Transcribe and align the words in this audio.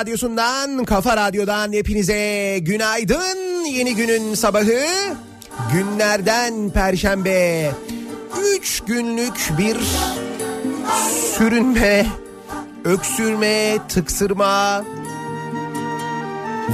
radyosundan, 0.00 0.84
kafa 0.84 1.16
radyodan 1.16 1.72
hepinize 1.72 2.58
günaydın. 2.58 3.64
Yeni 3.64 3.94
günün 3.94 4.34
sabahı 4.34 4.86
günlerden 5.72 6.70
perşembe. 6.70 7.70
Üç 8.54 8.80
günlük 8.80 9.52
bir 9.58 9.76
sürünme, 11.36 12.06
öksürme, 12.84 13.78
tıksırma 13.88 14.84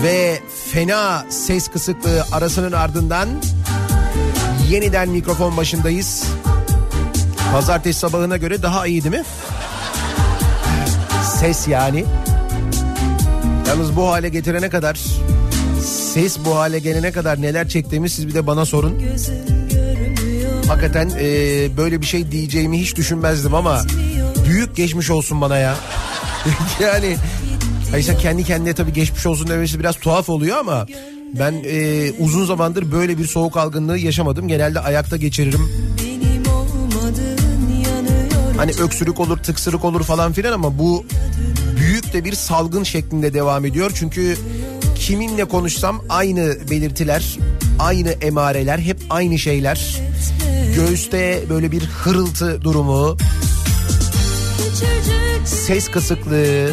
ve 0.02 0.38
fena 0.72 1.24
ses 1.28 1.68
kısıklığı 1.68 2.24
arasının 2.32 2.72
ardından 2.72 3.28
yeniden 4.68 5.08
mikrofon 5.08 5.56
başındayız. 5.56 6.24
Pazartesi 7.52 7.98
sabahına 8.00 8.36
göre 8.36 8.62
daha 8.62 8.86
iyi 8.86 9.04
değil 9.04 9.14
mi? 9.14 9.24
Ses 11.40 11.68
yani. 11.68 12.04
Yalnız 13.68 13.96
bu 13.96 14.08
hale 14.08 14.28
getirene 14.28 14.68
kadar 14.68 15.00
ses 15.82 16.38
bu 16.44 16.56
hale 16.56 16.78
gelene 16.78 17.12
kadar 17.12 17.42
neler 17.42 17.68
çektiğimi 17.68 18.10
siz 18.10 18.28
bir 18.28 18.34
de 18.34 18.46
bana 18.46 18.64
sorun. 18.64 19.02
Hakikaten 20.68 21.10
e, 21.20 21.26
böyle 21.76 22.00
bir 22.00 22.06
şey 22.06 22.30
diyeceğimi 22.30 22.80
hiç 22.80 22.96
düşünmezdim 22.96 23.54
ama 23.54 23.82
büyük 24.48 24.76
geçmiş 24.76 25.10
olsun 25.10 25.40
bana 25.40 25.58
ya. 25.58 25.76
yani 26.80 27.16
Hayır 27.90 28.18
kendi 28.18 28.44
kendine 28.44 28.74
tabii 28.74 28.92
geçmiş 28.92 29.26
olsun 29.26 29.48
demesi 29.48 29.80
biraz 29.80 29.96
tuhaf 29.96 30.28
oluyor 30.28 30.56
ama 30.56 30.86
ben 31.38 31.54
e, 31.64 32.10
uzun 32.18 32.44
zamandır 32.44 32.92
böyle 32.92 33.18
bir 33.18 33.26
soğuk 33.26 33.56
algınlığı 33.56 33.98
yaşamadım. 33.98 34.48
Genelde 34.48 34.80
ayakta 34.80 35.16
geçiririm. 35.16 35.72
Hani 38.56 38.70
öksürük 38.70 39.20
olur, 39.20 39.38
tıksırık 39.38 39.84
olur 39.84 40.02
falan 40.02 40.32
filan 40.32 40.52
ama 40.52 40.78
bu 40.78 41.04
büyük 41.86 42.12
de 42.12 42.24
bir 42.24 42.32
salgın 42.32 42.82
şeklinde 42.82 43.34
devam 43.34 43.64
ediyor. 43.64 43.90
Çünkü 43.94 44.36
kiminle 44.94 45.44
konuşsam 45.44 46.04
aynı 46.08 46.56
belirtiler, 46.70 47.38
aynı 47.78 48.10
emareler, 48.10 48.78
hep 48.78 48.98
aynı 49.10 49.38
şeyler. 49.38 50.00
Göğüste 50.74 51.44
böyle 51.50 51.72
bir 51.72 51.84
hırıltı 51.84 52.62
durumu, 52.62 53.16
ses 55.44 55.88
kısıklığı, 55.88 56.70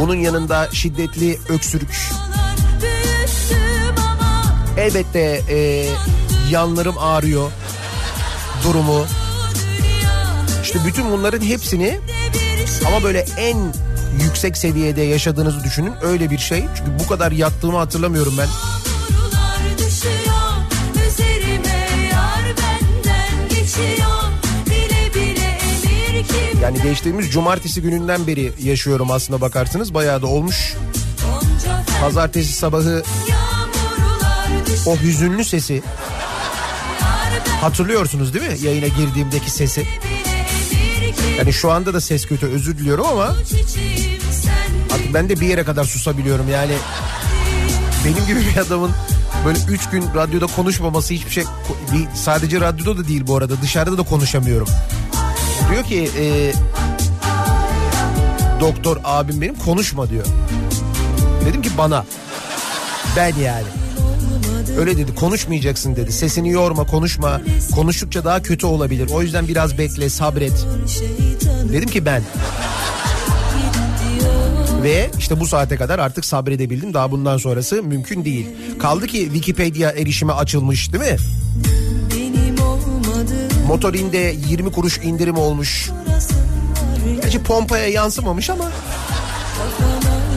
bunun 0.00 0.14
yanında 0.14 0.68
şiddetli 0.72 1.38
öksürük. 1.48 1.98
Elbette 4.76 5.42
e, 5.50 5.86
yanlarım 6.50 6.98
ağrıyor 6.98 7.50
durumu. 8.64 9.04
İşte 10.62 10.78
bütün 10.86 11.12
bunların 11.12 11.40
hepsini 11.40 12.00
ama 12.86 13.02
böyle 13.02 13.24
en 13.38 13.72
yüksek 14.22 14.56
seviyede 14.56 15.02
yaşadığınızı 15.02 15.64
düşünün 15.64 15.92
öyle 16.02 16.30
bir 16.30 16.38
şey. 16.38 16.64
Çünkü 16.76 16.90
bu 17.04 17.08
kadar 17.08 17.32
yattığımı 17.32 17.78
hatırlamıyorum 17.78 18.34
ben. 18.38 18.48
Yani 26.62 26.82
geçtiğimiz 26.82 27.30
cumartesi 27.30 27.82
gününden 27.82 28.26
beri 28.26 28.52
yaşıyorum 28.62 29.10
aslında 29.10 29.40
bakarsınız. 29.40 29.94
Bayağı 29.94 30.22
da 30.22 30.26
olmuş. 30.26 30.74
Pazartesi 32.00 32.52
sabahı 32.52 33.02
o 34.86 34.96
hüzünlü 34.96 35.44
sesi 35.44 35.82
hatırlıyorsunuz 37.60 38.34
değil 38.34 38.46
mi? 38.46 38.66
Yayına 38.66 38.86
girdiğimdeki 38.86 39.50
sesi. 39.50 39.86
Yani 41.40 41.52
şu 41.52 41.72
anda 41.72 41.94
da 41.94 42.00
ses 42.00 42.26
kötü 42.26 42.46
özür 42.46 42.78
diliyorum 42.78 43.06
ama 43.06 43.22
artık 44.92 45.14
ben 45.14 45.28
de 45.28 45.40
bir 45.40 45.46
yere 45.46 45.64
kadar 45.64 45.84
susabiliyorum. 45.84 46.48
Yani 46.48 46.72
benim 48.04 48.26
gibi 48.26 48.40
bir 48.40 48.56
adamın 48.56 48.90
böyle 49.44 49.58
üç 49.68 49.88
gün 49.90 50.04
radyoda 50.14 50.46
konuşmaması 50.46 51.14
hiçbir 51.14 51.30
şey 51.30 51.44
sadece 52.14 52.60
radyoda 52.60 52.98
da 52.98 53.08
değil 53.08 53.26
bu 53.26 53.36
arada 53.36 53.62
dışarıda 53.62 53.98
da 53.98 54.02
konuşamıyorum. 54.02 54.68
Diyor 55.70 55.84
ki 55.84 56.10
e, 56.18 56.52
doktor 58.60 58.96
abim 59.04 59.40
benim 59.40 59.54
konuşma 59.54 60.10
diyor. 60.10 60.26
Dedim 61.46 61.62
ki 61.62 61.70
bana 61.78 62.04
ben 63.16 63.34
yani. 63.36 63.79
Öyle 64.80 64.98
dedi 64.98 65.14
konuşmayacaksın 65.14 65.96
dedi. 65.96 66.12
Sesini 66.12 66.50
yorma 66.50 66.86
konuşma. 66.86 67.40
Konuştukça 67.74 68.24
daha 68.24 68.42
kötü 68.42 68.66
olabilir. 68.66 69.10
O 69.12 69.22
yüzden 69.22 69.48
biraz 69.48 69.78
bekle 69.78 70.10
sabret. 70.10 70.66
Dedim 71.72 71.88
ki 71.88 72.06
ben. 72.06 72.22
Ve 74.82 75.10
işte 75.18 75.40
bu 75.40 75.46
saate 75.46 75.76
kadar 75.76 75.98
artık 75.98 76.24
sabredebildim. 76.24 76.94
Daha 76.94 77.10
bundan 77.10 77.36
sonrası 77.36 77.82
mümkün 77.82 78.24
değil. 78.24 78.46
Kaldı 78.78 79.06
ki 79.06 79.24
Wikipedia 79.24 79.90
erişime 79.90 80.32
açılmış 80.32 80.92
değil 80.92 81.04
mi? 81.04 81.16
Motorinde 83.66 84.34
20 84.48 84.72
kuruş 84.72 84.98
indirim 84.98 85.36
olmuş. 85.36 85.90
Gerçi 87.22 87.42
pompaya 87.42 87.86
yansımamış 87.88 88.50
ama. 88.50 88.64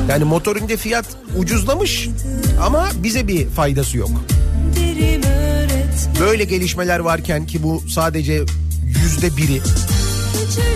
Yani 0.09 0.23
motorinde 0.23 0.77
fiyat 0.77 1.05
ucuzlamış 1.37 2.09
ama 2.61 2.87
bize 2.95 3.27
bir 3.27 3.47
faydası 3.47 3.97
yok. 3.97 4.11
Böyle 6.19 6.43
gelişmeler 6.43 6.99
varken 6.99 7.45
ki 7.45 7.63
bu 7.63 7.83
sadece 7.89 8.43
yüzde 8.85 9.37
biri. 9.37 9.61
Şey 10.55 10.73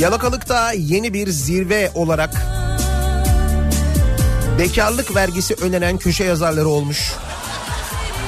Yalakalıkta 0.00 0.72
yeni 0.72 1.14
bir 1.14 1.28
zirve 1.28 1.90
olarak 1.94 2.53
bekarlık 4.58 5.14
vergisi 5.14 5.54
öneren 5.54 5.98
köşe 5.98 6.24
yazarları 6.24 6.68
olmuş. 6.68 7.12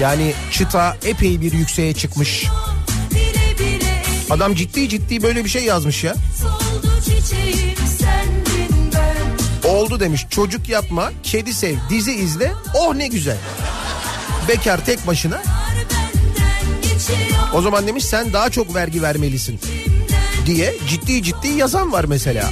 Yani 0.00 0.34
çıta 0.52 0.96
epey 1.05 1.40
bir 1.40 1.52
yükseğe 1.52 1.94
çıkmış. 1.94 2.46
Adam 4.31 4.55
ciddi 4.55 4.88
ciddi 4.88 5.23
böyle 5.23 5.44
bir 5.44 5.49
şey 5.49 5.64
yazmış 5.64 6.05
ya. 6.05 6.14
Oldu 9.64 10.00
demiş 10.00 10.26
çocuk 10.31 10.69
yapma, 10.69 11.11
kedi 11.23 11.55
sev, 11.55 11.76
dizi 11.90 12.12
izle. 12.12 12.52
Oh 12.75 12.94
ne 12.94 13.08
güzel. 13.08 13.37
Bekar 14.49 14.84
tek 14.84 15.06
başına. 15.06 15.43
O 17.55 17.62
zaman 17.62 17.87
demiş 17.87 18.05
sen 18.05 18.32
daha 18.32 18.50
çok 18.50 18.75
vergi 18.75 19.02
vermelisin 19.02 19.61
diye 20.46 20.75
ciddi 20.88 21.22
ciddi 21.22 21.49
yazan 21.49 21.93
var 21.93 22.05
mesela. 22.05 22.50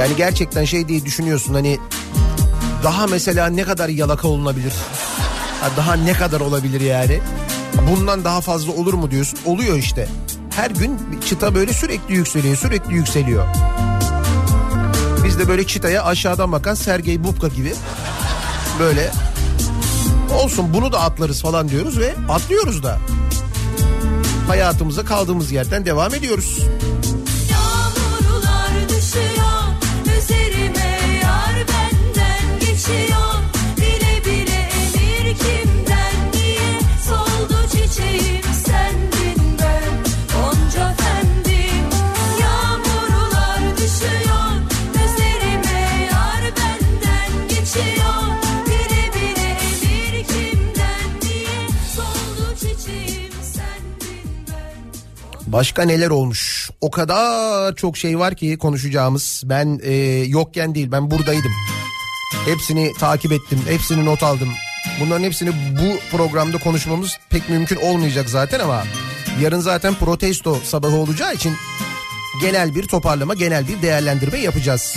Yani 0.00 0.16
gerçekten 0.16 0.64
şey 0.64 0.88
diye 0.88 1.04
düşünüyorsun 1.04 1.54
hani 1.54 1.78
daha 2.84 3.06
mesela 3.06 3.46
ne 3.46 3.64
kadar 3.64 3.88
yalaka 3.88 4.28
olunabilir? 4.28 4.72
Ha, 5.60 5.70
Daha 5.76 5.94
ne 5.94 6.12
kadar 6.12 6.40
olabilir 6.40 6.80
yani? 6.80 7.20
Bundan 7.90 8.24
daha 8.24 8.40
fazla 8.40 8.72
olur 8.72 8.94
mu 8.94 9.10
diyorsun? 9.10 9.38
Oluyor 9.44 9.76
işte. 9.76 10.08
Her 10.56 10.70
gün 10.70 10.98
çıta 11.28 11.54
böyle 11.54 11.72
sürekli 11.72 12.14
yükseliyor, 12.14 12.56
sürekli 12.56 12.94
yükseliyor. 12.94 13.46
Biz 15.24 15.38
de 15.38 15.48
böyle 15.48 15.66
çıtaya 15.66 16.04
aşağıdan 16.04 16.52
bakan 16.52 16.74
Sergey 16.74 17.24
Bubka 17.24 17.48
gibi 17.48 17.74
böyle 18.80 19.10
olsun 20.44 20.74
bunu 20.74 20.92
da 20.92 21.00
atlarız 21.00 21.42
falan 21.42 21.68
diyoruz 21.68 21.98
ve 21.98 22.14
atlıyoruz 22.28 22.82
da. 22.82 22.98
Hayatımıza 24.48 25.04
kaldığımız 25.04 25.52
yerden 25.52 25.86
devam 25.86 26.14
ediyoruz. 26.14 26.58
Başka 55.58 55.82
neler 55.82 56.10
olmuş? 56.10 56.70
O 56.80 56.90
kadar 56.90 57.74
çok 57.74 57.96
şey 57.96 58.18
var 58.18 58.34
ki 58.34 58.58
konuşacağımız. 58.58 59.42
Ben 59.46 59.80
e, 59.82 59.92
yokken 60.26 60.74
değil 60.74 60.92
ben 60.92 61.10
buradaydım. 61.10 61.52
Hepsini 62.44 62.92
takip 62.92 63.32
ettim. 63.32 63.60
Hepsini 63.68 64.04
not 64.04 64.22
aldım. 64.22 64.48
Bunların 65.00 65.24
hepsini 65.24 65.50
bu 65.50 66.16
programda 66.16 66.58
konuşmamız 66.58 67.18
pek 67.30 67.48
mümkün 67.48 67.76
olmayacak 67.76 68.30
zaten 68.30 68.60
ama 68.60 68.84
yarın 69.40 69.60
zaten 69.60 69.94
protesto 69.94 70.58
sabahı 70.64 70.96
olacağı 70.96 71.34
için 71.34 71.56
genel 72.40 72.74
bir 72.74 72.86
toparlama, 72.86 73.34
genel 73.34 73.68
bir 73.68 73.82
değerlendirme 73.82 74.38
yapacağız. 74.38 74.96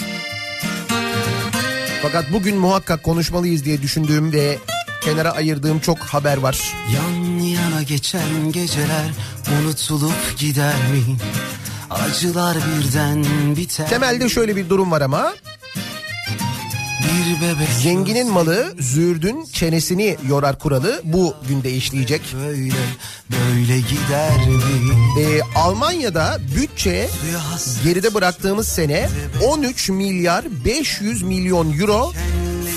Fakat 2.02 2.32
bugün 2.34 2.58
muhakkak 2.58 3.04
konuşmalıyız 3.04 3.66
diye 3.66 3.82
düşündüğüm 3.82 4.32
ve 4.34 4.58
kenara 5.02 5.32
ayırdığım 5.32 5.80
çok 5.80 6.00
haber 6.00 6.38
var. 6.38 6.74
Yan 6.96 7.40
yana 7.40 7.84
geçen 7.84 8.52
geceler 8.52 9.06
unutulup 9.62 10.38
gider 10.38 10.74
mi? 10.76 11.18
Acılar 11.90 12.58
birden 12.58 13.26
biter. 13.56 13.90
Temelde 13.90 14.30
şöyle 14.30 14.56
bir 14.56 14.70
durum 14.70 14.92
var 14.92 15.02
ama 15.02 15.34
Zenginin 17.84 18.32
malı 18.32 18.74
zürdün 18.80 19.46
çenesini 19.54 20.18
yorar 20.30 20.60
kuralı 20.60 21.02
bu 21.04 21.36
günde 21.48 21.72
işleyecek. 21.74 22.22
böyle 22.38 22.74
böyle 23.30 23.78
gider? 23.80 24.32
Ee, 25.20 25.42
Almanya'da 25.56 26.38
bütçe 26.58 27.10
geride 27.84 28.14
bıraktığımız 28.14 28.68
sene 28.68 29.10
13 29.48 29.90
milyar 29.90 30.46
500 30.66 31.22
milyon 31.22 31.80
euro 31.80 32.14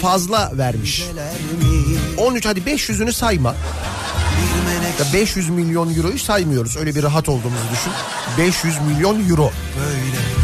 fazla 0.03 0.53
vermiş. 0.59 1.05
geler 1.11 1.33
mi? 1.33 1.99
13 2.19 2.47
hadi 2.47 2.61
500'ünü 2.61 3.13
sayma. 3.13 3.55
Bir 3.55 4.73
melek 4.73 5.01
Ya 5.01 5.21
500 5.21 5.49
milyon 5.49 5.95
euroyu 5.95 6.19
saymıyoruz. 6.19 6.77
Öyle 6.77 6.95
bir 6.95 7.03
rahat 7.03 7.29
olduğumuzu 7.29 7.65
düşün. 7.73 7.93
500 8.39 8.75
milyon 8.81 9.29
euro. 9.29 9.51
böyle 9.81 10.44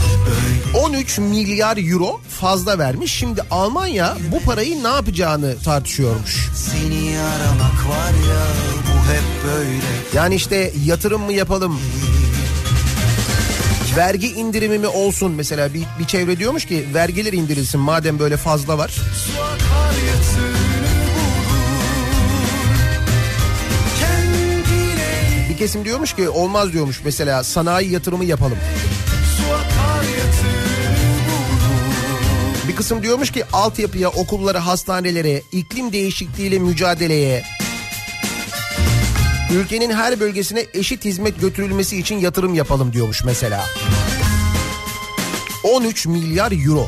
13 0.80 1.18
milyar 1.18 1.76
euro 1.92 2.20
fazla 2.40 2.78
vermiş. 2.78 3.12
Şimdi 3.12 3.42
Almanya 3.50 4.16
bu 4.32 4.40
parayı 4.40 4.82
ne 4.84 4.88
yapacağını 4.88 5.58
tartışıyormuş. 5.64 6.48
seni 6.54 7.18
aramak 7.18 7.88
var 7.88 8.10
ya 8.30 8.46
bu 8.86 9.12
hep 9.12 9.52
böyle. 9.52 9.86
Yani 10.14 10.34
işte 10.34 10.72
yatırım 10.84 11.22
mı 11.22 11.32
yapalım? 11.32 11.80
Vergi 13.96 14.26
indirimi 14.32 14.78
mi 14.78 14.86
olsun 14.86 15.32
mesela 15.32 15.74
bir, 15.74 15.82
bir 15.98 16.04
çevre 16.04 16.38
diyormuş 16.38 16.64
ki 16.64 16.86
vergiler 16.94 17.32
indirilsin 17.32 17.80
madem 17.80 18.18
böyle 18.18 18.36
fazla 18.36 18.78
var. 18.78 18.88
Su 18.88 19.42
akar 19.42 19.90
kesim 25.60 25.84
diyormuş 25.84 26.12
ki 26.12 26.28
olmaz 26.28 26.72
diyormuş 26.72 27.00
mesela 27.04 27.44
sanayi 27.44 27.90
yatırımı 27.90 28.24
yapalım. 28.24 28.58
Bir 32.70 32.76
kısım 32.76 33.02
diyormuş 33.02 33.32
ki 33.32 33.44
altyapıya, 33.52 34.08
okullara, 34.08 34.66
hastanelere, 34.66 35.42
iklim 35.52 35.92
değişikliğiyle 35.92 36.58
mücadeleye, 36.58 37.44
ülkenin 39.54 39.90
her 39.90 40.20
bölgesine 40.20 40.66
eşit 40.74 41.04
hizmet 41.04 41.40
götürülmesi 41.40 41.98
için 41.98 42.18
yatırım 42.18 42.54
yapalım 42.54 42.92
diyormuş 42.92 43.24
mesela. 43.24 43.64
13 45.62 46.06
milyar 46.06 46.52
euro. 46.66 46.86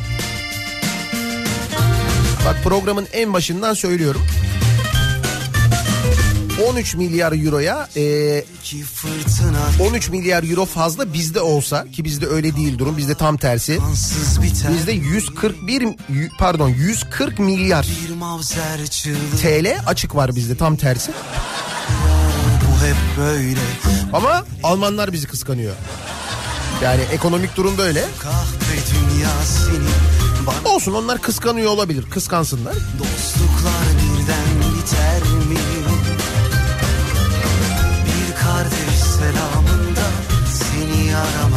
Bak 2.47 2.57
programın 2.65 3.09
en 3.13 3.33
başından 3.33 3.75
söylüyorum. 3.75 4.23
13 6.69 6.95
milyar 6.95 7.45
euroya 7.45 7.89
e, 7.97 8.45
Ki 8.65 8.83
fırtına 8.83 9.89
13 9.89 10.09
milyar 10.09 10.51
euro 10.51 10.65
fazla 10.65 11.13
bizde 11.13 11.41
olsa 11.41 11.85
ki 11.93 12.05
bizde 12.05 12.27
öyle 12.27 12.57
değil 12.57 12.79
durum 12.79 12.97
bizde 12.97 13.15
tam 13.15 13.37
tersi. 13.37 13.79
Bizde 14.77 14.93
141 14.93 15.83
y- 15.83 15.91
pardon 16.39 16.69
140 16.69 17.39
milyar 17.39 17.87
TL 19.43 19.79
açık 19.87 20.15
var 20.15 20.37
bizde 20.37 20.57
tam 20.57 20.77
tersi. 20.77 21.13
Böyle 23.19 23.59
Ama 24.13 24.45
Almanlar 24.63 25.13
bizi 25.13 25.27
kıskanıyor. 25.27 25.75
Yani 26.83 27.03
ekonomik 27.13 27.57
durum 27.57 27.79
da 27.79 27.83
öyle. 27.83 28.05
Kahpe 28.19 28.75
dünya 28.95 29.29
senin 29.45 30.47
Bana 30.47 30.75
Olsun 30.75 30.93
onlar 30.93 31.21
kıskanıyor 31.21 31.71
olabilir. 31.71 32.05
Kıskansınlar. 32.11 32.75
dostluklar 32.75 33.85
birden 33.97 34.75
biter 34.75 35.23
mi? 35.49 35.57
Selamında 39.23 40.07
Seni 40.47 41.17
aramak 41.17 41.52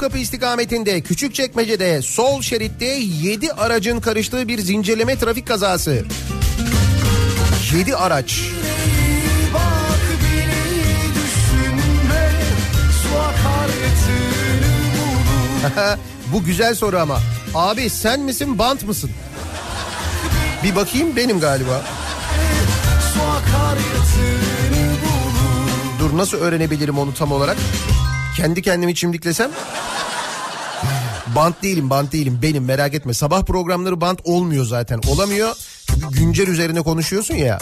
Topkapı 0.00 0.18
istikametinde 0.18 1.00
Küçükçekmece'de 1.00 2.02
sol 2.02 2.42
şeritte 2.42 2.84
7 2.84 3.52
aracın 3.52 4.00
karıştığı 4.00 4.48
bir 4.48 4.58
zincirleme 4.58 5.18
trafik 5.18 5.46
kazası. 5.46 6.04
7 7.74 7.96
araç. 7.96 8.40
Bu 16.32 16.44
güzel 16.44 16.74
soru 16.74 16.98
ama. 16.98 17.20
Abi 17.54 17.90
sen 17.90 18.20
misin 18.20 18.58
bant 18.58 18.84
mısın? 18.84 19.10
Bir 20.64 20.76
bakayım 20.76 21.16
benim 21.16 21.40
galiba. 21.40 21.82
Dur 25.98 26.16
nasıl 26.16 26.38
öğrenebilirim 26.38 26.98
onu 26.98 27.14
tam 27.14 27.32
olarak? 27.32 27.56
Kendi 28.36 28.62
kendimi 28.62 28.94
çimdiklesem? 28.94 29.50
Bant 31.34 31.62
değilim 31.62 31.90
bant 31.90 32.12
değilim 32.12 32.38
benim 32.42 32.64
merak 32.64 32.94
etme. 32.94 33.14
Sabah 33.14 33.42
programları 33.42 34.00
bant 34.00 34.20
olmuyor 34.24 34.64
zaten 34.64 35.00
olamıyor. 35.08 35.56
Çünkü 35.86 36.08
güncel 36.18 36.48
üzerine 36.48 36.82
konuşuyorsun 36.82 37.34
ya. 37.34 37.58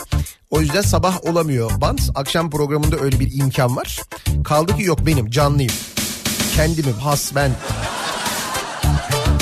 O 0.51 0.61
yüzden 0.61 0.83
sabah 0.83 1.25
olamıyor 1.25 1.71
bant. 1.81 2.01
Akşam 2.15 2.51
programında 2.51 2.97
öyle 2.97 3.21
bir 3.21 3.39
imkan 3.41 3.77
var. 3.77 4.01
Kaldı 4.45 4.77
ki 4.77 4.83
yok 4.83 5.07
benim 5.07 5.31
canlıyım. 5.31 5.73
Kendimim 6.57 6.95
has 6.99 7.35
ben. 7.35 7.51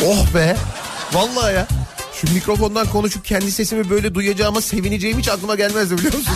Oh 0.07 0.35
be. 0.35 0.57
Vallahi 1.13 1.55
ya. 1.55 1.67
Şu 2.13 2.35
mikrofondan 2.35 2.87
konuşup 2.87 3.25
kendi 3.25 3.53
sesimi 3.53 3.91
böyle 3.91 4.15
duyacağıma 4.15 4.61
sevineceğim 4.61 5.19
hiç 5.19 5.29
aklıma 5.29 5.55
gelmezdi 5.55 5.99
biliyor 5.99 6.15
musun? 6.15 6.35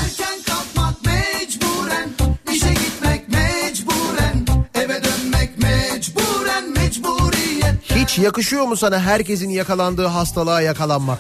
Hiç 8.11 8.19
yakışıyor 8.19 8.65
mu 8.65 8.77
sana 8.77 9.01
herkesin 9.01 9.51
yakalandığı 9.51 10.07
hastalığa 10.07 10.61
yakalanmak? 10.61 11.19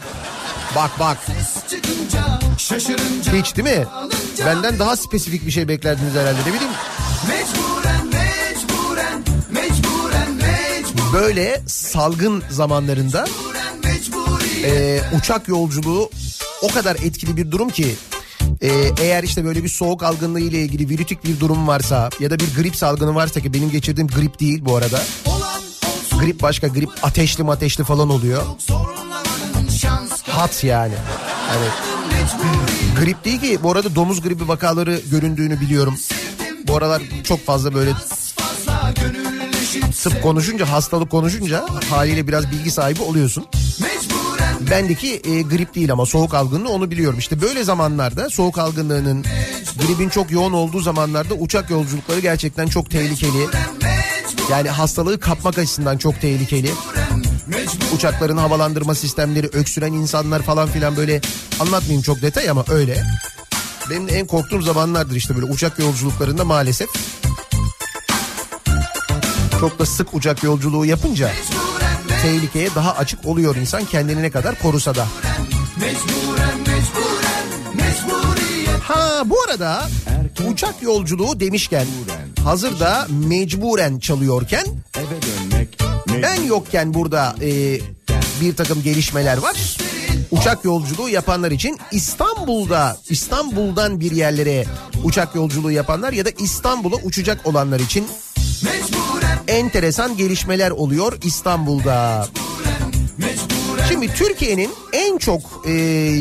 Bak 0.76 0.90
bak. 1.00 1.18
Hiç 3.32 3.56
değil 3.56 3.78
mi? 3.78 3.86
Benden 4.46 4.78
daha 4.78 4.96
spesifik 4.96 5.46
bir 5.46 5.50
şey 5.50 5.68
beklerdiniz 5.68 6.14
herhalde 6.14 6.40
ne 6.40 6.54
bileyim. 6.54 6.72
Mecburen 7.28 8.06
mecburen 8.06 9.24
mecburen 9.50 10.30
mecburen 10.32 11.12
Böyle 11.12 11.62
salgın 11.66 12.42
zamanlarında 12.50 13.26
e, 14.64 15.00
uçak 15.18 15.48
yolculuğu 15.48 16.10
o 16.62 16.68
kadar 16.68 16.96
etkili 16.96 17.36
bir 17.36 17.50
durum 17.50 17.70
ki 17.70 17.96
e, 18.62 18.68
eğer 19.00 19.22
işte 19.22 19.44
böyle 19.44 19.64
bir 19.64 19.68
soğuk 19.68 20.02
algınlığı 20.02 20.40
ile 20.40 20.62
ilgili 20.62 20.88
virütik 20.88 21.24
bir 21.24 21.40
durum 21.40 21.68
varsa 21.68 22.10
ya 22.20 22.30
da 22.30 22.38
bir 22.38 22.54
grip 22.56 22.76
salgını 22.76 23.14
varsa 23.14 23.40
ki 23.40 23.54
benim 23.54 23.70
geçirdiğim 23.70 24.08
grip 24.08 24.40
değil 24.40 24.64
bu 24.64 24.76
arada. 24.76 25.02
olan 25.26 25.59
Grip 26.20 26.42
başka 26.42 26.68
grip 26.68 26.90
ateşli 27.02 27.44
ateşli 27.44 27.84
falan 27.84 28.10
oluyor. 28.10 28.42
Hat 30.26 30.64
yani. 30.64 30.94
Hani 31.48 31.66
grip 33.00 33.24
değil 33.24 33.40
ki 33.40 33.58
bu 33.62 33.72
arada 33.72 33.94
domuz 33.94 34.20
gribi 34.20 34.48
vakaları 34.48 35.00
göründüğünü 35.10 35.60
biliyorum. 35.60 35.96
Bu 36.66 36.76
aralar 36.76 37.02
çok 37.24 37.46
fazla 37.46 37.74
böyle 37.74 37.90
tıp 40.02 40.22
konuşunca 40.22 40.70
hastalık 40.70 41.10
konuşunca 41.10 41.64
haliyle 41.90 42.28
biraz 42.28 42.50
bilgi 42.50 42.70
sahibi 42.70 43.02
oluyorsun. 43.02 43.46
Bendeki 44.70 45.14
e, 45.24 45.42
grip 45.42 45.74
değil 45.74 45.92
ama 45.92 46.06
soğuk 46.06 46.34
algınlığı 46.34 46.68
onu 46.68 46.90
biliyorum. 46.90 47.18
İşte 47.18 47.40
böyle 47.40 47.64
zamanlarda 47.64 48.30
soğuk 48.30 48.58
algınlığının 48.58 49.24
gripin 49.86 50.08
çok 50.08 50.30
yoğun 50.30 50.52
olduğu 50.52 50.80
zamanlarda 50.80 51.34
uçak 51.34 51.70
yolculukları 51.70 52.20
gerçekten 52.20 52.66
çok 52.66 52.90
tehlikeli. 52.90 53.46
Yani 54.50 54.68
hastalığı 54.68 55.20
kapmak 55.20 55.58
açısından 55.58 55.98
çok 55.98 56.20
tehlikeli. 56.20 56.72
Uçakların 57.94 58.36
havalandırma 58.36 58.94
sistemleri, 58.94 59.46
öksüren 59.46 59.92
insanlar 59.92 60.42
falan 60.42 60.68
filan 60.68 60.96
böyle 60.96 61.20
anlatmayayım 61.60 62.02
çok 62.02 62.22
detay 62.22 62.50
ama 62.50 62.64
öyle. 62.68 63.02
Benim 63.90 64.08
en 64.08 64.26
korktuğum 64.26 64.62
zamanlardır 64.62 65.16
işte 65.16 65.34
böyle 65.34 65.46
uçak 65.52 65.78
yolculuklarında 65.78 66.44
maalesef. 66.44 66.88
Çok 69.60 69.78
da 69.78 69.86
sık 69.86 70.14
uçak 70.14 70.42
yolculuğu 70.42 70.86
yapınca 70.86 71.30
tehlikeye 72.22 72.74
daha 72.74 72.92
açık 72.92 73.26
oluyor 73.26 73.56
insan 73.56 73.84
kendini 73.84 74.22
ne 74.22 74.30
kadar 74.30 74.58
korusa 74.58 74.94
da. 74.94 75.06
mecburen 75.76 76.58
mecburen 76.58 77.74
mecburiyet 77.74 78.80
Ha 78.82 79.22
bu 79.24 79.42
arada 79.42 79.88
uçak 80.48 80.82
yolculuğu 80.82 81.40
demişken 81.40 81.86
hazırda 82.44 83.06
mecburen 83.28 83.98
çalıyorken 83.98 84.64
ben 86.22 86.42
yokken 86.42 86.94
burada 86.94 87.34
e, 87.42 87.80
bir 88.40 88.56
takım 88.56 88.82
gelişmeler 88.82 89.38
var. 89.38 89.76
Uçak 90.30 90.64
yolculuğu 90.64 91.08
yapanlar 91.08 91.50
için 91.50 91.78
İstanbul'da 91.92 92.98
İstanbul'dan 93.08 94.00
bir 94.00 94.10
yerlere 94.10 94.64
uçak 95.04 95.34
yolculuğu 95.34 95.70
yapanlar 95.70 96.12
ya 96.12 96.24
da 96.24 96.30
İstanbul'a 96.38 96.96
uçacak 96.96 97.46
olanlar 97.46 97.80
için 97.80 98.06
mecburen 98.64 99.38
enteresan 99.48 100.16
gelişmeler 100.16 100.70
oluyor 100.70 101.18
İstanbul'da. 101.22 102.28
mecburen 103.18 103.88
Şimdi 103.88 104.14
Türkiye'nin 104.14 104.70
en 104.92 105.18
çok 105.18 105.40
e, 105.66 105.72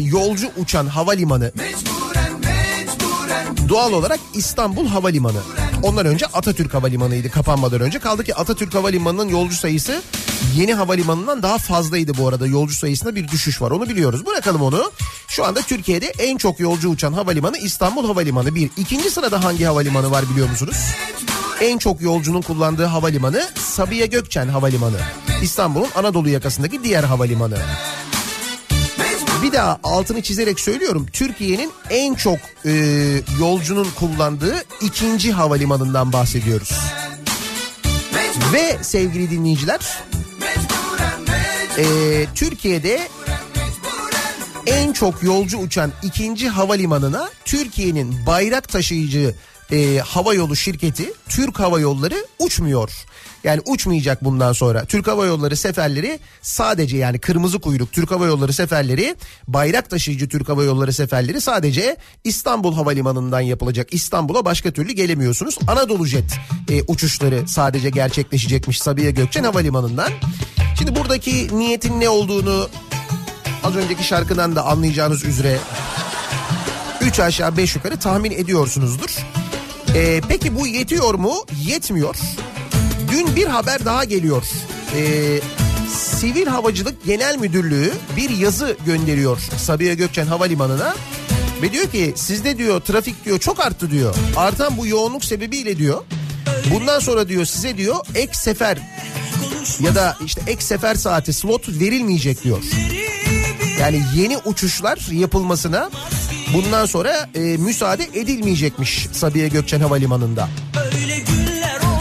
yolcu 0.04 0.50
uçan 0.58 0.88
havalimanı 0.88 1.52
mecburen 1.56 2.34
mecburen 2.40 3.70
doğal 3.70 3.94
olarak 3.94 4.20
İstanbul 4.34 4.88
Havalimanı. 4.88 5.40
Ondan 5.83 6.05
önce 6.05 6.25
Atatürk 6.25 6.74
Havalimanı'ydı 6.74 7.29
kapanmadan 7.31 7.81
önce. 7.81 8.00
Kaldı 8.00 8.24
ki 8.24 8.36
Atatürk 8.36 8.75
Havalimanı'nın 8.75 9.29
yolcu 9.29 9.55
sayısı 9.55 10.01
yeni 10.55 10.74
havalimanından 10.74 11.43
daha 11.43 11.57
fazlaydı 11.57 12.17
bu 12.17 12.27
arada. 12.27 12.48
Yolcu 12.48 12.74
sayısında 12.74 13.15
bir 13.15 13.27
düşüş 13.27 13.62
var 13.62 13.71
onu 13.71 13.89
biliyoruz. 13.89 14.25
Bırakalım 14.25 14.62
onu. 14.62 14.91
Şu 15.27 15.45
anda 15.45 15.62
Türkiye'de 15.62 16.05
en 16.19 16.38
çok 16.38 16.59
yolcu 16.59 16.89
uçan 16.89 17.13
havalimanı 17.13 17.57
İstanbul 17.57 18.07
Havalimanı. 18.07 18.55
Bir. 18.55 18.69
İkinci 18.77 19.12
sırada 19.12 19.43
hangi 19.43 19.65
havalimanı 19.65 20.12
var 20.12 20.25
biliyor 20.31 20.50
musunuz? 20.50 20.77
En 21.62 21.77
çok 21.77 22.01
yolcunun 22.01 22.41
kullandığı 22.41 22.86
havalimanı 22.86 23.43
Sabiha 23.55 24.05
Gökçen 24.05 24.48
Havalimanı. 24.48 24.98
İstanbul'un 25.41 25.88
Anadolu 25.95 26.29
yakasındaki 26.29 26.83
diğer 26.83 27.03
havalimanı. 27.03 27.57
Bir 29.43 29.51
daha 29.53 29.79
altını 29.84 30.22
çizerek 30.22 30.60
söylüyorum. 30.60 31.08
Türkiye'nin 31.13 31.72
en 31.89 32.13
çok 32.13 32.38
e, 32.65 32.72
yolcunun 33.39 33.88
kullandığı 34.00 34.55
ikinci 34.81 35.31
havalimanından 35.31 36.13
bahsediyoruz. 36.13 36.72
Ve 38.53 38.77
sevgili 38.84 39.31
dinleyiciler 39.31 39.79
e, 41.77 41.86
Türkiye'de 42.36 43.08
en 44.65 44.93
çok 44.93 45.24
yolcu 45.24 45.58
uçan 45.58 45.91
ikinci 46.03 46.50
havalimanına 46.50 47.29
Türkiye'nin 47.46 48.25
bayrak 48.25 48.69
taşıyıcı 48.69 49.36
e, 49.72 49.98
hava 49.98 50.34
yolu 50.34 50.55
şirketi 50.55 51.13
Türk 51.29 51.60
Hava 51.60 51.79
Yolları 51.79 52.25
uçmuyor. 52.39 52.91
Yani 53.43 53.62
uçmayacak 53.65 54.24
bundan 54.24 54.53
sonra. 54.53 54.86
Türk 54.86 55.08
Hava 55.08 55.25
Yolları 55.25 55.55
seferleri 55.55 56.19
sadece 56.41 56.98
yani 56.98 57.19
kırmızı 57.19 57.60
kuyruk 57.60 57.91
Türk 57.91 58.12
Hava 58.12 58.25
Yolları 58.25 58.53
seferleri 58.53 59.15
bayrak 59.48 59.89
taşıyıcı 59.89 60.29
Türk 60.29 60.50
Hava 60.50 60.63
Yolları 60.63 60.93
seferleri 60.93 61.41
sadece 61.41 61.98
İstanbul 62.24 62.75
Havalimanı'ndan 62.75 63.41
yapılacak. 63.41 63.93
İstanbul'a 63.93 64.46
başka 64.46 64.72
türlü 64.72 64.91
gelemiyorsunuz. 64.91 65.58
Anadolu 65.67 66.05
Jet 66.05 66.39
e, 66.69 66.81
uçuşları 66.88 67.48
sadece 67.48 67.89
gerçekleşecekmiş 67.89 68.81
Sabiha 68.81 69.10
Gökçen 69.10 69.43
Havalimanı'ndan. 69.43 70.12
Şimdi 70.77 70.96
buradaki 70.96 71.58
niyetin 71.58 72.00
ne 72.00 72.10
olduğunu 72.10 72.69
az 73.63 73.75
önceki 73.75 74.03
şarkıdan 74.03 74.55
da 74.55 74.65
anlayacağınız 74.65 75.24
üzere 75.25 75.60
3 77.01 77.19
aşağı 77.19 77.58
5 77.58 77.75
yukarı 77.75 78.00
tahmin 78.00 78.31
ediyorsunuzdur. 78.31 79.17
Ee, 79.96 80.22
peki 80.29 80.55
bu 80.55 80.67
yetiyor 80.67 81.13
mu? 81.13 81.34
Yetmiyor. 81.65 82.15
Dün 83.12 83.36
bir 83.36 83.46
haber 83.48 83.86
daha 83.86 84.04
geliyor. 84.04 84.44
Ee, 84.96 85.39
Sivil 85.89 86.46
Havacılık 86.48 87.06
Genel 87.06 87.38
Müdürlüğü 87.38 87.94
bir 88.18 88.30
yazı 88.30 88.78
gönderiyor 88.86 89.38
Sabiha 89.58 89.94
Gökçen 89.94 90.25
Havalimanı'na. 90.25 90.96
Ve 91.62 91.72
diyor 91.72 91.92
ki 91.92 92.13
sizde 92.16 92.58
diyor 92.58 92.82
trafik 92.82 93.25
diyor 93.25 93.39
çok 93.39 93.60
arttı 93.60 93.92
diyor. 93.92 94.16
Artan 94.38 94.78
bu 94.78 94.88
yoğunluk 94.88 95.25
sebebiyle 95.25 95.78
diyor. 95.78 96.04
Bundan 96.74 97.00
sonra 97.00 97.30
diyor 97.30 97.46
size 97.46 97.78
diyor 97.78 97.96
ek 98.16 98.34
sefer 98.34 98.78
ya 99.80 99.96
da 99.96 100.18
işte 100.25 100.42
ek 100.48 100.62
sefer 100.62 100.96
saati 100.96 101.34
slot 101.34 101.70
verilmeyecek 101.70 102.44
diyor. 102.44 102.63
Yani 103.80 104.01
yeni 104.16 104.38
uçuşlar 104.38 105.08
yapılmasına 105.12 105.89
bundan 106.54 106.86
sonra 106.86 107.30
e, 107.36 107.39
müsaade 107.39 108.04
edilmeyecekmiş 108.04 109.08
Sabiha 109.12 109.48
Gökçen 109.48 109.79
Havalimanı'nda. 109.79 110.50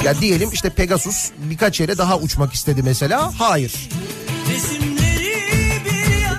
Ya 0.04 0.20
diyelim 0.20 0.50
işte 0.52 0.70
Pegasus 0.70 1.30
birkaç 1.38 1.80
yere 1.80 1.98
daha 1.98 2.18
uçmak 2.18 2.52
istedi 2.52 2.82
mesela. 2.82 3.32
Hayır. 3.38 3.88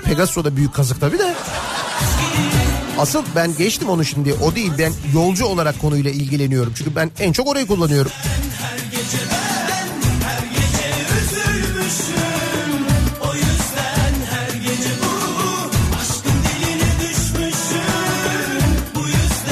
Pegasus 0.04 0.44
da 0.44 0.56
büyük 0.56 0.74
kazık 0.74 1.00
tabii 1.00 1.18
de. 1.18 1.34
Asıl 2.98 3.22
ben 3.36 3.56
geçtim 3.56 3.88
onu 3.88 4.04
şimdi. 4.04 4.34
O 4.34 4.54
değil 4.54 4.72
ben 4.78 4.92
yolcu 5.14 5.44
olarak 5.44 5.80
konuyla 5.80 6.10
ilgileniyorum. 6.10 6.72
Çünkü 6.76 6.96
ben 6.96 7.10
en 7.20 7.32
çok 7.32 7.48
orayı 7.48 7.66
kullanıyorum. 7.66 8.10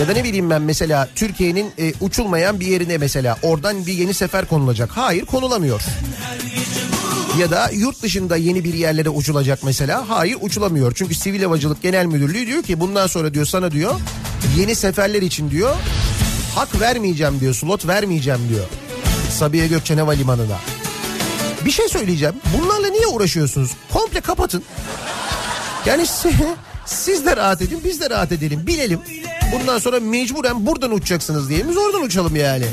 Da 0.08 0.12
ne 0.12 0.24
bileyim 0.24 0.50
ben 0.50 0.62
mesela 0.62 1.08
Türkiye'nin 1.14 1.72
e, 1.78 1.92
uçulmayan 2.00 2.60
bir 2.60 2.66
yerine 2.66 2.98
mesela 2.98 3.36
oradan 3.42 3.86
bir 3.86 3.92
yeni 3.92 4.14
sefer 4.14 4.44
konulacak. 4.44 4.90
Hayır 4.90 5.26
konulamıyor. 5.26 5.82
Ya 7.38 7.50
da 7.50 7.70
yurt 7.72 8.02
dışında 8.02 8.36
yeni 8.36 8.64
bir 8.64 8.74
yerlere 8.74 9.08
uçulacak 9.08 9.58
mesela. 9.64 10.04
Hayır 10.08 10.38
uçulamıyor. 10.40 10.92
Çünkü 10.94 11.14
Sivil 11.14 11.42
Havacılık 11.42 11.82
Genel 11.82 12.06
Müdürlüğü 12.06 12.46
diyor 12.46 12.62
ki 12.62 12.80
bundan 12.80 13.06
sonra 13.06 13.34
diyor 13.34 13.46
sana 13.46 13.70
diyor 13.70 13.94
yeni 14.56 14.74
seferler 14.74 15.22
için 15.22 15.50
diyor 15.50 15.76
hak 16.54 16.80
vermeyeceğim 16.80 17.40
diyor 17.40 17.54
slot 17.54 17.86
vermeyeceğim 17.86 18.40
diyor. 18.48 18.64
Sabiha 19.30 19.66
Gökçen 19.66 19.98
Havalimanı'na. 19.98 20.58
Bir 21.64 21.70
şey 21.70 21.88
söyleyeceğim. 21.88 22.34
Bunlarla 22.58 22.88
niye 22.88 23.06
uğraşıyorsunuz? 23.06 23.70
Komple 23.92 24.20
kapatın. 24.20 24.62
Yani 25.86 26.06
siz 26.86 27.26
de 27.26 27.36
rahat 27.36 27.62
edin 27.62 27.80
biz 27.84 28.00
de 28.00 28.10
rahat 28.10 28.32
edelim 28.32 28.66
bilelim. 28.66 29.00
Bundan 29.52 29.78
sonra 29.78 30.00
mecburen 30.00 30.66
buradan 30.66 30.92
uçacaksınız 30.92 31.48
diye 31.48 31.68
biz 31.68 31.76
oradan 31.76 32.02
uçalım 32.02 32.36
yani. 32.36 32.66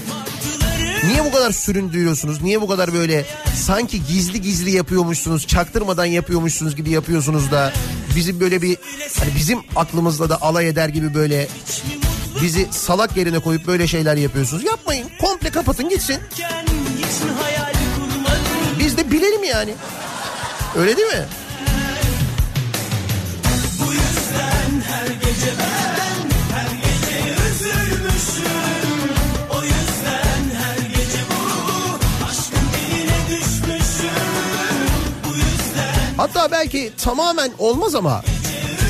Niye 1.07 1.25
bu 1.25 1.31
kadar 1.31 1.51
süründürüyorsunuz? 1.51 2.41
Niye 2.41 2.61
bu 2.61 2.67
kadar 2.67 2.93
böyle 2.93 3.25
sanki 3.55 4.03
gizli 4.05 4.41
gizli 4.41 4.71
yapıyormuşsunuz, 4.71 5.47
çaktırmadan 5.47 6.05
yapıyormuşsunuz 6.05 6.75
gibi 6.75 6.89
yapıyorsunuz 6.89 7.51
da 7.51 7.73
bizim 8.15 8.39
böyle 8.39 8.61
bir 8.61 8.77
hani 9.19 9.35
bizim 9.35 9.59
aklımızla 9.75 10.29
da 10.29 10.41
alay 10.41 10.69
eder 10.69 10.89
gibi 10.89 11.13
böyle 11.13 11.47
bizi 12.41 12.67
salak 12.71 13.17
yerine 13.17 13.39
koyup 13.39 13.67
böyle 13.67 13.87
şeyler 13.87 14.15
yapıyorsunuz. 14.17 14.63
Yapmayın. 14.63 15.07
Komple 15.21 15.49
kapatın 15.49 15.89
gitsin. 15.89 16.17
Biz 18.79 18.97
de 18.97 19.11
bilelim 19.11 19.43
yani. 19.43 19.73
Öyle 20.77 20.97
değil 20.97 21.07
mi? 21.07 21.25
Bu 23.79 23.93
yüzden 23.93 24.81
her 24.91 25.07
gece 25.07 25.53
ben 25.59 26.24
Hatta 36.25 36.51
belki 36.51 36.91
tamamen 37.03 37.51
olmaz 37.59 37.95
ama 37.95 38.23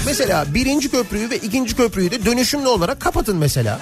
mesela 0.06 0.54
birinci 0.54 0.92
köprüyü 0.92 1.30
ve 1.30 1.38
ikinci 1.38 1.76
köprüyü 1.76 2.12
de 2.12 2.26
dönüşümlü 2.26 2.68
olarak 2.68 3.00
kapatın 3.00 3.38
mesela. 3.38 3.80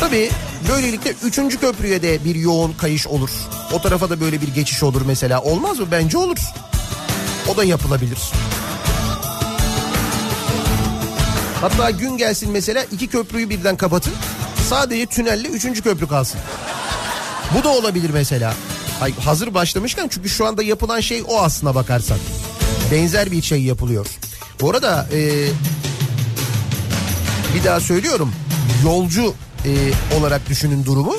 Tabii 0.00 0.30
böylelikle 0.68 1.14
üçüncü 1.24 1.60
köprüye 1.60 2.02
de 2.02 2.24
bir 2.24 2.34
yoğun 2.34 2.72
kayış 2.72 3.06
olur. 3.06 3.30
O 3.72 3.82
tarafa 3.82 4.10
da 4.10 4.20
böyle 4.20 4.40
bir 4.40 4.48
geçiş 4.48 4.82
olur 4.82 5.02
mesela. 5.06 5.42
Olmaz 5.42 5.78
mı? 5.78 5.86
Bence 5.90 6.18
olur. 6.18 6.38
O 7.52 7.56
da 7.56 7.64
yapılabilir. 7.64 8.18
Hatta 11.60 11.90
gün 11.90 12.16
gelsin 12.16 12.50
mesela 12.50 12.84
iki 12.92 13.06
köprüyü 13.06 13.50
birden 13.50 13.76
kapatın. 13.76 14.12
Sadece 14.68 15.06
tünelle 15.06 15.48
üçüncü 15.48 15.82
köprü 15.82 16.08
kalsın. 16.08 16.40
Bu 17.58 17.64
da 17.64 17.68
olabilir 17.68 18.10
mesela. 18.10 18.54
Ay, 19.04 19.14
hazır 19.14 19.54
başlamışken 19.54 20.08
çünkü 20.08 20.28
şu 20.28 20.46
anda 20.46 20.62
yapılan 20.62 21.00
şey 21.00 21.22
o 21.28 21.40
aslına 21.40 21.74
bakarsan. 21.74 22.18
Benzer 22.92 23.30
bir 23.30 23.42
şey 23.42 23.62
yapılıyor. 23.62 24.06
Bu 24.60 24.70
arada 24.70 25.06
e, 25.12 25.48
bir 27.54 27.64
daha 27.64 27.80
söylüyorum. 27.80 28.32
Yolcu 28.84 29.34
e, 29.64 29.92
olarak 30.18 30.48
düşünün 30.48 30.84
durumu. 30.84 31.16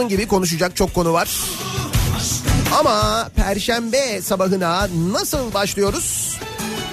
Bunun 0.00 0.08
gibi 0.08 0.26
konuşacak 0.26 0.76
çok 0.76 0.94
konu 0.94 1.12
var. 1.12 1.28
Ama 2.78 3.28
perşembe 3.36 4.22
sabahına 4.22 4.88
nasıl 5.12 5.54
başlıyoruz? 5.54 6.38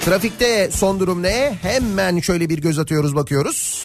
Trafikte 0.04 0.70
son 0.72 1.00
durum 1.00 1.22
ne? 1.22 1.58
Hemen 1.62 2.20
şöyle 2.20 2.48
bir 2.48 2.58
göz 2.58 2.78
atıyoruz 2.78 3.16
bakıyoruz. 3.16 3.84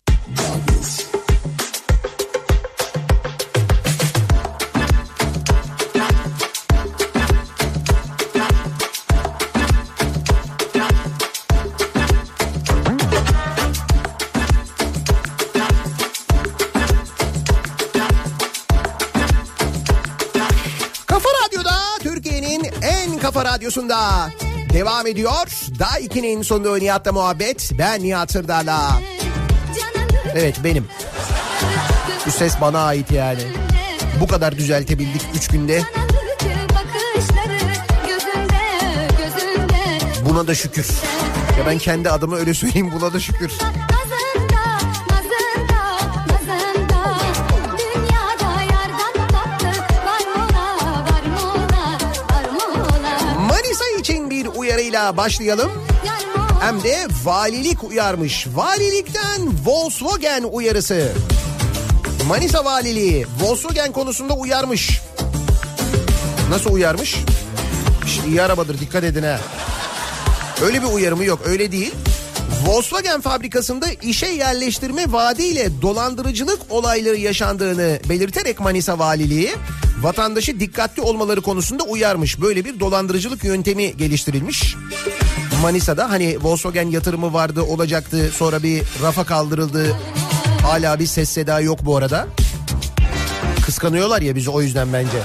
Radyosunda 23.64 24.30
devam 24.74 25.08
ediyor. 25.08 25.48
Daha 25.80 26.00
2'nin 26.00 26.42
sonunda 26.42 26.78
Nihat'la 26.78 27.12
muhabbet. 27.12 27.72
Ben 27.78 28.04
Nihat 28.04 28.32
Sırdar'la. 28.32 29.02
Evet 30.36 30.56
benim. 30.64 30.88
Bu 32.26 32.32
ses 32.32 32.62
bana 32.62 32.86
ait 32.86 33.12
yani. 33.12 33.42
Bu 34.20 34.28
kadar 34.28 34.58
düzeltebildik 34.58 35.22
3 35.36 35.48
günde. 35.48 35.84
Buna 40.26 40.48
da 40.48 40.56
şükür. 40.56 40.88
Ya 41.60 41.66
ben 41.66 41.78
kendi 41.78 42.10
adıma 42.10 42.36
öyle 42.36 42.54
söyleyeyim 42.54 42.92
buna 42.96 43.14
da 43.14 43.20
şükür. 43.20 43.52
Uyarıyla 54.94 55.18
başlayalım. 55.18 55.72
Hem 56.62 56.84
de 56.84 57.08
valilik 57.24 57.84
uyarmış. 57.84 58.48
Valilikten 58.56 59.42
Volkswagen 59.66 60.44
uyarısı. 60.44 61.12
Manisa 62.28 62.66
Valiliği 62.66 63.26
Volkswagen 63.42 63.92
konusunda 63.92 64.34
uyarmış. 64.34 65.02
Nasıl 66.50 66.74
uyarmış? 66.74 67.16
İşte 68.06 68.28
iyi 68.28 68.42
arabadır 68.42 68.80
dikkat 68.80 69.04
edin 69.04 69.24
ha. 69.24 69.40
Öyle 70.66 70.82
bir 70.82 70.88
uyarımı 70.88 71.26
yok 71.26 71.40
öyle 71.46 71.72
değil. 71.72 71.94
Volkswagen 72.66 73.22
fabrikasında 73.22 73.86
işe 74.02 74.28
yerleştirme 74.28 75.12
vaadiyle 75.12 75.82
dolandırıcılık 75.82 76.60
olayları 76.70 77.18
yaşandığını 77.18 78.00
belirterek 78.10 78.60
Manisa 78.60 79.00
Valiliği 79.00 79.52
vatandaşı 80.04 80.60
dikkatli 80.60 81.02
olmaları 81.02 81.42
konusunda 81.42 81.84
uyarmış. 81.84 82.42
Böyle 82.42 82.66
bir 82.66 82.80
dolandırıcılık 82.80 83.44
yöntemi 83.44 83.98
geliştirilmiş. 83.98 84.76
Manisa'da 85.62 86.10
hani 86.10 86.38
Volkswagen 86.42 86.90
yatırımı 86.90 87.34
vardı 87.34 87.62
olacaktı 87.62 88.30
sonra 88.34 88.64
bir 88.64 88.84
rafa 89.02 89.24
kaldırıldı. 89.24 89.96
Hala 90.62 91.00
bir 91.00 91.06
ses 91.06 91.30
seda 91.30 91.60
yok 91.60 91.80
bu 91.86 91.98
arada. 91.98 92.28
Kıskanıyorlar 93.66 94.22
ya 94.22 94.36
bizi 94.36 94.50
o 94.50 94.62
yüzden 94.62 94.94
bence. 94.94 95.18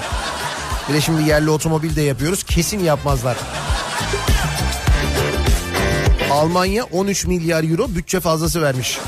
Bir 0.88 0.94
de 0.94 1.00
şimdi 1.00 1.28
yerli 1.28 1.50
otomobil 1.50 1.96
de 1.96 2.02
yapıyoruz 2.02 2.42
kesin 2.42 2.84
yapmazlar. 2.84 3.36
Almanya 6.30 6.84
13 6.84 7.26
milyar 7.26 7.70
euro 7.70 7.88
bütçe 7.94 8.20
fazlası 8.20 8.62
vermiş. 8.62 8.98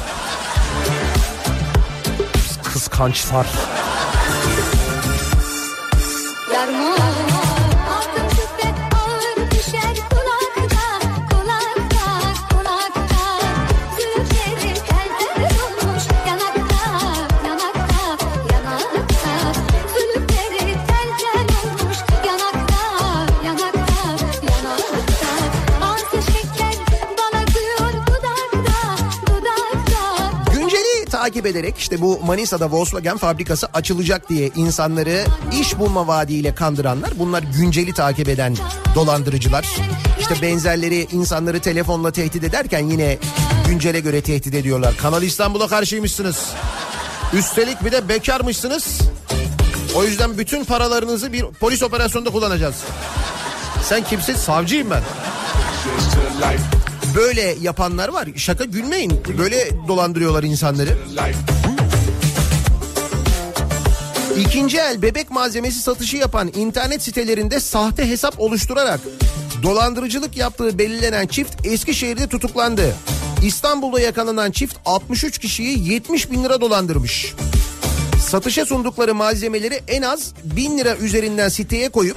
Kıskançlar. 2.65 3.47
Takip 31.41 31.57
ederek 31.57 31.79
işte 31.79 32.01
bu 32.01 32.21
Manisa'da 32.25 32.71
Volkswagen 32.71 33.17
fabrikası 33.17 33.67
açılacak 33.75 34.29
diye 34.29 34.51
insanları 34.57 35.25
iş 35.61 35.79
bulma 35.79 36.07
vaadiyle 36.07 36.55
kandıranlar 36.55 37.11
bunlar 37.19 37.43
günceli 37.57 37.95
takip 37.95 38.29
eden 38.29 38.57
dolandırıcılar. 38.95 39.67
İşte 40.21 40.35
benzerleri 40.43 41.07
insanları 41.13 41.61
telefonla 41.61 42.11
tehdit 42.11 42.45
ederken 42.45 42.87
yine 42.87 43.19
güncele 43.69 44.01
göre 44.01 44.21
tehdit 44.21 44.55
ediyorlar. 44.55 44.97
Kanal 44.97 45.23
İstanbul'a 45.23 45.69
karşıymışsınız. 45.69 46.47
Üstelik 47.33 47.85
bir 47.85 47.93
de 47.93 48.09
bekarmışsınız. 48.09 49.01
O 49.95 50.05
yüzden 50.05 50.39
bütün 50.39 50.65
paralarınızı 50.65 51.33
bir 51.33 51.45
polis 51.45 51.83
operasyonunda 51.83 52.31
kullanacağız. 52.31 52.77
Sen 53.83 54.05
kimsin? 54.05 54.35
Savcıyım 54.35 54.91
ben. 54.91 55.03
Böyle 57.15 57.57
yapanlar 57.61 58.09
var. 58.09 58.29
Şaka 58.37 58.65
gülmeyin. 58.65 59.21
Böyle 59.39 59.71
dolandırıyorlar 59.89 60.43
insanları. 60.43 60.99
İkinci 64.39 64.79
el 64.79 65.03
bebek 65.03 65.31
malzemesi 65.31 65.79
satışı 65.81 66.17
yapan 66.17 66.51
internet 66.55 67.03
sitelerinde 67.03 67.61
sahte 67.61 68.11
hesap 68.11 68.41
oluşturarak 68.41 69.01
dolandırıcılık 69.63 70.37
yaptığı 70.37 70.79
belirlenen 70.79 71.27
çift 71.27 71.67
Eskişehir'de 71.67 72.27
tutuklandı. 72.27 72.95
İstanbul'da 73.45 74.01
yakalanan 74.01 74.51
çift 74.51 74.77
63 74.85 75.39
kişiyi 75.39 75.93
70 75.93 76.31
bin 76.31 76.45
lira 76.45 76.61
dolandırmış. 76.61 77.35
Satışa 78.29 78.67
sundukları 78.67 79.15
malzemeleri 79.15 79.81
en 79.89 80.03
az 80.03 80.33
1000 80.45 80.79
lira 80.79 80.97
üzerinden 80.97 81.49
siteye 81.49 81.89
koyup 81.89 82.17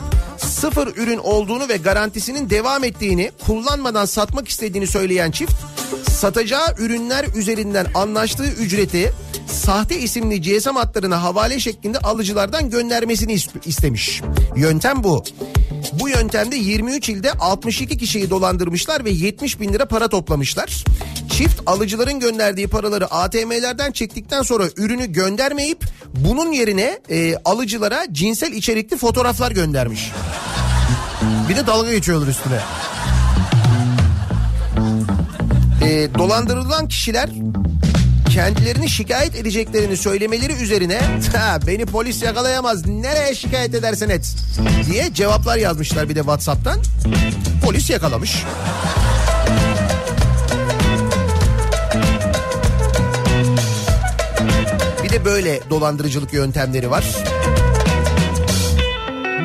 sıfır 0.63 0.97
ürün 0.97 1.17
olduğunu 1.17 1.69
ve 1.69 1.77
garantisinin 1.77 2.49
devam 2.49 2.83
ettiğini 2.83 3.31
kullanmadan 3.45 4.05
satmak 4.05 4.47
istediğini 4.47 4.87
söyleyen 4.87 5.31
çift 5.31 5.53
satacağı 6.11 6.75
ürünler 6.79 7.25
üzerinden 7.35 7.87
anlaştığı 7.95 8.45
ücreti 8.45 9.13
sahte 9.47 9.99
isimli 9.99 10.41
GSM 10.41 10.75
hatlarına 10.75 11.23
havale 11.23 11.59
şeklinde 11.59 11.97
alıcılardan 11.99 12.69
göndermesini 12.69 13.33
is- 13.33 13.67
istemiş. 13.67 14.21
Yöntem 14.55 15.03
bu. 15.03 15.23
Bu 15.93 16.09
yöntemde 16.09 16.55
23 16.55 17.09
ilde 17.09 17.31
62 17.31 17.97
kişiyi 17.97 18.29
dolandırmışlar 18.29 19.05
ve 19.05 19.09
70 19.09 19.59
bin 19.59 19.73
lira 19.73 19.85
para 19.85 20.07
toplamışlar. 20.07 20.83
Çift 21.31 21.61
alıcıların 21.65 22.19
gönderdiği 22.19 22.67
paraları 22.67 23.05
ATM'lerden 23.05 23.91
çektikten 23.91 24.41
sonra 24.41 24.63
ürünü 24.77 25.11
göndermeyip 25.11 25.85
bunun 26.13 26.51
yerine 26.51 26.99
e, 27.09 27.35
alıcılara 27.45 28.05
cinsel 28.11 28.51
içerikli 28.51 28.97
fotoğraflar 28.97 29.51
göndermiş. 29.51 30.11
Bir 31.49 31.55
de 31.55 31.67
dalga 31.67 31.91
geçiyorlar 31.91 32.27
üstüne. 32.27 32.59
E, 35.81 36.13
dolandırılan 36.13 36.87
kişiler 36.87 37.29
kendilerini 38.33 38.89
şikayet 38.89 39.35
edeceklerini 39.35 39.97
söylemeleri 39.97 40.53
üzerine 40.53 41.01
beni 41.67 41.85
polis 41.85 42.23
yakalayamaz 42.23 42.85
nereye 42.87 43.35
şikayet 43.35 43.75
edersen 43.75 44.09
et 44.09 44.35
diye 44.91 45.13
cevaplar 45.13 45.57
yazmışlar 45.57 46.09
bir 46.09 46.15
de 46.15 46.19
Whatsapp'tan. 46.19 46.79
Polis 47.65 47.89
yakalamış. 47.89 48.43
Bir 55.03 55.09
de 55.09 55.25
böyle 55.25 55.59
dolandırıcılık 55.69 56.33
yöntemleri 56.33 56.91
var. 56.91 57.03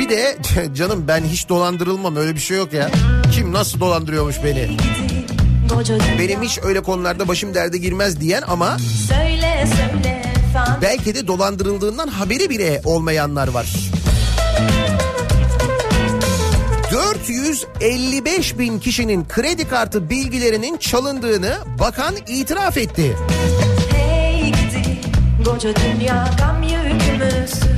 Bir 0.08 0.16
de 0.16 0.36
canım 0.74 1.04
ben 1.08 1.24
hiç 1.24 1.48
dolandırılmam 1.48 2.16
öyle 2.16 2.34
bir 2.34 2.40
şey 2.40 2.56
yok 2.56 2.72
ya. 2.72 2.90
Kim 3.32 3.52
nasıl 3.52 3.80
dolandırıyormuş 3.80 4.36
beni? 4.44 4.68
Benim 6.18 6.42
hiç 6.42 6.58
öyle 6.62 6.82
konularda 6.82 7.28
başım 7.28 7.54
derde 7.54 7.78
girmez 7.78 8.20
diyen 8.20 8.42
ama 8.48 8.76
Söyle 9.08 9.66
söyle 9.76 10.22
belki 10.82 11.14
de 11.14 11.26
dolandırıldığından 11.26 12.08
haberi 12.08 12.50
bile 12.50 12.80
olmayanlar 12.84 13.48
var. 13.48 13.66
455 16.92 18.58
bin 18.58 18.78
kişinin 18.78 19.28
kredi 19.28 19.68
kartı 19.68 20.10
bilgilerinin 20.10 20.76
çalındığını 20.76 21.58
bakan 21.78 22.14
itiraf 22.26 22.76
etti. 22.76 23.16
Hey 23.92 24.44
gidi 24.46 25.00
koca 25.44 25.70
dünya 25.76 26.30
gam 26.38 26.62
yükümüzsün 26.62 27.77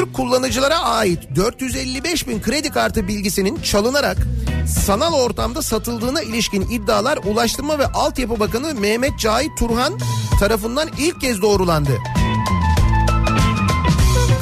Türk 0.00 0.14
kullanıcılara 0.14 0.78
ait 0.78 1.18
455 1.36 2.28
bin 2.28 2.42
kredi 2.42 2.70
kartı 2.70 3.08
bilgisinin 3.08 3.62
çalınarak 3.62 4.16
sanal 4.66 5.14
ortamda 5.14 5.62
satıldığına 5.62 6.22
ilişkin 6.22 6.62
iddialar 6.70 7.18
Ulaştırma 7.24 7.78
ve 7.78 7.86
Altyapı 7.86 8.40
Bakanı 8.40 8.74
Mehmet 8.74 9.18
Cahit 9.18 9.58
Turhan 9.58 9.98
tarafından 10.40 10.88
ilk 10.98 11.20
kez 11.20 11.42
doğrulandı. 11.42 11.98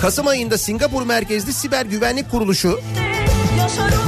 Kasım 0.01 0.27
ayında 0.27 0.59
Singapur 0.59 1.03
merkezli 1.03 1.53
siber 1.53 1.87
güvenlik 1.87 2.31
kuruluşu 2.31 2.81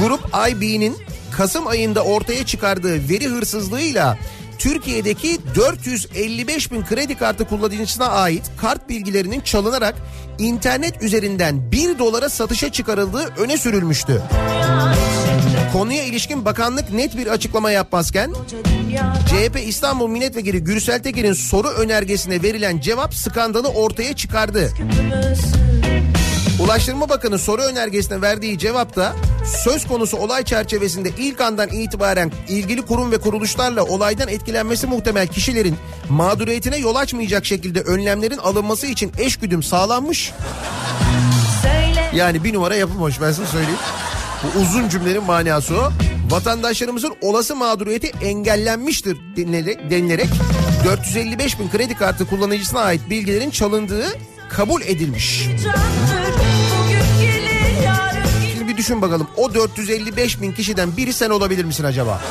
Grup 0.03 0.21
IB'nin 0.49 0.97
Kasım 1.31 1.67
ayında 1.67 2.03
ortaya 2.03 2.45
çıkardığı 2.45 3.09
veri 3.09 3.27
hırsızlığıyla 3.27 4.17
Türkiye'deki 4.61 5.37
455 5.55 6.71
bin 6.71 6.85
kredi 6.85 7.15
kartı 7.15 7.45
kullanıcısına 7.45 8.07
ait 8.07 8.51
kart 8.57 8.89
bilgilerinin 8.89 9.41
çalınarak 9.41 9.95
internet 10.39 11.03
üzerinden 11.03 11.71
1 11.71 11.99
dolara 11.99 12.29
satışa 12.29 12.71
çıkarıldığı 12.71 13.33
öne 13.37 13.57
sürülmüştü. 13.57 14.21
Konuya 15.73 16.03
ilişkin 16.03 16.45
bakanlık 16.45 16.91
net 16.91 17.17
bir 17.17 17.27
açıklama 17.27 17.71
yapmazken 17.71 18.33
CHP 19.27 19.59
İstanbul 19.67 20.07
Milletvekili 20.07 20.63
Gürsel 20.63 21.03
Tekin'in 21.03 21.33
soru 21.33 21.67
önergesine 21.67 22.43
verilen 22.43 22.79
cevap 22.79 23.13
skandalı 23.13 23.67
ortaya 23.67 24.15
çıkardı. 24.15 24.71
Ulaştırma 26.59 27.09
Bakanı 27.09 27.39
soru 27.39 27.61
önergesine 27.61 28.21
verdiği 28.21 28.57
cevapta 28.57 29.15
söz 29.63 29.87
konusu 29.87 30.17
olay 30.17 30.43
çerçevesinde 30.43 31.09
ilk 31.17 31.41
andan 31.41 31.69
itibaren 31.69 32.31
ilgili 32.49 32.81
kurum 32.81 33.11
ve 33.11 33.17
kuruluşlarla 33.17 33.83
olaydan 33.83 34.27
etkilenmesi 34.27 34.87
muhtemel 34.87 35.27
kişilerin 35.27 35.75
mağduriyetine 36.09 36.77
yol 36.77 36.95
açmayacak 36.95 37.45
şekilde 37.45 37.81
önlemlerin 37.81 38.37
alınması 38.37 38.87
için 38.87 39.11
eşgüdüm 39.17 39.63
sağlanmış. 39.63 40.31
Söyle 41.61 42.11
Yani 42.15 42.43
bir 42.43 42.53
numara 42.53 42.75
yapılmış 42.75 43.21
ben 43.21 43.31
size 43.31 43.47
söyleyeyim. 43.47 43.79
Bu 44.43 44.59
uzun 44.61 44.89
cümlenin 44.89 45.23
manası 45.23 45.75
o. 45.75 45.91
Vatandaşlarımızın 46.29 47.15
olası 47.21 47.55
mağduriyeti 47.55 48.11
engellenmiştir 48.21 49.17
denilerek 49.89 50.29
455 50.85 51.59
bin 51.59 51.69
kredi 51.69 51.95
kartı 51.95 52.27
kullanıcısına 52.27 52.79
ait 52.79 53.01
bilgilerin 53.09 53.49
çalındığı 53.49 54.05
kabul 54.55 54.81
edilmiş. 54.81 55.49
Şimdi 58.53 58.67
bir 58.67 58.77
düşün 58.77 59.01
bakalım 59.01 59.27
o 59.37 59.53
455 59.53 60.41
bin 60.41 60.51
kişiden 60.51 60.97
biri 60.97 61.13
sen 61.13 61.29
olabilir 61.29 61.65
misin 61.65 61.83
acaba? 61.83 62.21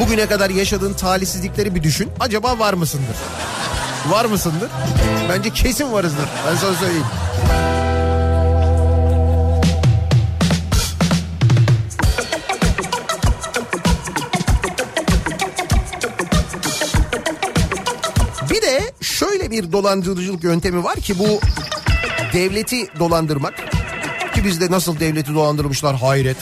Bugüne 0.00 0.26
kadar 0.26 0.50
yaşadığın 0.50 0.92
talihsizlikleri 0.92 1.74
bir 1.74 1.82
düşün. 1.82 2.10
Acaba 2.20 2.58
var 2.58 2.74
mısındır? 2.74 3.16
Var 4.08 4.24
mısındır? 4.24 4.70
Bence 5.28 5.50
kesin 5.50 5.92
varızdır. 5.92 6.24
Ben 6.46 6.56
sana 6.56 6.74
söyleyeyim. 6.74 7.06
Bir 19.50 19.72
dolandırıcılık 19.72 20.44
yöntemi 20.44 20.84
var 20.84 20.96
ki 20.96 21.18
bu 21.18 21.40
devleti 22.32 22.86
dolandırmak. 22.98 23.54
Ki 24.34 24.44
bizde 24.44 24.70
nasıl 24.70 25.00
devleti 25.00 25.34
dolandırmışlar 25.34 25.96
hayret. 25.96 26.36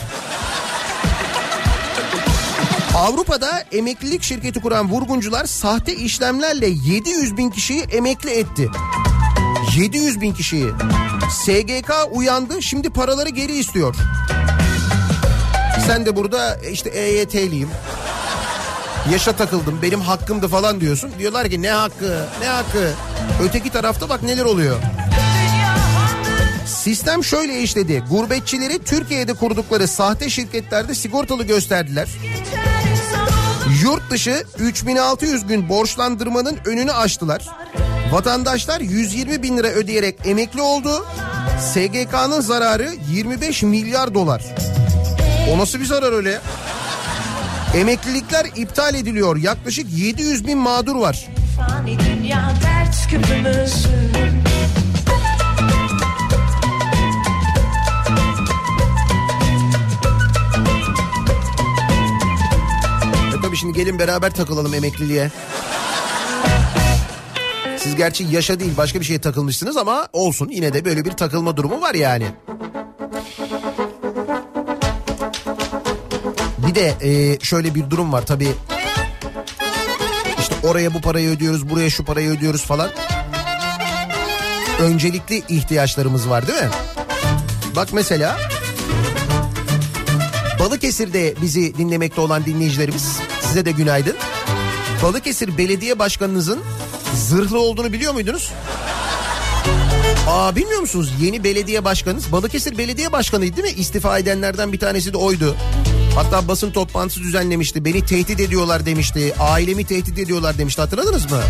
Avrupa'da 2.95 3.65
emeklilik 3.73 4.23
şirketi 4.23 4.61
kuran 4.61 4.91
vurguncular 4.91 5.45
sahte 5.45 5.95
işlemlerle 5.95 6.67
700 6.67 7.37
bin 7.37 7.51
kişiyi 7.51 7.81
emekli 7.81 8.31
etti. 8.31 8.69
700 9.77 10.21
bin 10.21 10.33
kişiyi. 10.33 10.71
SGK 11.31 11.91
uyandı 12.11 12.63
şimdi 12.63 12.91
paraları 12.91 13.29
geri 13.29 13.59
istiyor. 13.59 13.95
Sen 15.87 16.07
de 16.07 16.17
burada 16.17 16.57
işte 16.57 16.91
EYT'liyim. 16.91 17.69
Yaşa 19.13 19.33
takıldım 19.33 19.79
benim 19.83 20.01
hakkımdı 20.01 20.49
falan 20.49 20.81
diyorsun. 20.81 21.11
Diyorlar 21.19 21.51
ki 21.51 21.63
ne 21.63 21.71
hakkı 21.71 22.25
ne 22.41 22.47
hakkı. 22.47 22.91
Öteki 23.43 23.71
tarafta 23.71 24.09
bak 24.09 24.23
neler 24.23 24.45
oluyor. 24.45 24.77
Sistem 26.67 27.25
şöyle 27.25 27.61
işledi. 27.61 28.05
Gurbetçileri 28.11 28.79
Türkiye'de 28.79 29.35
kurdukları 29.35 29.89
sahte 29.89 30.31
şirketlerde 30.31 30.95
sigortalı 30.95 31.45
gösterdiler. 31.45 32.09
Yurt 33.83 34.11
dışı 34.11 34.45
3600 34.59 35.47
gün 35.47 35.69
borçlandırmanın 35.69 36.59
önünü 36.65 36.93
açtılar. 36.93 37.49
Vatandaşlar 38.13 38.81
120 38.81 39.43
bin 39.43 39.57
lira 39.57 39.69
ödeyerek 39.69 40.19
emekli 40.25 40.63
oldu. 40.63 41.07
SGK'nın 41.61 42.41
zararı 42.41 42.91
25 43.11 43.63
milyar 43.63 44.15
dolar. 44.15 44.45
O 45.55 45.59
nasıl 45.59 45.81
bir 45.81 45.85
zarar 45.85 46.13
öyle 46.13 46.31
ya? 46.31 46.41
Emeklilikler 47.75 48.47
iptal 48.57 48.95
ediliyor. 48.95 49.37
Yaklaşık 49.37 49.87
700 49.99 50.47
bin 50.47 50.59
mağdur 50.59 50.97
var. 50.97 51.29
Dünya 51.87 52.53
E 63.39 63.41
tabii 63.43 63.57
şimdi 63.57 63.79
gelin 63.79 63.99
beraber 63.99 64.31
takılalım 64.31 64.75
emekliliğe. 64.75 65.31
Siz 67.77 67.97
gerçi 67.97 68.25
yaşa 68.25 68.61
değil 68.61 68.73
başka 68.77 69.01
bir 69.01 69.05
şeye 69.05 69.21
takılmışsınız 69.21 69.77
ama 69.77 70.09
olsun 70.13 70.49
yine 70.49 70.73
de 70.73 70.85
böyle 70.85 71.05
bir 71.05 71.11
takılma 71.11 71.57
durumu 71.57 71.81
var 71.81 71.95
yani. 71.95 72.27
Bir 76.69 76.75
de 76.75 76.95
e, 77.01 77.39
şöyle 77.41 77.75
bir 77.75 77.91
durum 77.91 78.13
var 78.13 78.27
tabii. 78.27 78.53
İşte 80.39 80.55
oraya 80.63 80.95
bu 80.95 81.01
parayı 81.01 81.29
ödüyoruz, 81.29 81.71
buraya 81.71 81.91
şu 81.91 82.05
parayı 82.05 82.31
ödüyoruz 82.31 82.65
falan. 82.65 82.91
Öncelikli 84.81 85.43
ihtiyaçlarımız 85.49 86.29
var 86.29 86.47
değil 86.47 86.59
mi? 86.63 86.69
Bak 87.77 87.89
mesela 87.93 88.39
Balıkesir'de 90.59 91.35
bizi 91.43 91.79
dinlemekte 91.79 92.21
olan 92.21 92.45
dinleyicilerimiz 92.45 93.17
size 93.41 93.65
de 93.65 93.71
günaydın. 93.73 94.17
Balıkesir 95.03 95.59
Belediye 95.59 95.99
Başkanınızın 95.99 96.61
zırhlı 97.15 97.61
olduğunu 97.61 97.93
biliyor 97.93 98.13
muydunuz? 98.13 98.53
Aa 100.29 100.57
bilmiyor 100.57 100.81
musunuz? 100.81 101.13
Yeni 101.21 101.45
belediye 101.45 101.85
başkanınız 101.85 102.33
Balıkesir 102.33 102.79
Belediye 102.79 103.13
Başkanıydı 103.13 103.57
değil 103.57 103.75
mi? 103.75 103.81
İstifa 103.81 104.19
edenlerden 104.19 104.73
bir 104.73 104.79
tanesi 104.79 105.13
de 105.13 105.17
oydu. 105.17 105.57
Hatta 106.19 106.49
basın 106.49 106.71
toplantısı 106.71 107.21
düzenlemişti. 107.21 107.85
Beni 107.85 108.07
tehdit 108.07 108.41
ediyorlar 108.41 108.87
demişti. 108.87 109.35
Ailemi 109.41 109.85
tehdit 109.85 110.19
ediyorlar 110.19 110.59
demişti. 110.59 110.81
Hatırladınız 110.81 111.31
mı? 111.31 111.41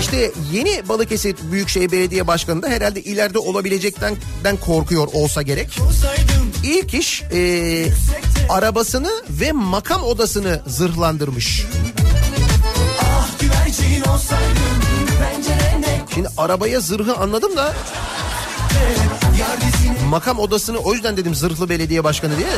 İşte 0.00 0.32
yeni 0.52 0.88
Balıkesir 0.88 1.36
Büyükşehir 1.52 1.92
Belediye 1.92 2.26
Başkanı 2.26 2.62
da 2.62 2.68
herhalde 2.68 3.02
ileride 3.02 3.38
olabilecekten 3.38 4.16
korkuyor 4.60 5.08
olsa 5.12 5.42
gerek. 5.42 5.78
İlk 6.64 6.94
iş 6.94 7.22
e, 7.22 7.86
arabasını 8.48 9.10
ve 9.30 9.52
makam 9.52 10.02
odasını 10.02 10.62
zırhlandırmış. 10.66 11.66
Şimdi 16.14 16.28
arabaya 16.36 16.80
zırhı 16.80 17.16
anladım 17.16 17.56
da 17.56 17.74
makam 20.10 20.38
odasını 20.38 20.78
o 20.78 20.94
yüzden 20.94 21.16
dedim 21.16 21.34
zırhlı 21.34 21.68
belediye 21.68 22.04
başkanı 22.04 22.38
diye 22.38 22.48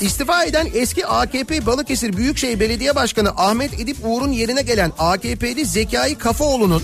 İstifa 0.00 0.44
eden 0.44 0.68
eski 0.74 1.06
AKP 1.06 1.66
Balıkesir 1.66 2.16
Büyükşehir 2.16 2.60
Belediye 2.60 2.94
Başkanı 2.94 3.30
Ahmet 3.30 3.80
Edip 3.80 3.96
Uğur'un 4.04 4.32
yerine 4.32 4.62
gelen 4.62 4.92
AKP'li 4.98 5.66
Zekai 5.66 6.14
Kafaoğlu'nun 6.14 6.82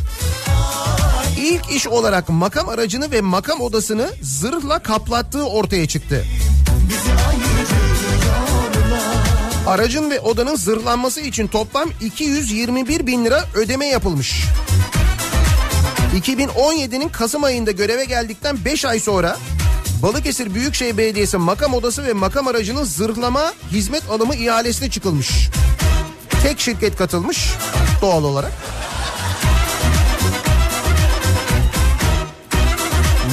ilk 1.41 1.71
iş 1.71 1.87
olarak 1.87 2.29
makam 2.29 2.69
aracını 2.69 3.11
ve 3.11 3.21
makam 3.21 3.61
odasını 3.61 4.11
zırhla 4.23 4.79
kaplattığı 4.79 5.47
ortaya 5.47 5.89
çıktı. 5.89 6.25
Aracın 9.67 10.11
ve 10.11 10.21
odanın 10.21 10.57
zırhlanması 10.57 11.21
için 11.21 11.47
toplam 11.47 11.89
221 12.01 13.07
bin 13.07 13.25
lira 13.25 13.45
ödeme 13.55 13.87
yapılmış. 13.87 14.45
2017'nin 16.15 17.09
Kasım 17.09 17.45
ayında 17.45 17.71
göreve 17.71 18.05
geldikten 18.05 18.65
5 18.65 18.85
ay 18.85 19.01
sonra 19.01 19.39
Balıkesir 20.03 20.55
Büyükşehir 20.55 20.97
Belediyesi 20.99 21.39
makam 21.39 21.75
odası 21.75 22.07
ve 22.07 22.13
makam 22.13 22.49
aracının 22.49 22.85
zırhlama 22.85 23.53
hizmet 23.71 24.11
alımı 24.11 24.35
ihalesine 24.35 24.91
çıkılmış. 24.91 25.49
Tek 26.43 26.61
şirket 26.61 26.97
katılmış 26.97 27.49
doğal 28.03 28.25
olarak. 28.25 28.53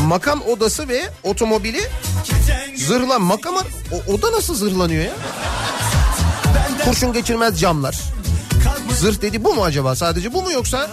Makam 0.07 0.41
odası 0.41 0.87
ve 0.87 1.01
otomobili 1.23 1.81
zırhla 2.75 3.19
makam 3.19 3.55
o, 3.91 4.13
oda 4.13 4.31
nasıl 4.31 4.55
zırhlanıyor 4.55 5.05
ya? 5.05 5.13
Kurşun 6.85 7.13
geçirmez 7.13 7.59
camlar. 7.59 7.99
Zırh 8.99 9.21
dedi 9.21 9.43
bu 9.43 9.53
mu 9.53 9.63
acaba? 9.63 9.95
Sadece 9.95 10.33
bu 10.33 10.41
mu 10.41 10.51
yoksa? 10.51 10.89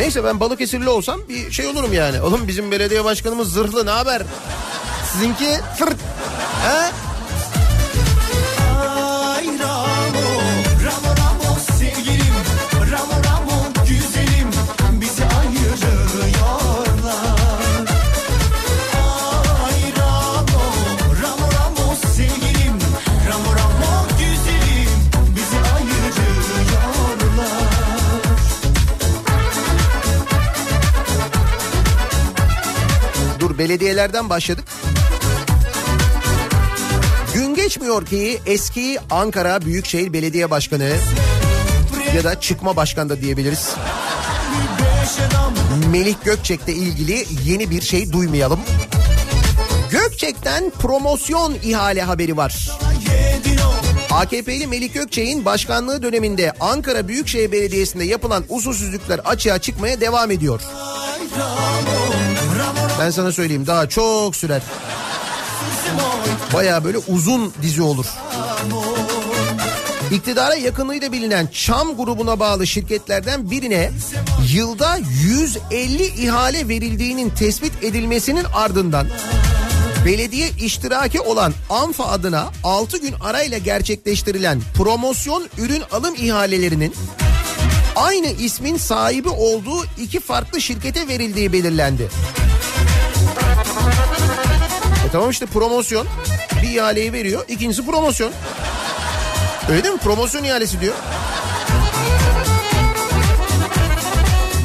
Neyse 0.00 0.24
ben 0.24 0.40
Balıkesirli 0.40 0.88
olsam 0.88 1.20
bir 1.28 1.50
şey 1.50 1.66
olurum 1.66 1.92
yani. 1.92 2.20
Oğlum 2.22 2.48
bizim 2.48 2.70
belediye 2.70 3.04
başkanımız 3.04 3.52
zırhlı 3.52 3.86
ne 3.86 3.90
haber? 3.90 4.22
Sizinki 5.12 5.48
fırt. 5.78 5.96
He? 6.64 6.90
Belediyelerden 33.60 34.30
başladık. 34.30 34.64
Gün 37.34 37.54
geçmiyor 37.54 38.06
ki 38.06 38.40
eski 38.46 38.98
Ankara 39.10 39.60
Büyükşehir 39.60 40.12
Belediye 40.12 40.50
Başkanı 40.50 40.92
ya 42.16 42.24
da 42.24 42.40
çıkma 42.40 42.76
başkan 42.76 43.08
da 43.08 43.20
diyebiliriz. 43.20 43.74
Melih 45.90 46.14
Gökçek'le 46.24 46.68
ilgili 46.68 47.26
yeni 47.44 47.70
bir 47.70 47.82
şey 47.82 48.12
duymayalım. 48.12 48.60
Gökçek'ten 49.90 50.70
promosyon 50.70 51.54
ihale 51.62 52.02
haberi 52.02 52.36
var. 52.36 52.70
AKP'li 54.10 54.66
Melih 54.66 54.94
Gökçek'in 54.94 55.44
başkanlığı 55.44 56.02
döneminde 56.02 56.52
Ankara 56.60 57.08
Büyükşehir 57.08 57.52
Belediyesi'nde 57.52 58.04
yapılan 58.04 58.44
usulsüzlükler 58.48 59.18
açığa 59.18 59.58
çıkmaya 59.58 60.00
devam 60.00 60.30
ediyor. 60.30 60.60
Ben 63.00 63.10
sana 63.10 63.32
söyleyeyim 63.32 63.66
daha 63.66 63.88
çok 63.88 64.36
sürer. 64.36 64.62
Baya 66.54 66.84
böyle 66.84 66.98
uzun 66.98 67.52
dizi 67.62 67.82
olur. 67.82 68.06
İktidara 70.12 70.54
yakınlığıyla 70.54 71.12
bilinen 71.12 71.48
Çam 71.52 71.96
grubuna 71.96 72.40
bağlı 72.40 72.66
şirketlerden 72.66 73.50
birine 73.50 73.90
yılda 74.52 74.98
150 75.22 76.04
ihale 76.04 76.68
verildiğinin 76.68 77.30
tespit 77.30 77.72
edilmesinin 77.84 78.44
ardından 78.54 79.06
belediye 80.04 80.48
iştiraki 80.48 81.20
olan 81.20 81.52
ANFA 81.70 82.04
adına 82.04 82.50
6 82.64 82.98
gün 82.98 83.14
arayla 83.20 83.58
gerçekleştirilen 83.58 84.60
promosyon 84.74 85.48
ürün 85.58 85.82
alım 85.92 86.14
ihalelerinin 86.14 86.94
aynı 87.96 88.26
ismin 88.26 88.76
sahibi 88.76 89.28
olduğu 89.28 89.84
iki 90.00 90.20
farklı 90.20 90.60
şirkete 90.60 91.08
verildiği 91.08 91.52
belirlendi. 91.52 92.08
Tamam 95.12 95.30
işte 95.30 95.46
promosyon 95.46 96.06
bir 96.62 96.68
ihaleyi 96.68 97.12
veriyor 97.12 97.44
ikincisi 97.48 97.86
promosyon. 97.86 98.32
Öyle 99.70 99.84
değil 99.84 99.94
mi? 99.94 100.00
Promosyon 100.00 100.44
ihalesi 100.44 100.80
diyor. 100.80 100.94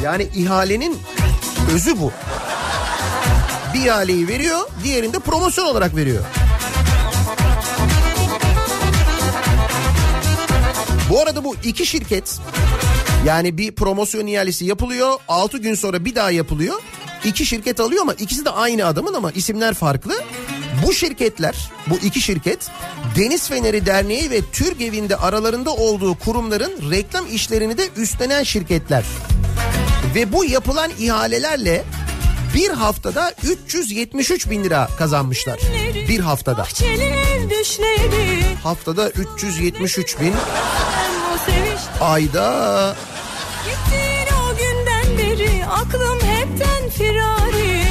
Yani 0.04 0.28
ihalenin 0.34 0.98
özü 1.74 2.00
bu. 2.00 2.12
Bir 3.74 3.80
ihaleyi 3.80 4.28
veriyor, 4.28 4.68
diğerinde 4.84 5.18
promosyon 5.18 5.66
olarak 5.66 5.96
veriyor. 5.96 6.24
Bu 11.10 11.20
arada 11.20 11.44
bu 11.44 11.56
iki 11.64 11.86
şirket 11.86 12.38
yani 13.26 13.58
bir 13.58 13.74
promosyon 13.74 14.26
ihalesi 14.26 14.64
yapılıyor, 14.64 15.12
6 15.28 15.58
gün 15.58 15.74
sonra 15.74 16.04
bir 16.04 16.14
daha 16.14 16.30
yapılıyor. 16.30 16.80
İki 17.24 17.46
şirket 17.46 17.80
alıyor 17.80 18.02
ama 18.02 18.14
ikisi 18.14 18.44
de 18.44 18.50
aynı 18.50 18.86
adamın 18.86 19.14
ama 19.14 19.32
isimler 19.32 19.74
farklı. 19.74 20.14
Bu 20.86 20.92
şirketler, 20.92 21.70
bu 21.86 21.96
iki 21.98 22.20
şirket 22.20 22.70
Deniz 23.16 23.48
Feneri 23.48 23.86
Derneği 23.86 24.30
ve 24.30 24.40
Türk 24.52 24.80
Evi'nde 24.80 25.16
aralarında 25.16 25.74
olduğu 25.74 26.14
kurumların 26.14 26.90
reklam 26.90 27.26
işlerini 27.32 27.78
de 27.78 27.88
üstlenen 27.96 28.42
şirketler. 28.42 29.04
Ve 30.14 30.32
bu 30.32 30.44
yapılan 30.44 30.90
ihalelerle 30.98 31.84
bir 32.54 32.70
haftada 32.70 33.34
373 33.42 34.50
bin 34.50 34.64
lira 34.64 34.88
kazanmışlar. 34.98 35.58
Bir 36.08 36.20
haftada. 36.20 36.66
Haftada 38.62 39.10
373 39.10 40.20
bin, 40.20 40.34
ayda 42.00 42.96
Gittiğin 43.64 44.28
o 44.42 44.56
günden 44.56 45.18
beri 45.18 45.66
aklım 45.66 46.25
firari. 46.98 47.82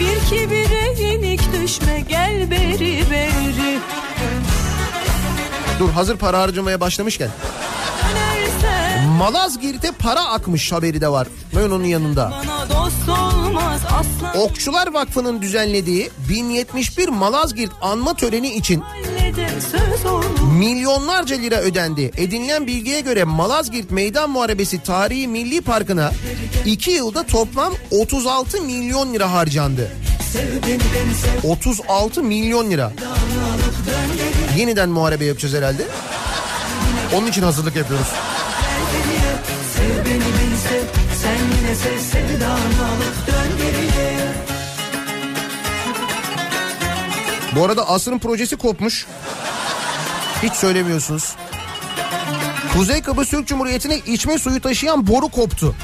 Bir 0.00 0.20
kibire 0.30 1.02
yenik 1.02 1.40
düşme 1.52 2.00
gel 2.08 2.50
beri 2.50 3.10
beri. 3.10 3.78
Dur 5.78 5.90
hazır 5.90 6.16
para 6.16 6.40
harcamaya 6.40 6.80
başlamışken 6.80 7.28
Malazgirt'e 9.18 9.90
para 9.90 10.24
akmış 10.24 10.72
haberi 10.72 11.00
de 11.00 11.08
var. 11.08 11.28
Ben 11.56 11.60
onun 11.60 11.84
yanında. 11.84 12.32
olmaz 13.08 13.80
Okçular 14.36 14.92
Vakfı'nın 14.92 15.42
düzenlediği 15.42 16.10
1071 16.28 17.08
Malazgirt 17.08 17.70
anma 17.82 18.14
töreni 18.14 18.54
için 18.54 18.82
milyonlarca 20.58 21.36
lira 21.36 21.56
ödendi. 21.56 22.10
Edinilen 22.16 22.66
bilgiye 22.66 23.00
göre 23.00 23.24
Malazgirt 23.24 23.90
Meydan 23.90 24.30
Muharebesi 24.30 24.82
Tarihi 24.82 25.28
Milli 25.28 25.60
Parkı'na 25.60 26.12
2 26.66 26.90
yılda 26.90 27.22
toplam 27.22 27.72
36 27.90 28.62
milyon 28.62 29.14
lira 29.14 29.32
harcandı. 29.32 29.90
36 31.44 32.22
milyon 32.22 32.70
lira. 32.70 32.92
Yeniden 34.58 34.88
muharebe 34.88 35.24
yapacağız 35.24 35.54
herhalde. 35.54 35.86
Onun 37.14 37.26
için 37.26 37.42
hazırlık 37.42 37.76
yapıyoruz. 37.76 38.06
Beni 40.20 40.56
sev 40.56 40.84
Sen 41.22 41.38
yine 41.58 41.74
sev 41.74 41.98
sevdanı 41.98 42.88
alıp 42.90 43.26
dön 43.26 43.56
geriye 43.58 44.32
Bu 47.56 47.64
arada 47.64 47.88
asrın 47.88 48.18
projesi 48.18 48.56
kopmuş. 48.56 49.06
Hiç 50.42 50.52
söylemiyorsunuz. 50.52 51.34
Kuzey 52.72 53.02
Kıbrıs 53.02 53.30
Türk 53.30 53.46
Cumhuriyeti'ne 53.46 53.98
içme 53.98 54.38
suyu 54.38 54.60
taşıyan 54.60 55.06
boru 55.06 55.28
koptu. 55.28 55.74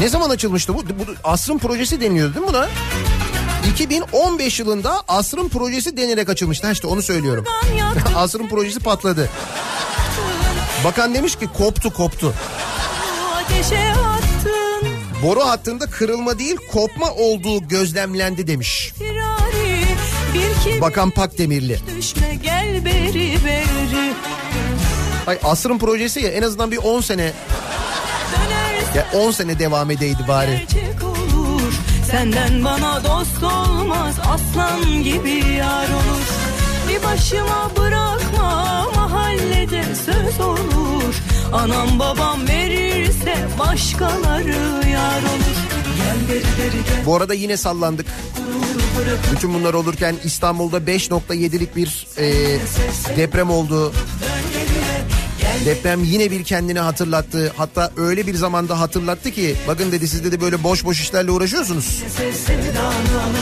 Ne 0.00 0.08
zaman 0.08 0.30
açılmıştı 0.30 0.74
bu? 0.74 0.78
bu 0.78 1.04
asrın 1.24 1.58
projesi 1.58 2.00
deniyordu 2.00 2.34
değil 2.34 2.46
mi 2.46 2.52
buna? 2.52 2.68
2015 3.72 4.60
yılında 4.60 5.02
asrın 5.08 5.48
projesi 5.48 5.96
denerek 5.96 6.28
açılmıştı. 6.28 6.66
Ha 6.66 6.72
işte 6.72 6.86
onu 6.86 7.02
söylüyorum. 7.02 7.44
Asrın 8.16 8.48
projesi 8.48 8.80
patladı. 8.80 9.28
Bakan 10.84 11.14
demiş 11.14 11.36
ki 11.36 11.48
koptu 11.58 11.92
koptu. 11.92 12.34
Ateşe 13.62 13.92
attın 13.92 14.88
Boru 15.22 15.40
hattında 15.40 15.86
kırılma 15.86 16.38
değil 16.38 16.56
kopma 16.72 17.10
olduğu 17.10 17.68
gözlemlendi 17.68 18.46
demiş. 18.46 18.92
firari 18.98 20.80
Bakan 20.80 21.10
Pakdemirli. 21.10 21.78
düşme 21.96 22.34
gel 22.42 22.84
beri 22.84 23.38
beri 23.44 24.12
Ay 25.26 25.38
asrın 25.44 25.78
projesi 25.78 26.20
ya 26.20 26.30
en 26.30 26.42
azından 26.42 26.70
bir 26.70 26.76
10 26.76 27.00
sene 27.00 27.32
ya 28.94 29.06
10 29.14 29.30
sene 29.30 29.58
devam 29.58 29.90
edeydi 29.90 30.24
bari. 30.28 30.66
olur 31.04 31.72
Senden 32.10 32.64
bana 32.64 33.04
dost 33.04 33.42
olmaz 33.42 34.14
aslan 34.28 35.02
gibi 35.02 35.44
yar 35.58 35.88
olur 35.88 36.26
Bir 36.88 37.02
başıma 37.02 37.70
bırakma 37.78 38.86
mahallede 38.96 39.82
söz 39.94 40.40
olur 40.40 41.14
Anam 41.52 41.98
babam 41.98 42.48
verirse 42.48 43.34
başkaları 43.58 44.88
yar 44.90 45.22
olur 45.22 45.58
Gel 45.96 46.28
beri 46.28 46.42
beri 46.42 46.84
gel 46.84 47.06
Bu 47.06 47.16
arada 47.16 47.34
yine 47.34 47.56
sallandık. 47.56 48.06
Bütün 49.32 49.54
bunlar 49.54 49.74
olurken 49.74 50.16
İstanbul'da 50.24 50.78
5.7'lik 50.78 51.76
bir 51.76 52.06
e, 52.18 52.58
deprem 53.16 53.50
oldu. 53.50 53.92
Deprem 55.64 56.04
yine 56.04 56.30
bir 56.30 56.44
kendini 56.44 56.78
hatırlattı. 56.78 57.52
Hatta 57.56 57.90
öyle 57.96 58.26
bir 58.26 58.34
zamanda 58.34 58.80
hatırlattı 58.80 59.30
ki 59.30 59.56
bakın 59.68 59.92
dedi 59.92 60.08
siz 60.08 60.32
de 60.32 60.40
böyle 60.40 60.64
boş 60.64 60.84
boş 60.84 61.00
işlerle 61.00 61.30
uğraşıyorsunuz. 61.30 62.02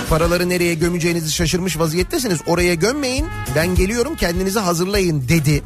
Paraları 0.08 0.48
nereye 0.48 0.74
gömeceğinizi 0.74 1.32
şaşırmış 1.32 1.78
vaziyettesiniz. 1.78 2.40
Oraya 2.46 2.74
gömmeyin 2.74 3.26
ben 3.56 3.74
geliyorum 3.74 4.16
kendinizi 4.16 4.58
hazırlayın 4.58 5.28
dedi. 5.28 5.62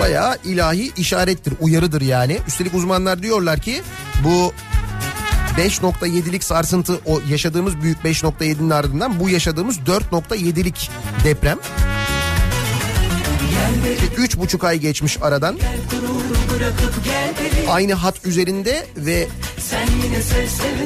Bayağı 0.00 0.36
ilahi 0.44 0.92
işarettir, 0.96 1.54
uyarıdır 1.60 2.00
yani. 2.00 2.38
Üstelik 2.48 2.74
uzmanlar 2.74 3.22
diyorlar 3.22 3.60
ki 3.60 3.82
bu 4.24 4.52
5.7'lik 5.58 6.44
sarsıntı 6.44 7.00
o 7.06 7.20
yaşadığımız 7.28 7.82
büyük 7.82 7.98
5.7'nin 7.98 8.70
ardından 8.70 9.20
bu 9.20 9.28
yaşadığımız 9.28 9.78
4.7'lik 9.78 10.90
deprem. 11.24 11.58
Üç 14.16 14.36
buçuk 14.36 14.64
ay 14.64 14.78
geçmiş 14.78 15.18
aradan. 15.22 15.58
Aynı 17.70 17.94
hat 17.94 18.26
üzerinde 18.26 18.86
ve 18.96 19.28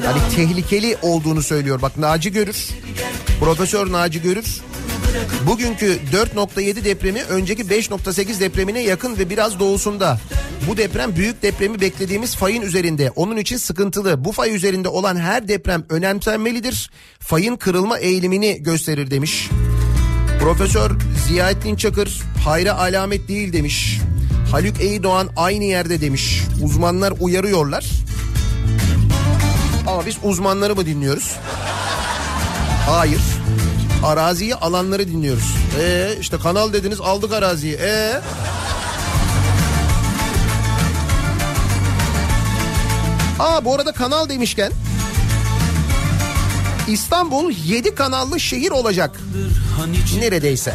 hani 0.05 0.35
tehlikeli 0.37 0.97
olduğunu 1.03 1.43
söylüyor. 1.43 1.83
Bak 1.83 1.97
Naci 1.97 2.33
Görür, 2.33 2.69
Profesör 3.41 3.93
Naci 3.93 4.23
Görür 4.23 4.61
bugünkü 5.47 5.99
4.7 6.13 6.85
depremi 6.85 7.23
önceki 7.23 7.63
5.8 7.63 8.41
depremine 8.41 8.81
yakın 8.81 9.19
ve 9.19 9.31
biraz 9.31 9.59
doğusunda. 9.61 10.19
Bu 10.69 10.77
deprem 10.77 11.17
büyük 11.17 11.43
depremi 11.43 11.81
beklediğimiz 11.81 12.37
fayın 12.37 12.63
üzerinde. 12.63 13.11
Onun 13.17 13.37
için 13.37 13.57
sıkıntılı. 13.57 14.25
Bu 14.25 14.33
fay 14.33 14.55
üzerinde 14.57 14.89
olan 14.89 15.17
her 15.17 15.49
deprem 15.49 15.85
önemsenmelidir. 15.89 16.91
Fayın 17.21 17.57
kırılma 17.57 17.99
eğilimini 17.99 18.63
gösterir 18.63 19.11
demiş. 19.11 19.51
Profesör 20.41 20.91
Ziyaettin 21.27 21.77
Çakır 21.77 22.23
hayra 22.45 22.79
alamet 22.79 23.29
değil 23.29 23.53
demiş. 23.53 24.01
Haluk 24.51 24.81
Eydoğan 24.81 25.29
aynı 25.37 25.65
yerde 25.65 26.01
demiş. 26.01 26.43
Uzmanlar 26.63 27.15
uyarıyorlar. 27.21 27.87
Ama 29.87 30.07
biz 30.07 30.17
uzmanları 30.23 30.75
mı 30.75 30.87
dinliyoruz? 30.87 31.37
Hayır. 32.87 33.21
Araziyi 34.07 34.55
alanları 34.55 35.09
dinliyoruz. 35.09 35.55
Ee 35.81 36.17
işte 36.21 36.39
kanal 36.39 36.73
dediniz 36.73 37.01
aldık 37.01 37.33
araziyi. 37.33 37.75
Ee 37.81 38.21
Aa 43.39 43.65
bu 43.65 43.75
arada 43.75 43.93
kanal 43.93 44.29
demişken 44.29 44.73
İstanbul 46.89 47.53
7 47.65 47.95
kanallı 47.95 48.41
şehir 48.41 48.71
olacak. 48.71 49.21
Neredeyse. 50.19 50.75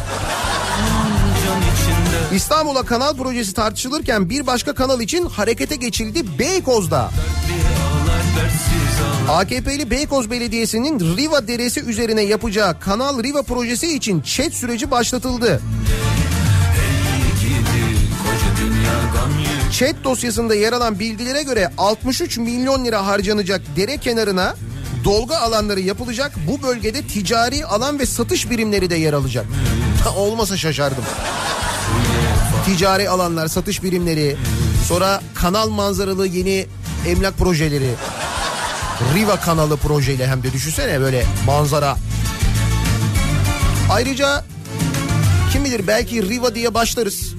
İstanbul'a 2.34 2.82
kanal 2.82 3.16
projesi 3.16 3.52
tartışılırken 3.54 4.30
bir 4.30 4.46
başka 4.46 4.74
kanal 4.74 5.00
için 5.00 5.26
harekete 5.26 5.76
geçildi 5.76 6.38
Beykoz'da. 6.38 7.10
AKP'li 9.28 9.90
Beykoz 9.90 10.30
Belediyesi'nin 10.30 11.16
Riva 11.16 11.48
Deresi 11.48 11.80
üzerine 11.80 12.22
yapacağı 12.22 12.80
Kanal 12.80 13.22
Riva 13.22 13.42
projesi 13.42 13.96
için 13.96 14.20
çet 14.20 14.54
süreci 14.54 14.90
başlatıldı. 14.90 15.60
Chat 19.72 20.04
dosyasında 20.04 20.54
yer 20.54 20.72
alan 20.72 20.98
bilgilere 20.98 21.42
göre 21.42 21.70
63 21.78 22.38
milyon 22.38 22.84
lira 22.84 23.06
harcanacak 23.06 23.62
dere 23.76 23.96
kenarına 23.96 24.54
dolga 25.04 25.36
alanları 25.36 25.80
yapılacak. 25.80 26.32
Bu 26.48 26.62
bölgede 26.62 27.02
ticari 27.02 27.66
alan 27.66 27.98
ve 27.98 28.06
satış 28.06 28.50
birimleri 28.50 28.90
de 28.90 28.96
yer 28.96 29.12
alacak. 29.12 29.46
Olmasa 30.16 30.56
şaşardım. 30.56 31.04
Ticari 32.66 33.10
alanlar, 33.10 33.48
satış 33.48 33.82
birimleri, 33.82 34.36
sonra 34.88 35.20
kanal 35.34 35.68
manzaralı 35.68 36.26
yeni 36.26 36.66
emlak 37.06 37.38
projeleri. 37.38 37.90
Riva 39.14 39.40
kanalı 39.40 39.76
projeyle 39.76 40.26
hem 40.26 40.42
de 40.42 40.52
düşünsene 40.52 41.00
böyle 41.00 41.24
manzara. 41.46 41.96
Ayrıca 43.90 44.44
kim 45.52 45.64
bilir 45.64 45.86
belki 45.86 46.28
Riva 46.28 46.54
diye 46.54 46.74
başlarız. 46.74 47.34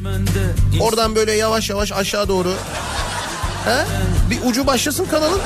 Oradan 0.82 1.16
böyle 1.16 1.32
yavaş 1.32 1.70
yavaş 1.70 1.92
aşağı 1.92 2.28
doğru. 2.28 2.54
He? 3.66 3.86
Bir 4.30 4.50
ucu 4.50 4.68
başlasın 4.68 5.06
kanalın. 5.06 5.42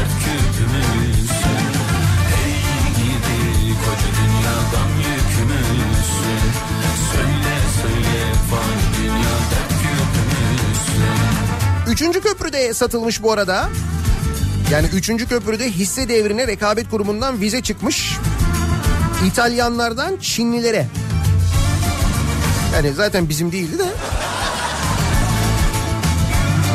Dünya 0.00 0.06
dert 0.06 0.22
küpümüzsün 0.24 1.60
Ey 2.44 2.54
gidi 2.96 3.74
Üçüncü 11.88 12.20
köprüde 12.20 12.74
satılmış 12.74 13.22
bu 13.22 13.32
arada. 13.32 13.68
Yani 14.72 14.86
üçüncü 14.86 15.28
köprüde 15.28 15.70
hisse 15.70 16.08
devrine 16.08 16.46
rekabet 16.46 16.90
kurumundan 16.90 17.40
vize 17.40 17.62
çıkmış. 17.62 18.16
İtalyanlardan 19.26 20.16
Çinlilere. 20.16 20.86
Yani 22.74 22.92
zaten 22.92 23.28
bizim 23.28 23.52
değildi 23.52 23.78
de. 23.78 23.86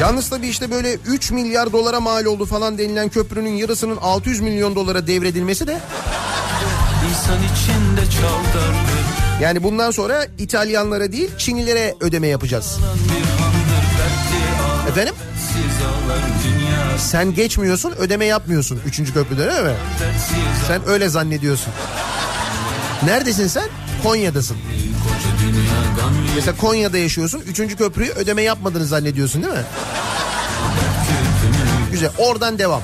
Yalnız 0.02 0.30
tabii 0.30 0.48
işte 0.48 0.72
böyle 0.72 0.94
3 0.94 1.32
milyar 1.32 1.72
dolara 1.72 2.00
mal 2.00 2.26
oldu 2.26 2.46
falan 2.46 2.78
denilen 2.78 3.10
köprünün 3.10 3.56
yarısının 3.56 3.98
600 3.98 4.40
milyon 4.40 4.76
dolara 4.76 5.08
devredilmesi 5.08 5.68
de 5.68 5.80
İnsan 7.10 7.38
içinde 7.44 8.06
yani 9.42 9.64
bundan 9.64 9.92
sonra 9.92 10.28
İtalyanlara 10.38 11.12
değil 11.12 11.30
Çinlilere 11.38 11.96
ödeme 12.00 12.28
yapacağız. 12.28 12.78
dertli 13.98 14.90
Efendim? 14.90 15.16
Sen 16.98 17.34
geçmiyorsun 17.34 17.92
ödeme 17.92 18.26
yapmıyorsun 18.26 18.80
3. 18.86 19.14
köprüde 19.14 19.48
değil 19.52 19.64
mi? 19.64 19.76
Sen 20.68 20.82
öyle 20.88 21.10
zannediyorsun. 21.10 21.74
Neredesin 23.04 23.48
sen? 23.48 23.70
Konya'dasın. 24.04 24.58
Mesela 26.36 26.58
Konya'da 26.58 26.98
yaşıyorsun. 26.98 27.42
Üçüncü 27.48 27.76
köprüyü 27.76 28.12
ödeme 28.12 28.42
yapmadığını 28.42 28.86
zannediyorsun 28.86 29.44
değil 29.44 29.54
mi? 29.54 29.64
Güzel. 31.92 32.10
Oradan 32.18 32.60
devam. 32.60 32.82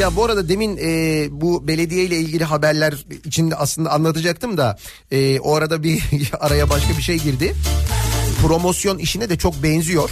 Ya 0.00 0.16
bu 0.16 0.24
arada 0.24 0.48
demin 0.48 0.78
e, 0.82 1.28
bu 1.30 1.68
belediye 1.68 2.04
ile 2.04 2.16
ilgili 2.16 2.44
haberler 2.44 2.94
içinde 3.24 3.56
aslında 3.56 3.90
anlatacaktım 3.90 4.58
da 4.58 4.78
e, 5.10 5.40
o 5.40 5.54
arada 5.54 5.82
bir 5.82 6.02
araya 6.40 6.70
başka 6.70 6.96
bir 6.96 7.02
şey 7.02 7.18
girdi. 7.18 7.54
Promosyon 8.42 8.98
işine 8.98 9.30
de 9.30 9.38
çok 9.38 9.62
benziyor. 9.62 10.10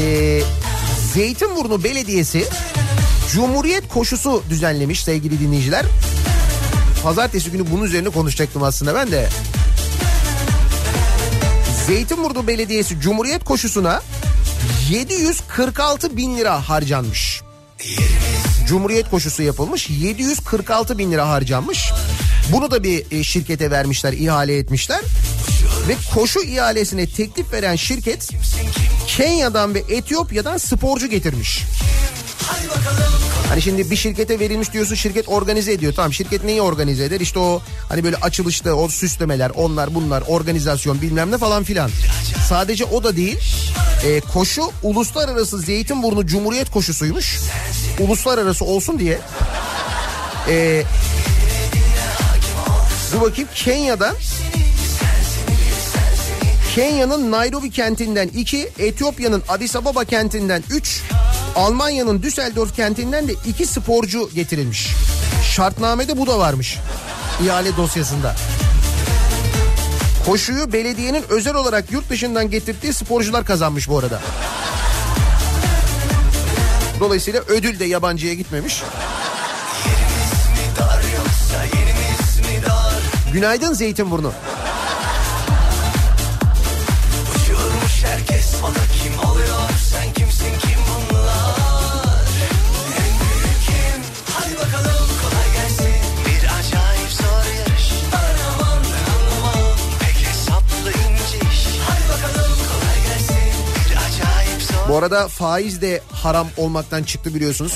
E, 0.00 0.40
Zeytinburnu 1.14 1.84
Belediyesi 1.84 2.44
Cumhuriyet 3.32 3.88
koşusu 3.88 4.42
düzenlemiş 4.50 5.04
sevgili 5.04 5.40
dinleyiciler. 5.40 5.86
Pazartesi 7.02 7.50
günü 7.50 7.70
bunun 7.70 7.84
üzerine 7.84 8.08
konuşacaktım 8.08 8.62
aslında 8.62 8.94
ben 8.94 9.10
de. 9.10 9.28
Zeytinburnu 11.86 12.46
Belediyesi 12.46 13.00
Cumhuriyet 13.00 13.44
koşusuna 13.44 14.02
746 14.90 16.16
bin 16.16 16.38
lira 16.38 16.68
harcanmış. 16.68 17.42
Cumhuriyet 18.70 19.10
koşusu 19.10 19.42
yapılmış 19.42 19.90
746 19.90 20.98
bin 20.98 21.12
lira 21.12 21.28
harcanmış. 21.28 21.92
Bunu 22.52 22.70
da 22.70 22.82
bir 22.82 23.04
e, 23.10 23.22
şirkete 23.24 23.70
vermişler 23.70 24.12
ihale 24.12 24.56
etmişler. 24.58 25.00
Ve 25.88 25.94
koşu 26.14 26.40
ihalesine 26.40 27.06
teklif 27.06 27.52
veren 27.52 27.76
şirket 27.76 28.30
Kenya'dan 29.06 29.74
ve 29.74 29.78
Etiyopya'dan 29.78 30.58
sporcu 30.58 31.06
getirmiş. 31.06 31.64
Hani 33.48 33.62
şimdi 33.62 33.90
bir 33.90 33.96
şirkete 33.96 34.38
verilmiş 34.40 34.72
diyorsun 34.72 34.94
şirket 34.94 35.28
organize 35.28 35.72
ediyor. 35.72 35.92
Tamam 35.96 36.12
şirket 36.12 36.44
neyi 36.44 36.62
organize 36.62 37.04
eder? 37.04 37.20
İşte 37.20 37.38
o 37.38 37.62
hani 37.88 38.04
böyle 38.04 38.16
açılışta 38.16 38.74
o 38.74 38.88
süslemeler 38.88 39.50
onlar 39.54 39.94
bunlar 39.94 40.22
organizasyon 40.28 41.02
bilmem 41.02 41.30
ne 41.30 41.38
falan 41.38 41.64
filan. 41.64 41.90
Sadece 42.48 42.84
o 42.84 43.04
da 43.04 43.16
değil. 43.16 43.38
Ee, 44.04 44.20
koşu 44.20 44.62
uluslararası 44.82 45.58
Zeytinburnu 45.58 46.26
Cumhuriyet 46.26 46.70
koşusuymuş. 46.70 47.40
Uluslararası 47.98 48.64
olsun 48.64 48.98
diye. 48.98 49.18
Ee, 50.48 50.82
dur 53.12 53.20
bakayım 53.20 53.50
Kenya'dan 53.54 54.14
Kenya'nın 56.74 57.30
Nairobi 57.30 57.70
kentinden 57.70 58.28
2, 58.28 58.68
Etiyopya'nın 58.78 59.42
Addis 59.48 59.76
Ababa 59.76 60.04
kentinden 60.04 60.62
3, 60.70 61.02
Almanya'nın 61.56 62.22
Düsseldorf 62.22 62.76
kentinden 62.76 63.28
de 63.28 63.32
2 63.46 63.66
sporcu 63.66 64.30
getirilmiş. 64.34 64.88
Şartnamede 65.54 66.18
bu 66.18 66.26
da 66.26 66.38
varmış. 66.38 66.78
ihale 67.44 67.76
dosyasında. 67.76 68.36
Koşuyu 70.26 70.72
belediyenin 70.72 71.24
özel 71.28 71.54
olarak 71.54 71.92
yurt 71.92 72.10
dışından 72.10 72.50
getirdiği 72.50 72.92
sporcular 72.92 73.44
kazanmış 73.44 73.88
bu 73.88 73.98
arada. 73.98 74.20
Dolayısıyla 77.00 77.40
ödül 77.48 77.78
de 77.78 77.84
yabancıya 77.84 78.34
gitmemiş. 78.34 78.82
Günaydın 83.32 83.72
Zeytinburnu. 83.72 84.32
Uçuyormuş 84.32 84.49
Bu 104.90 104.96
arada 104.96 105.28
faiz 105.28 105.82
de 105.82 106.00
haram 106.12 106.48
olmaktan 106.56 107.02
çıktı 107.02 107.34
biliyorsunuz. 107.34 107.72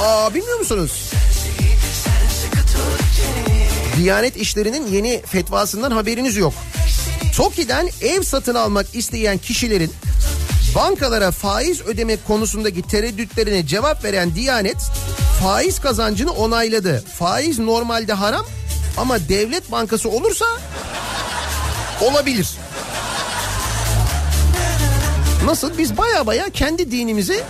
Aa 0.00 0.34
bilmiyor 0.34 0.58
musunuz? 0.58 1.12
Diyanet 3.96 4.36
işlerinin 4.36 4.86
yeni 4.86 5.22
fetvasından 5.26 5.90
haberiniz 5.90 6.36
yok. 6.36 6.54
TOKİ'den 7.36 7.88
ev 8.02 8.22
satın 8.22 8.54
almak 8.54 8.94
isteyen 8.94 9.38
kişilerin 9.38 9.92
bankalara 10.74 11.30
faiz 11.30 11.80
ödemek 11.80 12.26
konusundaki 12.26 12.82
tereddütlerine 12.82 13.66
cevap 13.66 14.04
veren 14.04 14.34
Diyanet 14.34 14.78
faiz 15.42 15.78
kazancını 15.78 16.32
onayladı. 16.32 17.04
Faiz 17.18 17.58
normalde 17.58 18.12
haram 18.12 18.46
ama 18.96 19.28
devlet 19.28 19.72
bankası 19.72 20.08
olursa 20.08 20.44
olabilir. 22.00 22.48
Nasıl? 25.44 25.78
Biz 25.78 25.98
baya 25.98 26.26
baya 26.26 26.50
kendi 26.50 26.90
dinimizi 26.90 27.40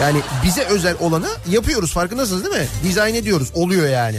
yani 0.00 0.20
bize 0.44 0.64
özel 0.64 0.96
olanı 1.00 1.28
yapıyoruz 1.50 1.92
farkındasınız 1.92 2.44
değil 2.44 2.62
mi? 2.62 2.68
Dizayn 2.84 3.14
ediyoruz. 3.14 3.48
Oluyor 3.54 3.88
yani. 3.88 4.16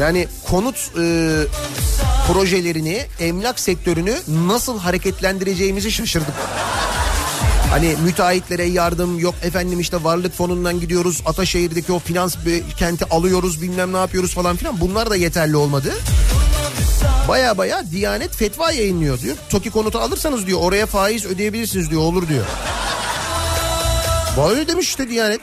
Yani 0.00 0.28
konut 0.50 0.76
e, 0.76 1.42
projelerini, 2.32 3.06
emlak 3.20 3.60
sektörünü 3.60 4.14
nasıl 4.28 4.78
hareketlendireceğimizi 4.78 5.92
şaşırdık. 5.92 6.34
Hani 7.70 7.96
müteahhitlere 8.04 8.64
yardım 8.64 9.18
yok 9.18 9.34
efendim 9.42 9.80
işte 9.80 10.04
varlık 10.04 10.34
fonundan 10.34 10.80
gidiyoruz 10.80 11.22
Ataşehir'deki 11.26 11.92
o 11.92 11.98
finans 11.98 12.36
kenti 12.78 13.04
alıyoruz 13.04 13.62
bilmem 13.62 13.92
ne 13.92 13.96
yapıyoruz 13.96 14.34
falan 14.34 14.56
filan 14.56 14.80
bunlar 14.80 15.10
da 15.10 15.16
yeterli 15.16 15.56
olmadı. 15.56 15.92
Baya 17.28 17.58
baya 17.58 17.90
Diyanet 17.90 18.36
fetva 18.36 18.72
yayınlıyor 18.72 19.20
diyor. 19.20 19.36
TOKİ 19.50 19.70
konutu 19.70 19.98
alırsanız 19.98 20.46
diyor 20.46 20.58
oraya 20.62 20.86
faiz 20.86 21.26
ödeyebilirsiniz 21.26 21.90
diyor 21.90 22.00
olur 22.00 22.28
diyor. 22.28 22.44
Böyle 24.36 24.68
demiş 24.68 24.88
işte 24.88 25.08
Diyanet. 25.08 25.40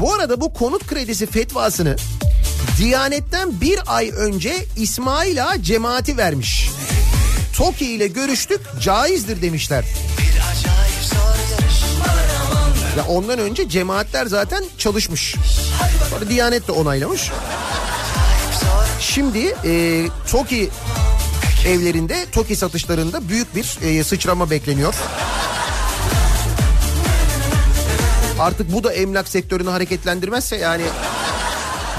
Bu 0.00 0.14
arada 0.14 0.40
bu 0.40 0.52
konut 0.52 0.86
kredisi 0.86 1.26
fetvasını 1.26 1.96
Diyanet'ten 2.78 3.60
bir 3.60 3.80
ay 3.86 4.10
önce 4.16 4.66
İsmail 4.76 5.48
Ağa 5.48 5.62
cemaati 5.62 6.16
vermiş. 6.16 6.70
TOKİ 7.56 7.86
ile 7.86 8.06
görüştük 8.06 8.60
caizdir 8.80 9.42
demişler. 9.42 9.84
Ya 12.96 13.04
ondan 13.08 13.38
önce 13.38 13.68
cemaatler 13.68 14.26
zaten 14.26 14.64
çalışmış. 14.78 15.34
Sonra 16.10 16.28
Diyanet 16.28 16.68
de 16.68 16.72
onaylamış. 16.72 17.30
Şimdi 19.00 19.54
e, 19.64 20.06
TOKİ 20.30 20.70
evlerinde, 21.66 22.26
TOKİ 22.32 22.56
satışlarında 22.56 23.28
büyük 23.28 23.54
bir 23.54 23.78
e, 23.82 24.04
sıçrama 24.04 24.50
bekleniyor. 24.50 24.94
Artık 28.40 28.72
bu 28.72 28.84
da 28.84 28.92
emlak 28.92 29.28
sektörünü 29.28 29.70
hareketlendirmezse 29.70 30.56
yani 30.56 30.82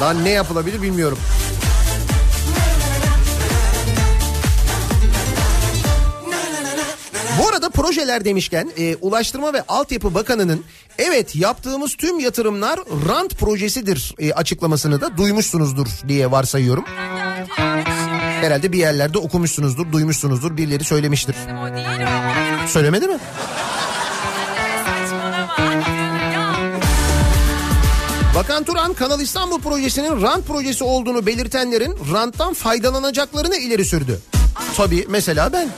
daha 0.01 0.13
ne 0.13 0.29
yapılabilir 0.29 0.81
bilmiyorum. 0.81 1.17
Bu 7.39 7.47
arada 7.47 7.69
projeler 7.69 8.25
demişken 8.25 8.71
e, 8.77 8.95
Ulaştırma 8.95 9.53
ve 9.53 9.63
Altyapı 9.67 10.13
Bakanı'nın 10.13 10.65
evet 10.97 11.35
yaptığımız 11.35 11.95
tüm 11.95 12.19
yatırımlar 12.19 12.79
rant 13.07 13.39
projesidir 13.39 14.15
e, 14.19 14.33
açıklamasını 14.33 15.01
da 15.01 15.17
duymuşsunuzdur 15.17 15.87
diye 16.07 16.31
varsayıyorum. 16.31 16.85
Herhalde 18.41 18.71
bir 18.71 18.77
yerlerde 18.77 19.17
okumuşsunuzdur, 19.17 19.91
duymuşsunuzdur, 19.91 20.57
birileri 20.57 20.83
söylemiştir. 20.83 21.35
Söylemedi 22.67 23.07
mi? 23.07 23.17
Bakan 28.35 28.63
Turan 28.63 28.93
Kanal 28.93 29.21
İstanbul 29.21 29.61
projesinin 29.61 30.21
rant 30.21 30.47
projesi 30.47 30.83
olduğunu 30.83 31.25
belirtenlerin 31.25 31.95
ranttan 32.13 32.53
faydalanacaklarını 32.53 33.55
ileri 33.55 33.85
sürdü. 33.85 34.19
Tabii 34.77 35.05
mesela 35.09 35.53
ben. 35.53 35.69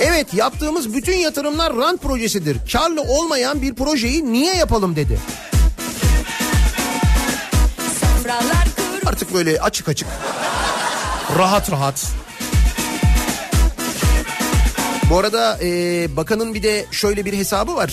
Evet 0.00 0.34
yaptığımız 0.34 0.94
bütün 0.94 1.16
yatırımlar 1.16 1.76
rant 1.76 2.02
projesidir. 2.02 2.56
Karlı 2.72 3.02
olmayan 3.02 3.62
bir 3.62 3.74
projeyi 3.74 4.32
niye 4.32 4.54
yapalım 4.54 4.96
dedi. 4.96 5.18
Artık 9.06 9.34
böyle 9.34 9.60
açık 9.60 9.88
açık. 9.88 10.08
Rahat 11.38 11.70
rahat. 11.70 12.06
Bu 15.10 15.18
arada 15.18 15.58
e, 15.62 15.68
bakanın 16.16 16.54
bir 16.54 16.62
de 16.62 16.86
şöyle 16.90 17.24
bir 17.24 17.32
hesabı 17.32 17.74
var. 17.74 17.92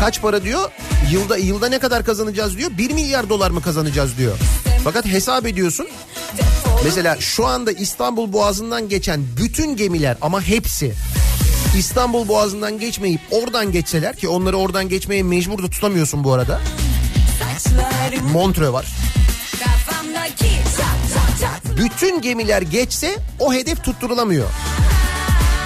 Kaç 0.00 0.22
para 0.22 0.42
diyor? 0.42 0.70
Yılda 1.10 1.36
yılda 1.36 1.68
ne 1.68 1.78
kadar 1.78 2.04
kazanacağız 2.04 2.58
diyor. 2.58 2.70
1 2.78 2.90
milyar 2.90 3.28
dolar 3.28 3.50
mı 3.50 3.62
kazanacağız 3.62 4.18
diyor. 4.18 4.38
Fakat 4.84 5.06
hesap 5.06 5.46
ediyorsun. 5.46 5.86
Mesela 6.84 7.16
şu 7.20 7.46
anda 7.46 7.72
İstanbul 7.72 8.32
Boğazı'ndan 8.32 8.88
geçen 8.88 9.20
bütün 9.36 9.76
gemiler 9.76 10.16
ama 10.20 10.42
hepsi 10.42 10.92
İstanbul 11.78 12.28
Boğazı'ndan 12.28 12.78
geçmeyip 12.78 13.20
oradan 13.30 13.72
geçseler 13.72 14.16
ki 14.16 14.28
onları 14.28 14.56
oradan 14.56 14.88
geçmeye 14.88 15.22
mecbur 15.22 15.62
da 15.62 15.70
tutamıyorsun 15.70 16.24
bu 16.24 16.32
arada. 16.32 16.60
Montre 18.32 18.72
var. 18.72 18.86
Bütün 21.76 22.20
gemiler 22.20 22.62
geçse 22.62 23.16
o 23.38 23.52
hedef 23.52 23.84
tutturulamıyor. 23.84 24.48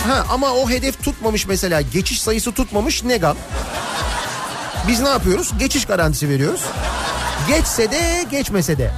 Ha 0.09 0.27
ama 0.31 0.51
o 0.53 0.71
hedef 0.71 1.05
tutmamış 1.05 1.47
mesela 1.47 1.81
geçiş 1.81 2.23
sayısı 2.23 2.53
tutmamış 2.53 3.05
ne 3.05 3.17
gam? 3.17 3.37
Biz 4.89 5.01
ne 5.01 5.09
yapıyoruz? 5.09 5.51
Geçiş 5.59 5.85
garantisi 5.85 6.29
veriyoruz. 6.29 6.61
Geçse 7.49 7.91
de 7.91 8.27
geçmese 8.31 8.79
de 8.79 8.91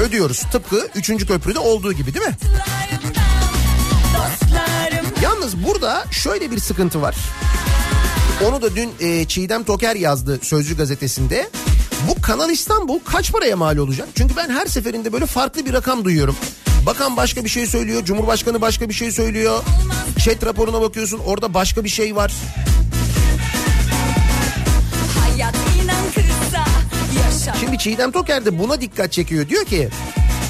ödüyoruz. 0.00 0.42
Tıpkı 0.52 0.88
3. 0.94 1.26
köprüde 1.26 1.58
olduğu 1.58 1.92
gibi 1.92 2.14
değil 2.14 2.26
mi? 2.26 2.34
Yalnız 5.22 5.64
burada 5.64 6.04
şöyle 6.10 6.50
bir 6.50 6.58
sıkıntı 6.58 7.02
var. 7.02 7.16
Onu 8.48 8.62
da 8.62 8.76
dün 8.76 8.90
e, 9.00 9.24
Çiğdem 9.24 9.64
Toker 9.64 9.96
yazdı 9.96 10.38
Sözcü 10.42 10.76
gazetesinde. 10.76 11.50
Bu 12.08 12.22
Kanal 12.22 12.50
İstanbul 12.50 12.98
kaç 13.04 13.32
paraya 13.32 13.56
mal 13.56 13.76
olacak? 13.76 14.08
Çünkü 14.14 14.36
ben 14.36 14.50
her 14.50 14.66
seferinde 14.66 15.12
böyle 15.12 15.26
farklı 15.26 15.66
bir 15.66 15.72
rakam 15.72 16.04
duyuyorum. 16.04 16.36
Bakan 16.86 17.16
başka 17.16 17.44
bir 17.44 17.48
şey 17.48 17.66
söylüyor, 17.66 18.04
Cumhurbaşkanı 18.04 18.60
başka 18.60 18.88
bir 18.88 18.94
şey 18.94 19.10
söylüyor. 19.12 19.62
Chat 20.24 20.46
raporuna 20.46 20.80
bakıyorsun 20.80 21.18
orada 21.26 21.54
başka 21.54 21.84
bir 21.84 21.88
şey 21.88 22.16
var. 22.16 22.32
Şimdi 27.74 27.82
Çiğdem 27.82 28.10
Toker 28.10 28.44
de 28.44 28.58
buna 28.58 28.80
dikkat 28.80 29.12
çekiyor. 29.12 29.48
Diyor 29.48 29.64
ki 29.64 29.88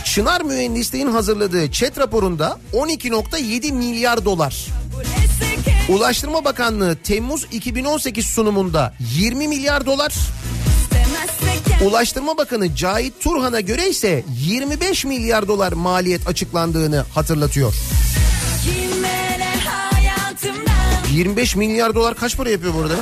Çınar 0.05 0.43
Mühendisliğin 0.43 1.07
hazırladığı 1.07 1.71
chat 1.71 1.99
raporunda 1.99 2.59
12.7 2.73 3.73
milyar 3.73 4.25
dolar. 4.25 4.67
Ulaştırma 5.89 6.45
Bakanlığı 6.45 6.97
Temmuz 6.97 7.47
2018 7.53 8.27
sunumunda 8.27 8.95
20 9.15 9.49
milyar 9.49 9.87
dolar. 9.87 10.15
Ulaştırma 11.85 12.37
Bakanı 12.37 12.75
Cahit 12.75 13.21
Turhan'a 13.21 13.61
göre 13.61 13.89
ise 13.89 14.25
25 14.41 15.05
milyar 15.05 15.49
dolar 15.49 15.73
maliyet 15.73 16.29
açıklandığını 16.29 17.05
hatırlatıyor. 17.15 17.75
kime 18.65 19.39
ne 19.39 19.55
hayatımdan. 19.67 21.13
25 21.13 21.57
milyar 21.57 21.95
dolar 21.95 22.15
kaç 22.15 22.37
para 22.37 22.51
yapıyor 22.51 22.75
burada? 22.75 22.95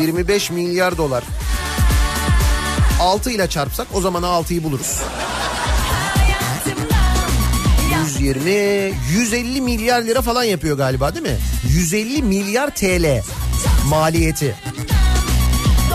25 0.00 0.50
milyar 0.50 0.96
dolar. 0.96 1.24
6 3.00 3.30
ile 3.30 3.48
çarpsak 3.48 3.86
o 3.94 4.00
zaman 4.00 4.22
6'yı 4.22 4.64
buluruz. 4.64 4.96
Hayatımdan. 6.16 6.98
120, 8.04 8.50
150 9.12 9.60
milyar 9.60 10.02
lira 10.02 10.22
falan 10.22 10.44
yapıyor 10.44 10.76
galiba 10.76 11.14
değil 11.14 11.26
mi? 11.26 11.38
150 11.68 12.22
milyar 12.22 12.70
TL 12.74 13.22
maliyeti. 13.88 14.54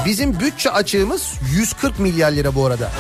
Bizim 0.06 0.40
bütçe 0.40 0.72
açığımız 0.72 1.34
140 1.56 2.00
milyar 2.00 2.32
lira 2.32 2.56
bu 2.56 2.66
arada. 2.66 2.92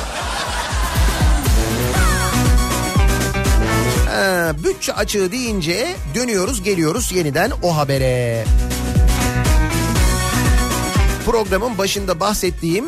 Ha, 4.09 4.51
bütçe 4.63 4.93
açığı 4.93 5.31
deyince 5.31 5.95
dönüyoruz 6.15 6.63
geliyoruz 6.63 7.11
yeniden 7.11 7.51
o 7.63 7.77
habere. 7.77 8.45
Programın 11.25 11.77
başında 11.77 12.19
bahsettiğim 12.19 12.85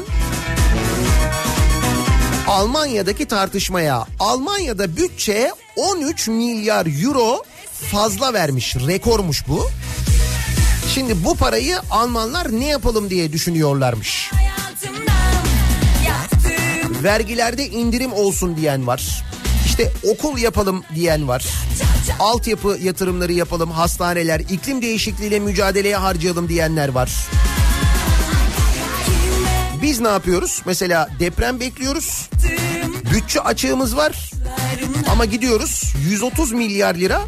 Almanya'daki 2.47 3.25
tartışmaya 3.25 4.05
Almanya'da 4.19 4.97
bütçe 4.97 5.51
13 5.75 6.27
milyar 6.27 7.03
euro 7.03 7.43
fazla 7.91 8.33
vermiş 8.33 8.75
rekormuş 8.75 9.47
bu. 9.47 9.69
Şimdi 10.93 11.23
bu 11.23 11.35
parayı 11.35 11.79
Almanlar 11.91 12.51
ne 12.59 12.65
yapalım 12.65 13.09
diye 13.09 13.33
düşünüyorlarmış. 13.33 14.31
Vergilerde 17.03 17.67
indirim 17.67 18.13
olsun 18.13 18.57
diyen 18.57 18.87
var. 18.87 19.23
İşte 19.65 19.91
okul 20.03 20.37
yapalım 20.37 20.83
diyen 20.95 21.27
var. 21.27 21.45
Altyapı 22.19 22.77
yatırımları 22.81 23.33
yapalım, 23.33 23.71
hastaneler, 23.71 24.39
iklim 24.39 24.81
değişikliğiyle 24.81 25.39
mücadeleye 25.39 25.97
harcayalım 25.97 26.49
diyenler 26.49 26.89
var. 26.89 27.11
Biz 29.85 29.99
ne 29.99 30.07
yapıyoruz? 30.07 30.61
Mesela 30.65 31.09
deprem 31.19 31.59
bekliyoruz. 31.59 32.29
Bütçe 33.13 33.39
açığımız 33.39 33.97
var. 33.97 34.31
Ama 35.09 35.25
gidiyoruz 35.25 35.93
130 36.09 36.51
milyar 36.51 36.95
lira 36.95 37.21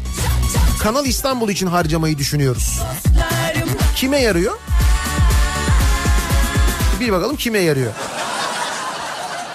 Kanal 0.82 1.06
İstanbul 1.06 1.48
için 1.48 1.66
harcamayı 1.66 2.18
düşünüyoruz. 2.18 2.80
Kime 3.96 4.20
yarıyor? 4.20 4.58
Bir 7.00 7.12
bakalım 7.12 7.36
kime 7.36 7.58
yarıyor. 7.58 7.92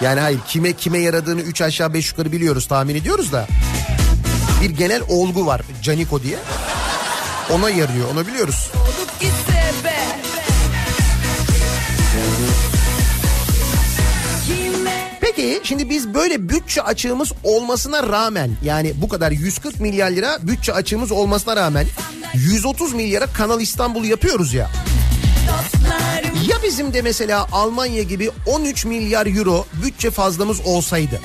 Yani 0.00 0.20
hayır 0.20 0.40
kime 0.48 0.72
kime 0.72 0.98
yaradığını 0.98 1.40
3 1.40 1.62
aşağı 1.62 1.94
5 1.94 2.10
yukarı 2.10 2.32
biliyoruz 2.32 2.66
tahmin 2.66 2.94
ediyoruz 2.94 3.32
da. 3.32 3.46
Bir 4.62 4.70
genel 4.70 5.02
olgu 5.08 5.46
var 5.46 5.62
Caniko 5.82 6.22
diye. 6.22 6.38
Ona 7.50 7.70
yarıyor 7.70 8.10
onu 8.12 8.26
biliyoruz. 8.26 8.70
Olup 8.74 9.03
Peki 15.44 15.68
şimdi 15.68 15.90
biz 15.90 16.14
böyle 16.14 16.48
bütçe 16.48 16.82
açığımız 16.82 17.32
olmasına 17.42 18.02
rağmen 18.02 18.50
yani 18.62 18.92
bu 18.96 19.08
kadar 19.08 19.30
140 19.30 19.80
milyar 19.80 20.10
lira 20.10 20.38
bütçe 20.42 20.72
açığımız 20.72 21.12
olmasına 21.12 21.56
rağmen 21.56 21.86
130 22.34 22.94
milyara 22.94 23.26
Kanal 23.26 23.60
İstanbul 23.60 24.04
yapıyoruz 24.04 24.54
ya. 24.54 24.70
Ya 26.48 26.56
bizim 26.62 26.94
de 26.94 27.02
mesela 27.02 27.46
Almanya 27.52 28.02
gibi 28.02 28.30
13 28.46 28.84
milyar 28.84 29.26
euro 29.26 29.66
bütçe 29.84 30.10
fazlamız 30.10 30.60
olsaydı. 30.66 31.20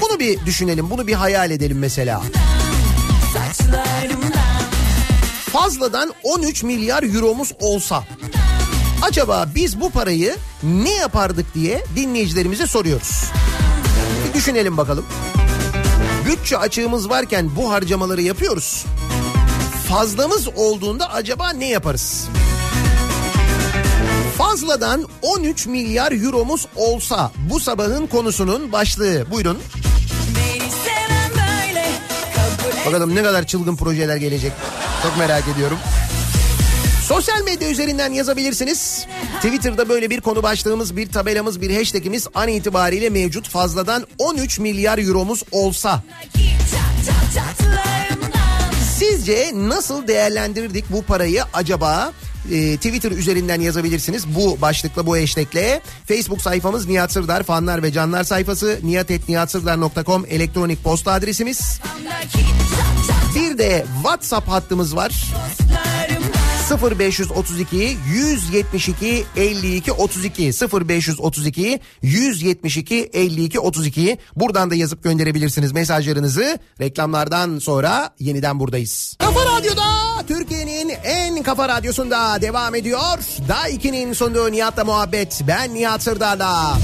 Bunu 0.00 0.18
bir 0.20 0.46
düşünelim, 0.46 0.90
bunu 0.90 1.06
bir 1.06 1.14
hayal 1.14 1.50
edelim 1.50 1.78
mesela. 1.78 2.22
Fazladan 5.52 6.14
13 6.22 6.62
milyar 6.62 7.02
euromuz 7.02 7.52
olsa. 7.60 8.04
Acaba 9.02 9.48
biz 9.54 9.80
bu 9.80 9.90
parayı 9.90 10.36
ne 10.62 10.92
yapardık 10.92 11.54
diye 11.54 11.84
dinleyicilerimize 11.96 12.66
soruyoruz. 12.66 13.24
Bir 14.28 14.34
düşünelim 14.34 14.76
bakalım. 14.76 15.06
Bütçe 16.26 16.58
açığımız 16.58 17.10
varken 17.10 17.56
bu 17.56 17.72
harcamaları 17.72 18.22
yapıyoruz. 18.22 18.84
Fazlamız 19.88 20.48
olduğunda 20.56 21.12
acaba 21.12 21.50
ne 21.50 21.68
yaparız? 21.68 22.28
Fazladan 24.38 25.04
13 25.22 25.66
milyar 25.66 26.12
euromuz 26.12 26.66
olsa 26.76 27.32
bu 27.50 27.60
sabahın 27.60 28.06
konusunun 28.06 28.72
başlığı. 28.72 29.30
Buyurun. 29.30 29.58
Böyle 32.64 32.86
Bakalım 32.86 33.14
ne 33.14 33.22
kadar 33.22 33.46
çılgın 33.46 33.76
projeler 33.76 34.16
gelecek. 34.16 34.52
Çok 35.02 35.18
merak 35.18 35.48
ediyorum. 35.48 35.78
Sosyal 37.10 37.42
medya 37.42 37.70
üzerinden 37.70 38.12
yazabilirsiniz. 38.12 39.06
Twitter'da 39.36 39.88
böyle 39.88 40.10
bir 40.10 40.20
konu 40.20 40.42
başlığımız, 40.42 40.96
bir 40.96 41.12
tabelamız, 41.12 41.60
bir 41.60 41.76
hashtagimiz 41.76 42.26
an 42.34 42.48
itibariyle 42.48 43.10
mevcut. 43.10 43.48
Fazladan 43.48 44.06
13 44.18 44.58
milyar 44.58 44.98
euromuz 44.98 45.42
olsa 45.52 46.02
sizce 48.98 49.50
nasıl 49.54 50.06
değerlendirirdik 50.06 50.84
bu 50.90 51.02
parayı 51.02 51.42
acaba? 51.52 52.12
Ee, 52.52 52.76
Twitter 52.76 53.10
üzerinden 53.10 53.60
yazabilirsiniz 53.60 54.34
bu 54.34 54.60
başlıkla 54.60 55.06
bu 55.06 55.16
hashtagle. 55.16 55.80
Facebook 56.08 56.42
sayfamız 56.42 56.88
Nihat 56.88 57.12
Sırdar 57.12 57.42
fanlar 57.42 57.82
ve 57.82 57.92
canlar 57.92 58.24
sayfası 58.24 58.80
nihatetnihatsırdar.com 58.82 60.26
elektronik 60.28 60.84
posta 60.84 61.12
adresimiz. 61.12 61.80
Bir 63.34 63.58
de 63.58 63.84
WhatsApp 64.02 64.48
hattımız 64.48 64.96
var. 64.96 65.12
çatlarımdan 65.70 65.99
0532 66.70 67.96
172 68.06 69.24
52 69.36 69.92
32 69.92 70.52
0532 70.52 71.80
172 72.02 73.10
52 73.12 73.60
32 73.60 74.18
buradan 74.36 74.70
da 74.70 74.74
yazıp 74.74 75.02
gönderebilirsiniz 75.02 75.72
mesajlarınızı. 75.72 76.58
Reklamlardan 76.80 77.58
sonra 77.58 78.10
yeniden 78.18 78.60
buradayız. 78.60 79.16
Kafa 79.18 79.40
Radyo'da 79.44 79.82
Türkiye'nin 80.28 80.92
en 81.04 81.42
kafa 81.42 81.68
radyosunda 81.68 82.42
devam 82.42 82.74
ediyor. 82.74 83.18
Da 83.48 83.68
2'nin 83.68 84.12
sonunda 84.12 84.48
Nihat'la 84.48 84.84
muhabbet. 84.84 85.42
Ben 85.48 85.74
Nihat 85.74 86.02
Sırdar'la. 86.02 86.78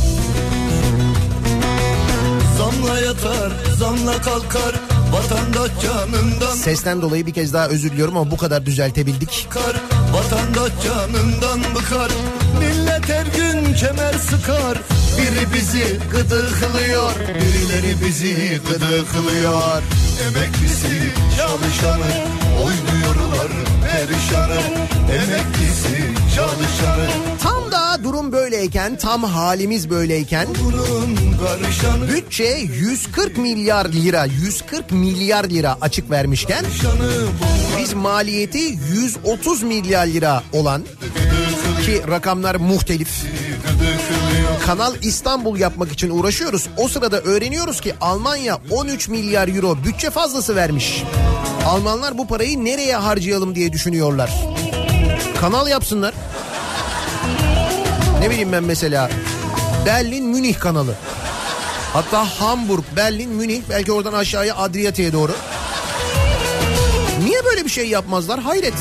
Zamla 2.59 2.99
yatar, 3.01 3.53
zamla 3.78 4.22
kalkar, 4.22 4.74
vatandaş 5.16 5.70
canından 5.82 6.54
Sesten 6.56 7.02
dolayı 7.02 7.26
bir 7.26 7.34
kez 7.34 7.52
daha 7.52 7.68
özür 7.68 7.92
diliyorum 7.92 8.16
ama 8.16 8.30
bu 8.30 8.36
kadar 8.36 8.66
düzeltebildik. 8.66 9.46
bıkar, 9.50 9.76
vatandaş 10.12 10.72
canından 10.84 11.74
bıkar. 11.74 12.10
Millet 12.58 13.08
her 13.08 13.26
gün 13.26 13.74
kemer 13.74 14.12
sıkar, 14.12 14.78
biri 15.18 15.54
bizi 15.54 16.00
gıdıklıyor, 16.10 17.12
birileri 17.14 18.04
bizi 18.06 18.60
gıdıklıyor. 18.68 19.82
Emeklisi, 20.26 21.12
çalışanı, 21.36 22.12
oynuyorlar 22.64 23.48
perişanı. 23.82 24.60
Emeklisi, 25.12 26.10
çalışanı, 26.34 27.08
Tam 27.42 27.65
durum 28.05 28.32
böyleyken, 28.32 28.97
tam 28.97 29.24
halimiz 29.24 29.90
böyleyken 29.90 30.49
Bütçe 32.14 32.59
140 32.80 33.38
milyar 33.38 33.86
lira, 33.92 34.24
140 34.24 34.90
milyar 34.90 35.44
lira 35.44 35.76
açık 35.80 36.11
vermişken 36.11 36.64
biz 37.78 37.94
maliyeti 37.94 38.78
130 38.94 39.62
milyar 39.62 40.07
lira 40.07 40.42
olan 40.53 40.82
ki 41.86 42.03
rakamlar 42.11 42.55
muhtelif. 42.55 43.24
Kanal 44.66 44.94
İstanbul 45.03 45.59
yapmak 45.59 45.92
için 45.92 46.11
uğraşıyoruz. 46.11 46.66
O 46.76 46.88
sırada 46.88 47.20
öğreniyoruz 47.20 47.80
ki 47.80 47.94
Almanya 48.01 48.59
13 48.70 49.09
milyar 49.09 49.49
euro 49.49 49.76
bütçe 49.84 50.11
fazlası 50.11 50.57
vermiş. 50.57 51.03
Almanlar 51.66 52.18
bu 52.18 52.26
parayı 52.26 52.64
nereye 52.64 52.97
harcayalım 52.97 53.55
diye 53.55 53.72
düşünüyorlar. 53.72 54.30
Kanal 55.40 55.68
yapsınlar. 55.68 56.14
Ne 58.20 58.30
bileyim 58.30 58.52
ben 58.52 58.64
mesela 58.64 59.10
Berlin 59.86 60.26
Münih 60.26 60.58
kanalı. 60.58 60.94
Hatta 61.92 62.24
Hamburg, 62.40 62.84
Berlin, 62.96 63.30
Münih 63.30 63.62
belki 63.70 63.92
oradan 63.92 64.12
aşağıya 64.12 64.56
Adriyatik'e 64.56 65.12
doğru. 65.12 65.32
Niye 67.24 67.44
böyle 67.44 67.64
bir 67.64 67.70
şey 67.70 67.88
yapmazlar? 67.88 68.40
Hayret. 68.40 68.74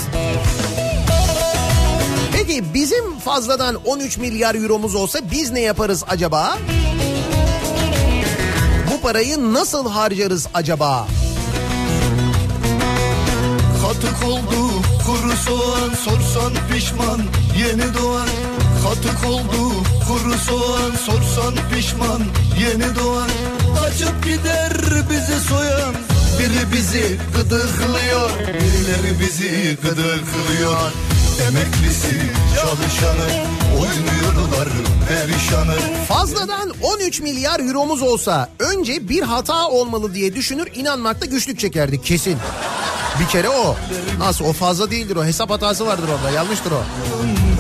Peki 2.34 2.74
bizim 2.74 3.20
fazladan 3.20 3.76
13 3.86 4.18
milyar 4.18 4.56
euromuz 4.56 4.96
olsa 4.96 5.20
biz 5.32 5.52
ne 5.52 5.60
yaparız 5.62 6.04
acaba? 6.08 6.58
Bu 8.92 9.02
parayı 9.02 9.54
nasıl 9.54 9.90
harcarız 9.90 10.48
acaba? 10.54 11.08
Katık 13.82 14.30
oldu 14.30 14.70
kuru 15.06 15.36
soğan 15.38 15.90
sorsan 16.06 16.54
pişman 16.74 17.22
yeni 17.58 17.94
doğan 17.94 18.28
Katık 18.86 19.26
oldu 19.30 19.74
kuru 20.08 20.38
soğan 20.38 20.92
sorsan 21.06 21.54
pişman 21.74 22.22
yeni 22.60 22.96
doğan 22.96 23.30
Açıp 23.88 24.24
gider 24.24 24.74
bizi 25.10 25.40
soyan 25.48 25.96
Biri 26.40 26.74
bizi 26.74 27.18
gıdıklıyor 27.36 28.30
Birileri 28.40 29.20
bizi 29.20 29.78
gıdıklıyor 29.82 30.92
Emeklisi 31.48 32.22
çalışanı 32.56 33.46
Oynuyorlar 33.74 34.70
perişanı 35.10 35.76
Fazladan 36.08 36.74
13 36.82 37.22
milyar 37.22 37.60
euromuz 37.60 38.02
olsa 38.02 38.50
önce 38.60 39.10
bir 39.10 39.22
hata 39.22 39.68
olmalı 39.68 40.14
diye 40.14 40.36
düşünür 40.36 40.68
inanmakta 40.76 41.26
güçlük 41.26 41.60
çekerdik 41.60 42.06
kesin. 42.06 42.38
Bir 43.20 43.28
kere 43.28 43.50
o. 43.50 43.76
Nasıl 44.20 44.46
o 44.46 44.54
fazla 44.54 44.92
değildir 44.92 45.16
o 45.16 45.26
hesap 45.26 45.50
hatası 45.50 45.86
vardır 45.86 46.10
orada 46.18 46.32
yanlıştır 46.32 46.72
o. 46.72 46.84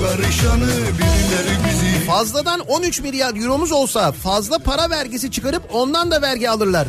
Karışanı 0.02 0.68
birileri 0.68 1.58
bizi 1.70 2.06
Fazladan 2.06 2.60
13 2.60 3.00
milyar 3.02 3.36
euromuz 3.36 3.72
olsa 3.72 4.12
fazla 4.12 4.60
para 4.60 4.89
vergisi 4.89 5.32
çıkarıp 5.32 5.64
ondan 5.74 6.12
da 6.12 6.22
vergi 6.22 6.50
alırlar. 6.50 6.88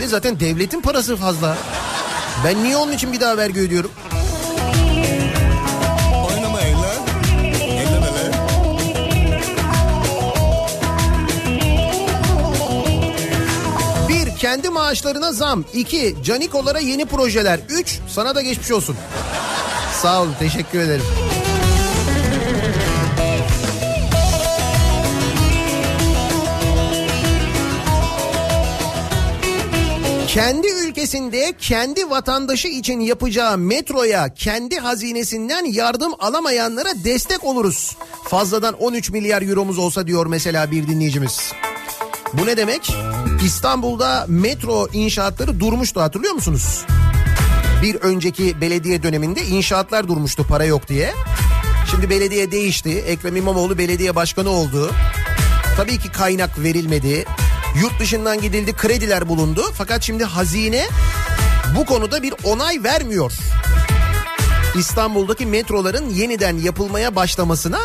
De 0.00 0.06
zaten 0.06 0.40
devletin 0.40 0.80
parası 0.80 1.16
fazla. 1.16 1.56
Ben 2.44 2.64
niye 2.64 2.76
onun 2.76 2.92
için 2.92 3.12
bir 3.12 3.20
daha 3.20 3.36
vergi 3.36 3.60
ödüyorum? 3.60 3.90
Bir, 14.08 14.36
kendi 14.36 14.70
maaşlarına 14.70 15.32
zam. 15.32 15.64
İki, 15.72 16.16
canikolara 16.24 16.78
yeni 16.78 17.06
projeler. 17.06 17.60
Üç, 17.68 17.98
sana 18.08 18.34
da 18.34 18.42
geçmiş 18.42 18.70
olsun. 18.70 18.96
Sağ 20.02 20.22
olun, 20.22 20.34
teşekkür 20.38 20.78
ederim. 20.78 21.04
Kendi 30.28 30.66
ülkesinde 30.68 31.52
kendi 31.58 32.10
vatandaşı 32.10 32.68
için 32.68 33.00
yapacağı 33.00 33.58
metroya 33.58 34.34
kendi 34.34 34.76
hazinesinden 34.78 35.64
yardım 35.64 36.12
alamayanlara 36.18 37.04
destek 37.04 37.44
oluruz. 37.44 37.96
Fazladan 38.24 38.74
13 38.74 39.10
milyar 39.10 39.42
euromuz 39.42 39.78
olsa 39.78 40.06
diyor 40.06 40.26
mesela 40.26 40.70
bir 40.70 40.86
dinleyicimiz. 40.86 41.52
Bu 42.34 42.46
ne 42.46 42.56
demek? 42.56 42.92
İstanbul'da 43.44 44.24
metro 44.28 44.88
inşaatları 44.92 45.60
durmuştu 45.60 46.00
hatırlıyor 46.00 46.34
musunuz? 46.34 46.84
Bir 47.82 47.94
önceki 47.94 48.60
belediye 48.60 49.02
döneminde 49.02 49.44
inşaatlar 49.46 50.08
durmuştu 50.08 50.46
para 50.48 50.64
yok 50.64 50.88
diye. 50.88 51.14
Şimdi 51.90 52.10
belediye 52.10 52.50
değişti. 52.50 52.90
Ekrem 52.90 53.36
İmamoğlu 53.36 53.78
belediye 53.78 54.14
başkanı 54.14 54.50
oldu. 54.50 54.90
Tabii 55.76 55.98
ki 55.98 56.12
kaynak 56.12 56.58
verilmedi. 56.58 57.24
Yurt 57.80 58.00
dışından 58.00 58.40
gidildi 58.40 58.72
krediler 58.72 59.28
bulundu. 59.28 59.62
Fakat 59.74 60.02
şimdi 60.02 60.24
hazine 60.24 60.86
bu 61.76 61.84
konuda 61.86 62.22
bir 62.22 62.34
onay 62.44 62.82
vermiyor. 62.84 63.32
İstanbul'daki 64.74 65.46
metroların 65.46 66.10
yeniden 66.10 66.56
yapılmaya 66.56 67.16
başlamasına 67.16 67.78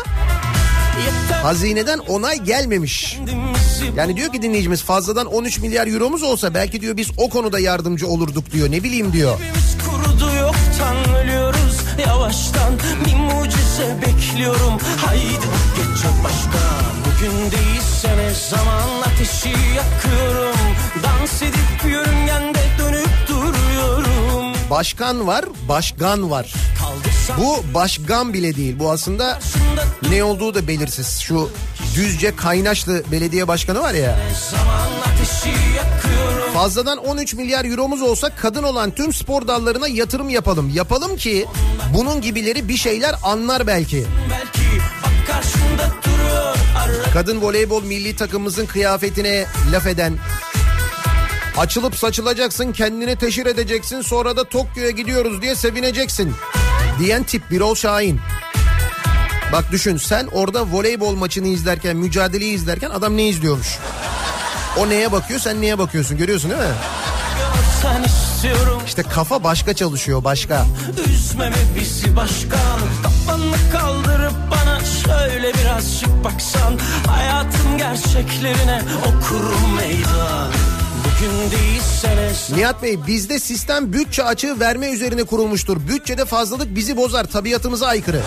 hazineden 1.42 1.98
onay 1.98 2.38
gelmemiş. 2.44 3.18
Yani 3.96 4.16
diyor 4.16 4.32
ki 4.32 4.42
dinleyicimiz 4.42 4.82
fazladan 4.82 5.26
13 5.26 5.58
milyar 5.58 5.86
euromuz 5.86 6.22
olsa 6.22 6.54
belki 6.54 6.80
diyor 6.80 6.96
biz 6.96 7.08
o 7.16 7.28
konuda 7.28 7.58
yardımcı 7.60 8.06
olurduk 8.08 8.52
diyor. 8.52 8.70
Ne 8.70 8.82
bileyim 8.82 9.12
diyor. 9.12 9.38
Yoktan 10.74 11.14
ölüyoruz 11.14 11.76
yavaştan 12.06 12.74
bir 13.06 13.14
mucize 13.14 13.96
bekliyorum 14.06 14.78
haydi 15.06 15.46
geçecek 15.76 16.12
başka 16.24 16.58
bugün 17.04 17.50
değilse 17.50 18.16
ne 18.16 18.34
zaman 18.50 19.02
ateşi 19.06 19.48
yakıyorum 19.48 20.58
dans 21.02 21.42
edip 21.42 21.92
yörüngende 21.92 22.58
dönüp 22.78 23.08
duruyorum 23.28 24.54
Başkan 24.70 25.26
var, 25.26 25.44
başkan 25.68 26.30
var. 26.30 26.54
Bu 27.38 27.74
başkan 27.74 28.32
bile 28.32 28.56
değil. 28.56 28.78
Bu 28.78 28.90
aslında 28.90 29.38
ne 30.10 30.24
olduğu 30.24 30.54
da 30.54 30.68
belirsiz. 30.68 31.20
Şu 31.20 31.50
Düzce 31.94 32.36
Kaynaşlı 32.36 33.02
belediye 33.12 33.48
başkanı 33.48 33.80
var 33.80 33.94
ya. 33.94 34.18
zaman 34.50 34.88
ateşi 35.14 35.73
Fazladan 36.54 36.98
13 36.98 37.34
milyar 37.34 37.64
euromuz 37.64 38.02
olsa 38.02 38.30
kadın 38.36 38.62
olan 38.62 38.90
tüm 38.90 39.12
spor 39.12 39.48
dallarına 39.48 39.88
yatırım 39.88 40.28
yapalım. 40.28 40.70
Yapalım 40.74 41.16
ki 41.16 41.46
bunun 41.94 42.20
gibileri 42.20 42.68
bir 42.68 42.76
şeyler 42.76 43.14
anlar 43.22 43.66
belki. 43.66 44.04
Kadın 47.12 47.42
voleybol 47.42 47.82
milli 47.82 48.16
takımımızın 48.16 48.66
kıyafetine 48.66 49.46
laf 49.72 49.86
eden 49.86 50.18
açılıp 51.58 51.96
saçılacaksın 51.96 52.72
kendini 52.72 53.16
teşhir 53.16 53.46
edeceksin 53.46 54.00
sonra 54.00 54.36
da 54.36 54.44
Tokyo'ya 54.44 54.90
gidiyoruz 54.90 55.42
diye 55.42 55.54
sevineceksin 55.54 56.34
diyen 56.98 57.24
tip 57.24 57.50
Birol 57.50 57.74
Şahin. 57.74 58.20
Bak 59.52 59.64
düşün 59.72 59.96
sen 59.96 60.26
orada 60.32 60.66
voleybol 60.72 61.14
maçını 61.14 61.48
izlerken 61.48 61.96
mücadeleyi 61.96 62.54
izlerken 62.54 62.90
adam 62.90 63.16
ne 63.16 63.28
izliyormuş? 63.28 63.78
O 64.78 64.88
neye 64.88 65.12
bakıyor 65.12 65.40
sen 65.40 65.62
neye 65.62 65.78
bakıyorsun 65.78 66.16
görüyorsun 66.16 66.50
değil 66.50 66.62
mi? 66.62 66.74
İşte 68.86 69.02
kafa 69.02 69.44
başka 69.44 69.74
çalışıyor 69.74 70.24
başka. 70.24 70.66
Üzmeme 71.08 71.56
bizi 71.80 72.16
başkan 72.16 72.80
Kafanı 73.02 73.56
kaldırıp 73.72 74.34
bana 74.50 74.80
şöyle 74.84 75.54
birazcık 75.54 76.24
baksan 76.24 76.78
Hayatın 77.06 77.78
gerçeklerine 77.78 78.82
okurum 79.00 79.74
meydan 79.76 80.52
Nihat 82.56 82.82
Bey 82.82 83.06
bizde 83.06 83.38
sistem 83.38 83.92
bütçe 83.92 84.24
açığı 84.24 84.60
verme 84.60 84.86
üzerine 84.90 85.24
kurulmuştur. 85.24 85.76
Bütçede 85.88 86.24
fazlalık 86.24 86.76
bizi 86.76 86.96
bozar 86.96 87.24
tabiatımıza 87.24 87.86
aykırı. 87.86 88.20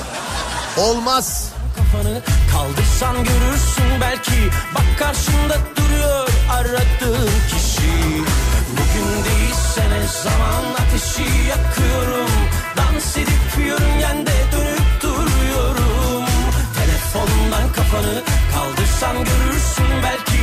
Olmaz. 0.77 1.49
kafanı 1.77 2.21
kaldırsan 2.51 3.15
görürsün 3.15 4.01
belki 4.01 4.31
Bak 4.75 4.99
karşında 4.99 5.57
duruyor 5.77 6.29
aradığın 6.51 7.29
kişi. 7.49 7.93
Bugün 8.77 9.23
değilse 9.25 9.81
ne 9.89 10.07
zaman 10.23 10.63
ateşi 10.81 11.47
yakıyorum. 11.49 12.31
Dans 12.77 13.17
edip 13.17 13.67
yörüngende 13.67 14.31
dönüp 14.51 15.01
duruyorum. 15.01 16.25
Telefondan 16.77 17.71
kafanı 17.75 18.23
kaldırsan 18.53 19.15
görürsün 19.15 19.91
belki 20.03 20.36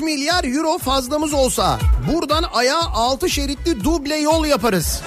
13 0.00 0.18
milyar 0.18 0.44
euro 0.44 0.78
fazlamız 0.78 1.32
olsa 1.32 1.78
buradan 2.12 2.44
ayağa 2.52 2.92
6 2.94 3.30
şeritli 3.30 3.84
duble 3.84 4.16
yol 4.16 4.44
yaparız. 4.44 5.00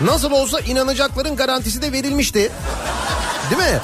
Nasıl 0.00 0.30
olsa 0.30 0.60
inanacakların 0.60 1.36
garantisi 1.36 1.82
de 1.82 1.92
verilmişti. 1.92 2.52
Değil 3.50 3.72
mi? 3.72 3.80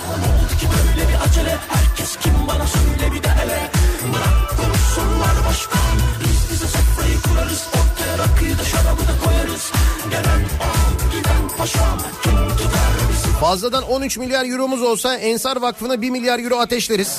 Fazladan 13.40 13.82
13 13.82 14.18
milyar 14.18 14.44
euromuz 14.44 14.82
olsa 14.82 15.16
Ensar 15.16 15.56
Vakfı'na 15.56 16.02
1 16.02 16.10
milyar 16.10 16.38
euro 16.38 16.58
ateşleriz. 16.58 17.18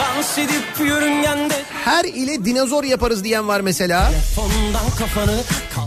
Dans 0.00 0.38
edip 0.38 0.80
yörüngende 0.88 1.54
Her 1.84 2.04
ile 2.04 2.44
dinozor 2.44 2.84
yaparız 2.84 3.24
diyen 3.24 3.48
var 3.48 3.60
mesela. 3.60 4.12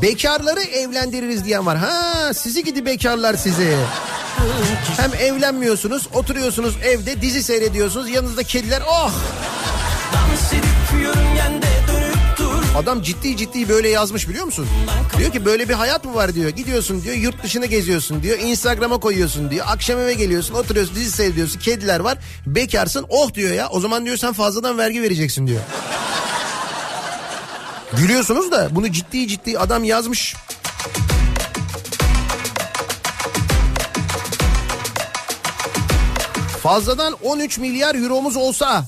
Bekarları 0.02 0.62
evlendiririz 0.62 1.46
diyen 1.46 1.66
var. 1.66 1.78
Ha 1.78 2.34
sizi 2.34 2.64
gidi 2.64 2.86
bekarlar 2.86 3.34
sizi. 3.34 3.78
Hem 4.98 5.14
evlenmiyorsunuz 5.14 6.08
oturuyorsunuz 6.14 6.78
evde 6.84 7.22
dizi 7.22 7.44
seyrediyorsunuz 7.44 8.10
yanınızda 8.10 8.44
kediler 8.44 8.82
oh. 8.90 9.12
Adam 12.78 13.02
ciddi 13.02 13.38
ciddi 13.38 13.70
böyle 13.70 13.90
yazmış 13.90 14.30
biliyor 14.30 14.46
musun? 14.46 14.68
Diyor 15.18 15.32
ki 15.32 15.46
böyle 15.46 15.70
bir 15.70 15.74
hayat 15.74 16.06
mı 16.06 16.14
var 16.16 16.36
diyor. 16.36 16.50
Gidiyorsun 16.50 17.04
diyor 17.04 17.16
yurt 17.16 17.44
dışına 17.44 17.66
geziyorsun 17.66 18.24
diyor. 18.24 18.40
Instagram'a 18.40 19.00
koyuyorsun 19.00 19.52
diyor. 19.52 19.66
Akşam 19.70 20.00
eve 20.00 20.14
geliyorsun 20.14 20.54
oturuyorsun 20.54 20.96
dizi 20.96 21.12
seyrediyorsun. 21.12 21.60
Kediler 21.60 22.00
var. 22.00 22.18
Bekarsın 22.46 23.06
oh 23.10 23.34
diyor 23.34 23.54
ya. 23.54 23.70
O 23.70 23.80
zaman 23.80 24.06
diyor 24.06 24.18
sen 24.18 24.34
fazladan 24.34 24.78
vergi 24.78 25.02
vereceksin 25.02 25.48
diyor. 25.48 25.62
Gülüyorsunuz 27.98 28.52
da 28.52 28.68
bunu 28.72 28.92
ciddi 28.92 29.28
ciddi 29.28 29.60
adam 29.60 29.84
yazmış. 29.84 30.36
Fazladan 36.64 37.14
13 37.24 37.58
milyar 37.58 37.96
euromuz 37.96 38.36
olsa 38.36 38.86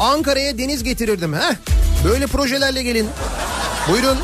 Ankara'ya 0.00 0.58
deniz 0.58 0.82
getirirdim. 0.84 1.34
Heh. 1.34 1.79
Böyle 2.04 2.26
projelerle 2.26 2.82
gelin. 2.82 3.08
Buyurun. 3.88 4.18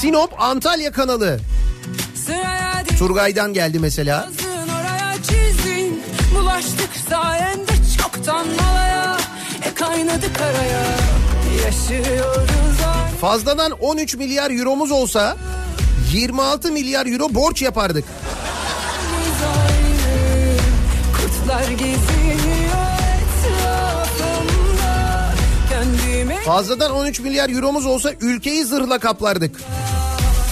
Sinop 0.00 0.40
Antalya 0.40 0.92
kanalı. 0.92 1.40
Turgay'dan 2.98 3.52
geldi 3.52 3.78
mesela. 3.78 4.28
çizdin 5.22 6.02
Bulaştık 6.34 6.90
sayende 7.10 7.72
çoktan 7.98 8.46
malaya 8.60 9.18
E 9.70 9.74
kaynadı 9.74 10.32
karaya 10.32 10.84
Yaşıyoruz 11.64 12.52
Fazladan 13.20 13.70
13 13.70 14.16
milyar 14.16 14.50
euromuz 14.50 14.90
olsa 14.90 15.36
26 16.12 16.72
milyar 16.72 17.06
euro 17.06 17.34
borç 17.34 17.62
yapardık. 17.62 18.04
Fazladan 26.44 26.90
13 26.90 27.20
milyar 27.20 27.50
euromuz 27.50 27.86
olsa 27.86 28.12
ülkeyi 28.20 28.64
zırhla 28.64 28.98
kaplardık. 28.98 29.56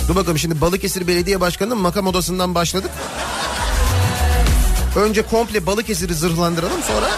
Dur 0.08 0.16
bakalım 0.16 0.38
şimdi 0.38 0.60
Balıkesir 0.60 1.06
Belediye 1.06 1.40
Başkanı'nın 1.40 1.78
makam 1.78 2.06
odasından 2.06 2.54
başladık. 2.54 2.90
Önce 4.96 5.22
komple 5.22 5.66
Balıkesir'i 5.66 6.14
zırhlandıralım 6.14 6.82
sonra 6.82 7.10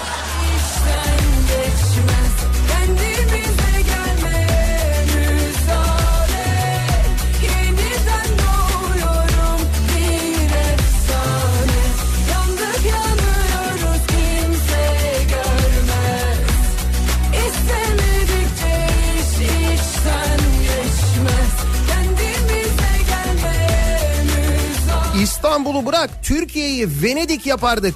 İstanbul'u 25.53 25.87
bırak 25.87 26.11
Türkiye'yi 26.23 26.89
Venedik 27.03 27.47
yapardık. 27.47 27.95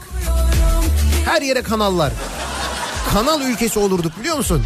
Her 1.24 1.42
yere 1.42 1.62
kanallar. 1.62 2.12
Kanal 3.12 3.40
ülkesi 3.42 3.78
olurduk 3.78 4.12
biliyor 4.20 4.36
musun? 4.36 4.62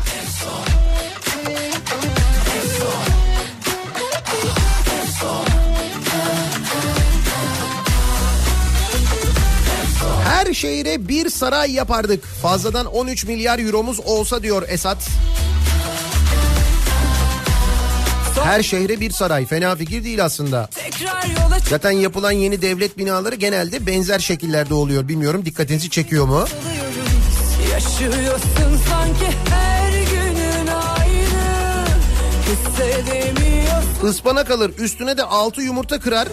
Her 10.24 10.54
şehre 10.54 11.08
bir 11.08 11.30
saray 11.30 11.72
yapardık. 11.72 12.24
Fazladan 12.24 12.86
13 12.86 13.24
milyar 13.24 13.58
euromuz 13.58 14.00
olsa 14.00 14.42
diyor 14.42 14.62
Esat. 14.68 15.08
Her 18.44 18.62
şehre 18.62 19.00
bir 19.00 19.10
saray. 19.10 19.46
Fena 19.46 19.76
fikir 19.76 20.04
değil 20.04 20.24
aslında. 20.24 20.66
Tekrar 20.66 21.39
Zaten 21.68 21.90
yapılan 21.90 22.32
yeni 22.32 22.62
devlet 22.62 22.98
binaları 22.98 23.34
genelde 23.34 23.86
benzer 23.86 24.18
şekillerde 24.18 24.74
oluyor. 24.74 25.08
Bilmiyorum 25.08 25.44
dikkatinizi 25.44 25.90
çekiyor 25.90 26.26
mu? 26.26 26.44
Yaşıyorsun 27.72 28.80
sanki 28.90 29.26
her 29.50 29.92
günün 29.92 30.66
aynı 30.66 31.84
Hissedemiyorsun 32.46 34.08
Ispanak 34.08 34.50
alır 34.50 34.72
üstüne 34.78 35.16
de 35.16 35.22
6 35.22 35.62
yumurta 35.62 36.00
kırar. 36.00 36.28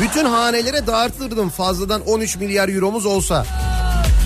Bütün 0.00 0.24
hanelere 0.24 0.86
dağıtırdım 0.86 1.50
fazladan 1.50 2.02
13 2.06 2.36
milyar 2.36 2.68
euromuz 2.68 3.06
olsa. 3.06 3.46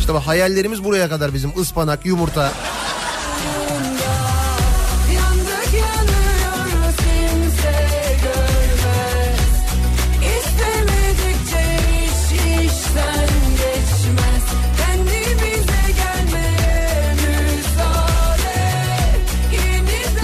İşte 0.00 0.12
hayallerimiz 0.12 0.84
buraya 0.84 1.08
kadar 1.08 1.34
bizim 1.34 1.60
ıspanak, 1.60 2.06
yumurta. 2.06 2.52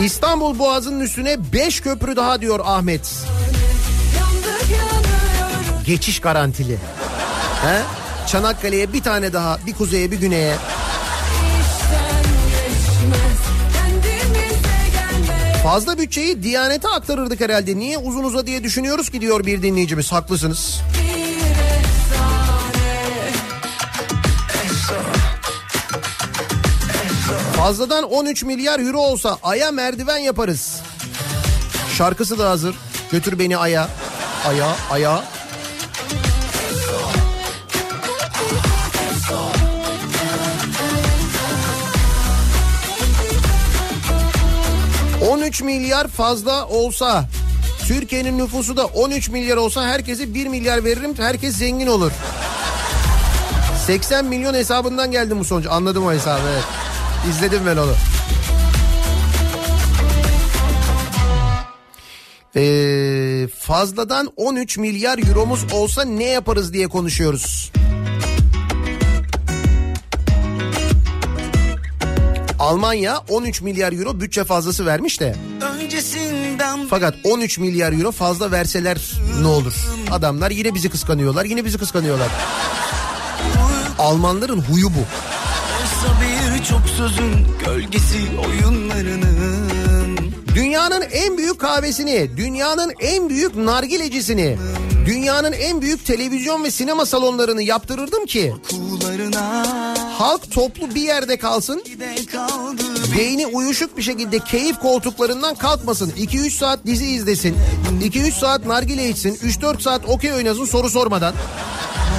İstanbul 0.09 0.59
Boğazı'nın 0.59 1.01
üstüne 1.01 1.53
5 1.53 1.81
köprü 1.81 2.17
daha 2.17 2.41
diyor 2.41 2.61
Ahmet. 2.65 3.15
Geçiş 5.87 6.21
garantili. 6.21 6.79
He? 7.63 7.83
Çanakkale'ye 8.27 8.93
bir 8.93 9.03
tane 9.03 9.33
daha, 9.33 9.59
bir 9.67 9.75
kuzeye 9.75 10.11
bir 10.11 10.21
güneye. 10.21 10.55
Fazla 15.63 15.99
bütçeyi 15.99 16.43
Diyanet'e 16.43 16.89
aktarırdık 16.89 17.41
herhalde. 17.41 17.77
Niye 17.77 17.99
uzun 17.99 18.25
uza 18.25 18.47
diye 18.47 18.65
düşünüyoruz 18.65 19.11
ki 19.11 19.21
diyor 19.21 19.47
bir 19.47 19.63
dinleyicimiz. 19.63 20.13
Haklısınız. 20.13 20.81
Fazladan 27.59 28.05
13 28.05 28.45
milyar 28.45 28.81
euro 28.81 28.99
olsa 28.99 29.39
aya 29.43 29.71
merdiven 29.71 30.19
yaparız. 30.19 30.81
Şarkısı 31.97 32.39
da 32.39 32.51
hazır. 32.51 32.75
Götür 33.13 33.39
beni 33.39 33.57
aya. 33.57 33.89
Aya, 34.49 34.77
aya. 34.91 35.25
...13 45.23 45.65
milyar 45.65 46.09
fazla 46.09 46.67
olsa... 46.67 47.25
...Türkiye'nin 47.87 48.39
nüfusu 48.39 48.77
da 48.77 48.87
13 48.87 49.29
milyar 49.29 49.57
olsa... 49.57 49.87
...herkese 49.87 50.35
1 50.35 50.47
milyar 50.47 50.85
veririm... 50.85 51.15
...herkes 51.19 51.57
zengin 51.57 51.87
olur. 51.87 52.13
80 53.87 54.25
milyon 54.25 54.55
hesabından 54.55 55.11
geldi 55.11 55.39
bu 55.39 55.45
sonuç. 55.45 55.67
Anladım 55.71 56.07
o 56.07 56.13
hesabı 56.13 56.43
evet. 56.53 56.88
İzledim 57.31 57.61
ben 57.67 57.77
onu. 57.77 57.95
Ee, 62.57 63.49
fazladan 63.59 64.33
13 64.37 64.79
milyar 64.79 65.29
euromuz 65.29 65.73
olsa 65.73 66.05
ne 66.05 66.25
yaparız 66.25 66.73
diye 66.73 66.89
konuşuyoruz. 66.89 67.73
Almanya 72.59 73.19
13 73.29 73.61
milyar 73.63 73.93
euro 73.93 74.21
bütçe 74.21 74.45
fazlası 74.45 74.87
vermiş 74.87 75.21
de. 75.21 75.37
Öncesinden 75.61 76.87
Fakat 76.91 77.15
13 77.25 77.59
milyar 77.59 77.93
euro 77.93 78.13
fazla 78.13 78.51
verseler 78.51 78.99
ne 79.41 79.47
olur? 79.47 79.75
Adamlar 80.11 80.51
yine 80.51 80.75
bizi 80.75 80.89
kıskanıyorlar, 80.91 81.45
yine 81.45 81.65
bizi 81.65 81.79
kıskanıyorlar. 81.79 82.29
Almanların 83.99 84.61
huyu 84.61 84.87
bu. 84.89 85.05
Birçok 86.59 86.89
sözün 86.89 87.47
gölgesi 87.67 88.19
oyunlarının 88.47 90.19
Dünyanın 90.55 91.03
en 91.03 91.39
büyük 91.39 91.59
kahvesini, 91.59 92.37
dünyanın 92.37 92.93
en 93.01 93.29
büyük 93.29 93.57
nargilecisini, 93.57 94.59
dünyanın 95.07 95.53
en 95.53 95.83
büyük 95.83 96.07
televizyon 96.07 96.65
ve 96.65 96.71
sinema 96.71 97.07
salonlarını 97.07 97.63
yaptırırdım 97.63 98.27
ki 98.27 98.55
halk 100.19 100.51
toplu 100.51 100.95
bir 100.95 101.01
yerde 101.01 101.37
kalsın, 101.37 101.83
beyni 103.17 103.47
uyuşuk 103.47 103.97
bir 103.97 104.03
şekilde 104.03 104.39
keyif 104.39 104.79
koltuklarından 104.79 105.55
kalkmasın. 105.55 106.11
2-3 106.11 106.51
saat 106.51 106.87
dizi 106.87 107.07
izlesin, 107.07 107.57
2-3 108.03 108.33
saat 108.33 108.67
nargile 108.67 109.09
içsin, 109.09 109.35
3-4 109.35 109.83
saat 109.83 110.09
okey 110.09 110.33
oynasın 110.33 110.65
soru 110.65 110.91
sormadan. 110.91 111.35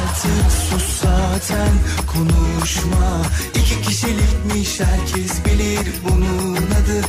Artık 0.10 0.52
sus 0.70 1.02
zaten 1.02 1.70
konuşma 2.14 3.22
İki 3.56 3.82
kişilikmiş 3.82 4.80
herkes 4.80 5.46
bilir 5.46 5.88
bunun 6.10 6.56
adı 6.56 7.06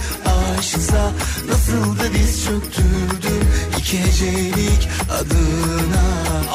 aşksa 0.58 1.12
Nasıl 1.48 1.98
da 1.98 2.14
diz 2.14 2.44
çöktürdüm 2.44 3.48
iki 3.78 4.00
hecelik 4.00 4.88
adına 5.10 6.02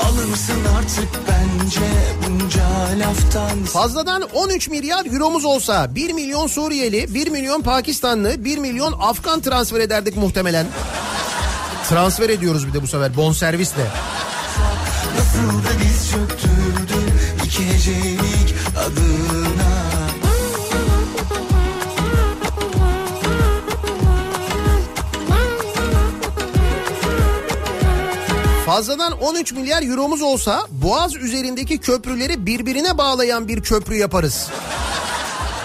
Alırsın 0.05 0.61
artık 0.77 1.09
bence 1.27 1.91
bunca 2.27 2.63
laftan 2.99 3.63
Fazladan 3.63 4.21
13 4.33 4.69
milyar 4.69 5.05
euromuz 5.05 5.45
olsa 5.45 5.95
1 5.95 6.13
milyon 6.13 6.47
Suriyeli, 6.47 7.13
1 7.13 7.27
milyon 7.27 7.61
Pakistanlı, 7.61 8.45
1 8.45 8.57
milyon 8.57 8.93
Afgan 8.99 9.41
transfer 9.41 9.79
ederdik 9.79 10.17
muhtemelen. 10.17 10.67
Transfer 11.89 12.29
ediyoruz 12.29 12.67
bir 12.67 12.73
de 12.73 12.81
bu 12.81 12.87
sefer 12.87 13.17
bonservisle. 13.17 13.87
Nasıl 15.17 15.63
da 15.63 15.84
adına 18.85 19.75
Fazladan 28.65 29.11
13 29.11 29.51
milyar 29.51 29.83
euromuz 29.83 30.21
olsa 30.21 30.67
Boğaz 30.71 31.15
üzerindeki 31.15 31.77
köprüleri 31.77 32.45
birbirine 32.45 32.97
bağlayan 32.97 33.47
bir 33.47 33.61
köprü 33.61 33.95
yaparız. 33.95 34.49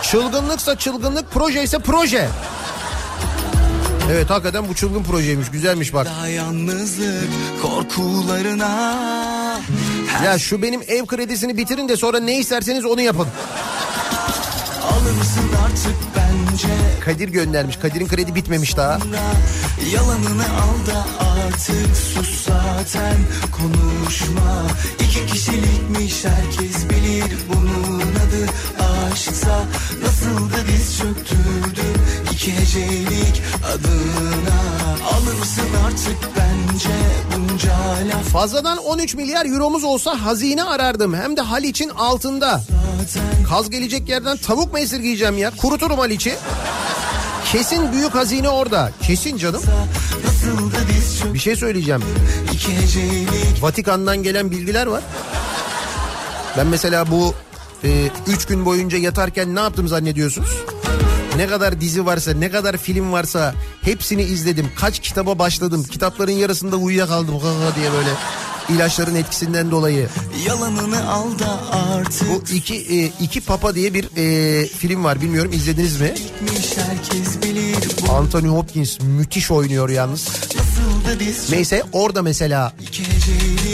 Çılgınlıksa 0.03 0.79
çılgınlık, 0.79 1.31
proje 1.31 1.63
ise 1.63 1.79
proje. 1.79 2.29
Evet 4.13 4.31
hakikaten 4.31 4.69
bu 4.69 4.75
çılgın 4.75 5.03
projeymiş, 5.03 5.51
güzelmiş 5.51 5.95
bak. 5.95 6.07
Daha 6.07 6.29
yalnızlık 6.29 7.29
korkularına 7.63 8.97
Ya 10.25 10.39
şu 10.39 10.63
benim 10.63 10.83
ev 10.89 11.07
kredisini 11.07 11.57
bitirin 11.57 11.89
de 11.89 11.97
sonra 11.97 12.21
ne 12.21 12.39
isterseniz 12.39 12.85
onu 12.85 13.01
yapın. 13.01 13.27
Alırsın 14.83 15.51
artık 15.65 16.10
Kadir 17.11 17.29
göndermiş. 17.29 17.77
Kadir'in 17.77 18.09
kredi 18.09 18.35
bitmemiş 18.35 18.77
daha. 18.77 18.99
Yalanını 19.95 20.45
al 20.45 20.87
da 20.87 21.07
artık 21.31 21.97
sus 21.97 22.47
zaten 22.47 23.17
konuşma 23.53 24.67
İki 25.01 25.27
kişilikmiş 25.27 26.25
herkes 26.25 26.89
bilir 26.91 27.37
bunun 27.49 28.01
adı 28.01 28.47
aşksa 29.13 29.65
Nasıl 30.03 30.51
da 30.51 30.67
diz 30.69 30.99
çöktürdüm 30.99 32.03
iki 32.33 32.53
hecelik 32.53 33.43
adına 33.67 34.61
Alırsın 35.13 35.69
artık 35.87 36.31
bence 36.37 36.97
bunca 37.37 37.73
laf 38.17 38.25
Fazladan 38.25 38.79
13 38.79 39.15
milyar 39.15 39.47
euromuz 39.47 39.85
olsa 39.85 40.25
hazine 40.25 40.65
arardım. 40.65 41.15
Hem 41.15 41.37
de 41.37 41.41
Haliç'in 41.41 41.89
altında. 41.89 42.63
Kaz 43.49 43.71
gelecek 43.71 44.09
yerden 44.09 44.37
tavuk 44.37 44.73
mu 44.73 44.79
esirgeyeceğim 44.79 45.39
ya? 45.39 45.51
Kuruturum 45.57 45.99
Haliç'i. 45.99 46.35
Kesin 47.53 47.93
büyük 47.93 48.15
hazine 48.15 48.49
orada. 48.49 48.93
Kesin 49.03 49.37
canım. 49.37 49.63
Bir 51.35 51.39
şey 51.39 51.57
söyleyeceğim. 51.57 52.03
Vatikan'dan 53.61 54.23
gelen 54.23 54.51
bilgiler 54.51 54.87
var. 54.87 55.03
Ben 56.57 56.67
mesela 56.67 57.11
bu 57.11 57.35
3 58.27 58.47
gün 58.47 58.65
boyunca 58.65 58.99
yatarken 58.99 59.55
ne 59.55 59.61
yaptım 59.61 59.89
zannediyorsunuz? 59.89 60.57
Ne 61.37 61.47
kadar 61.47 61.81
dizi 61.81 62.07
varsa, 62.07 62.33
ne 62.35 62.51
kadar 62.51 62.77
film 62.77 63.13
varsa 63.13 63.55
hepsini 63.83 64.23
izledim. 64.23 64.71
Kaç 64.77 64.99
kitaba 64.99 65.39
başladım. 65.39 65.85
Kitapların 65.91 66.33
yarısında 66.33 66.77
uyuyakaldım 66.77 67.41
diye 67.77 67.93
böyle 67.93 68.11
ilaçların 68.75 69.15
etkisinden 69.15 69.71
dolayı. 69.71 70.09
Yalanını 70.47 71.11
al 71.11 71.39
da 71.39 71.61
artık 71.73 72.29
Bu 72.31 72.55
iki 72.55 72.75
e, 72.75 73.05
iki 73.21 73.41
Papa 73.41 73.75
diye 73.75 73.95
bir 73.95 74.09
e, 74.17 74.67
film 74.67 75.05
var. 75.05 75.21
Bilmiyorum 75.21 75.53
izlediniz 75.53 76.01
mi? 76.01 76.15
Anthony 78.11 78.49
Hopkins 78.49 79.01
müthiş 79.01 79.51
oynuyor 79.51 79.89
yalnız. 79.89 80.29
Neyse 81.51 81.83
orada 81.93 82.23
mesela 82.23 82.73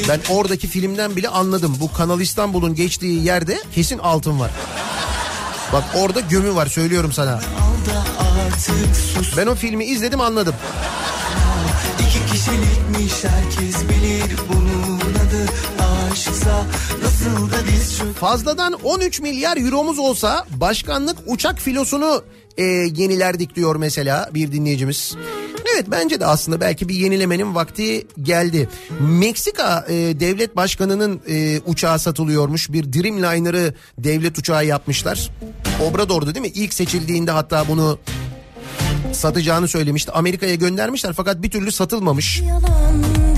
ben 0.08 0.20
oradaki 0.28 0.68
filmden 0.68 1.16
bile 1.16 1.28
anladım. 1.28 1.76
Bu 1.80 1.92
Kanal 1.92 2.20
İstanbul'un 2.20 2.74
geçtiği 2.74 3.24
yerde 3.24 3.58
kesin 3.74 3.98
altın 3.98 4.40
var. 4.40 4.50
Bak 5.72 5.84
orada 5.94 6.20
gömü 6.20 6.54
var 6.54 6.66
söylüyorum 6.66 7.12
sana. 7.12 7.40
Ben 9.36 9.46
o 9.46 9.54
filmi 9.54 9.84
izledim 9.84 10.20
anladım. 10.20 10.54
İki 12.00 12.32
kişilikmiş 12.32 13.24
herkes 13.24 13.82
bilir 13.88 14.36
bunun 14.48 14.75
adı 15.26 15.46
aşksa 16.12 16.66
Nasıl 17.02 17.50
da 17.50 17.66
diz 17.66 17.98
çök 17.98 18.14
Fazladan 18.14 18.72
13 18.72 19.20
milyar 19.20 19.56
euromuz 19.56 19.98
olsa 19.98 20.46
başkanlık 20.50 21.16
uçak 21.26 21.58
filosunu 21.58 22.22
e, 22.56 22.62
yenilerdik 22.64 23.56
diyor 23.56 23.76
mesela 23.76 24.30
bir 24.34 24.52
dinleyicimiz. 24.52 25.16
Evet 25.74 25.86
bence 25.90 26.20
de 26.20 26.26
aslında 26.26 26.60
belki 26.60 26.88
bir 26.88 26.94
yenilemenin 26.94 27.54
vakti 27.54 28.06
geldi. 28.22 28.68
Meksika 29.00 29.86
e, 29.88 29.94
devlet 29.94 30.56
başkanının 30.56 31.20
e, 31.28 31.60
uçağı 31.60 31.98
satılıyormuş. 31.98 32.72
Bir 32.72 32.92
Dreamliner'ı 32.92 33.74
devlet 33.98 34.38
uçağı 34.38 34.66
yapmışlar. 34.66 35.30
Obrador'du 35.82 36.34
değil 36.34 36.46
mi? 36.46 36.52
İlk 36.54 36.74
seçildiğinde 36.74 37.30
hatta 37.30 37.68
bunu 37.68 37.98
satacağını 39.12 39.68
söylemişti. 39.68 40.12
Amerika'ya 40.12 40.54
göndermişler 40.54 41.12
fakat 41.12 41.42
bir 41.42 41.50
türlü 41.50 41.72
satılmamış. 41.72 42.42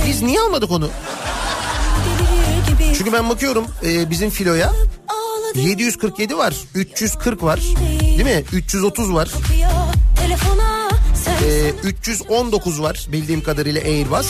Biz 0.08 0.22
niye 0.22 0.40
almadık 0.40 0.70
onu? 0.70 0.90
Çünkü 2.98 3.12
ben 3.12 3.28
bakıyorum 3.28 3.66
e, 3.84 4.10
bizim 4.10 4.30
filoya 4.30 4.72
ağladı 5.08 5.58
747 5.58 6.36
var, 6.36 6.54
340 6.74 7.42
var, 7.42 7.60
değil 8.00 8.24
mi? 8.24 8.44
330 8.52 9.14
var, 9.14 9.28
e, 11.44 11.70
319 11.88 12.82
var 12.82 13.06
bildiğim 13.12 13.42
kadarıyla 13.42 13.80
Airbus. 13.80 14.26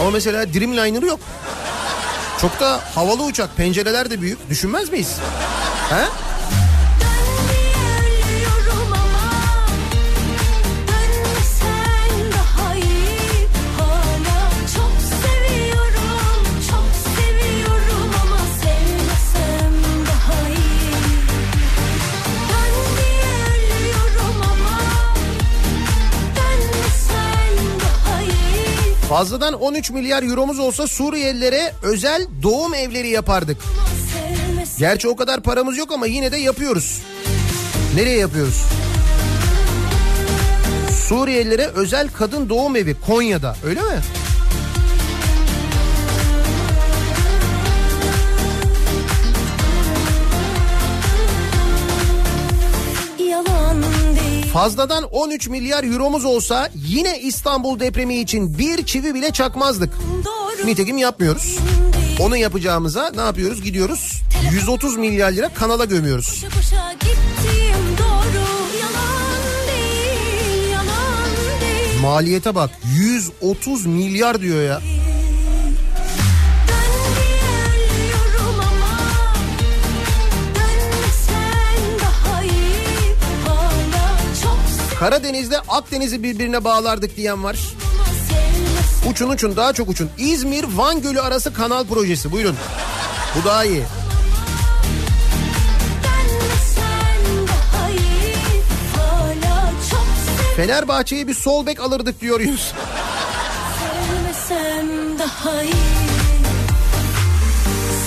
Ama 0.00 0.10
mesela 0.10 0.54
Dreamliner 0.54 1.02
yok. 1.02 1.20
Çok 2.40 2.60
da 2.60 2.80
havalı 2.94 3.24
uçak, 3.24 3.56
pencereler 3.56 4.10
de 4.10 4.20
büyük. 4.20 4.50
Düşünmez 4.50 4.92
miyiz? 4.92 5.16
He? 5.90 6.04
Fazladan 29.08 29.54
13 29.54 29.90
milyar 29.90 30.22
euromuz 30.22 30.58
olsa 30.58 30.86
Suriyelilere 30.86 31.72
özel 31.82 32.26
doğum 32.42 32.74
evleri 32.74 33.08
yapardık. 33.08 33.56
Gerçi 34.78 35.08
o 35.08 35.16
kadar 35.16 35.42
paramız 35.42 35.78
yok 35.78 35.92
ama 35.92 36.06
yine 36.06 36.32
de 36.32 36.36
yapıyoruz. 36.36 37.02
Nereye 37.94 38.18
yapıyoruz? 38.18 38.62
Suriyelilere 41.08 41.66
özel 41.66 42.08
kadın 42.08 42.48
doğum 42.48 42.76
evi 42.76 42.96
Konya'da 43.06 43.56
öyle 43.64 43.80
mi? 43.80 44.00
Fazladan 54.52 55.04
13 55.04 55.48
milyar 55.48 55.84
euromuz 55.84 56.24
olsa 56.24 56.70
yine 56.74 57.20
İstanbul 57.20 57.80
depremi 57.80 58.16
için 58.20 58.58
bir 58.58 58.86
çivi 58.86 59.14
bile 59.14 59.30
çakmazdık. 59.30 59.94
Doğru 60.24 60.66
Nitekim 60.66 60.98
yapmıyoruz. 60.98 61.58
Onu 62.20 62.36
yapacağımıza 62.36 63.10
ne 63.14 63.20
yapıyoruz? 63.20 63.62
Gidiyoruz 63.62 64.22
130 64.52 64.96
milyar 64.96 65.32
lira 65.32 65.48
kanala 65.54 65.84
gömüyoruz. 65.84 66.44
Boşa 66.58 66.92
gittiğim 66.92 67.98
doğru 67.98 68.42
yalan 68.80 69.42
değil 69.68 70.70
yalan 70.72 71.30
değil 71.60 72.00
Maliyete 72.02 72.54
bak 72.54 72.70
130 72.96 73.86
milyar 73.86 74.40
diyor 74.40 74.62
ya. 74.62 74.80
Karadeniz'de 84.98 85.60
Akdeniz'i 85.68 86.22
birbirine 86.22 86.64
bağlardık 86.64 87.16
diyen 87.16 87.44
var. 87.44 87.58
Uçun 89.10 89.28
uçun 89.28 89.56
daha 89.56 89.72
çok 89.72 89.88
uçun. 89.88 90.10
İzmir 90.18 90.64
Van 90.64 91.02
Gölü 91.02 91.20
arası 91.20 91.54
kanal 91.54 91.84
projesi 91.86 92.32
buyurun. 92.32 92.56
Bu 93.36 93.44
daha 93.48 93.64
iyi. 93.64 93.82
Fenerbahçe'ye 100.56 101.28
bir 101.28 101.34
sol 101.34 101.66
bek 101.66 101.80
alırdık 101.80 102.20
diyor 102.20 102.40
Yunus. 102.40 102.72
sevmesem 103.80 105.18
daha 105.18 105.62
iyi 105.62 105.72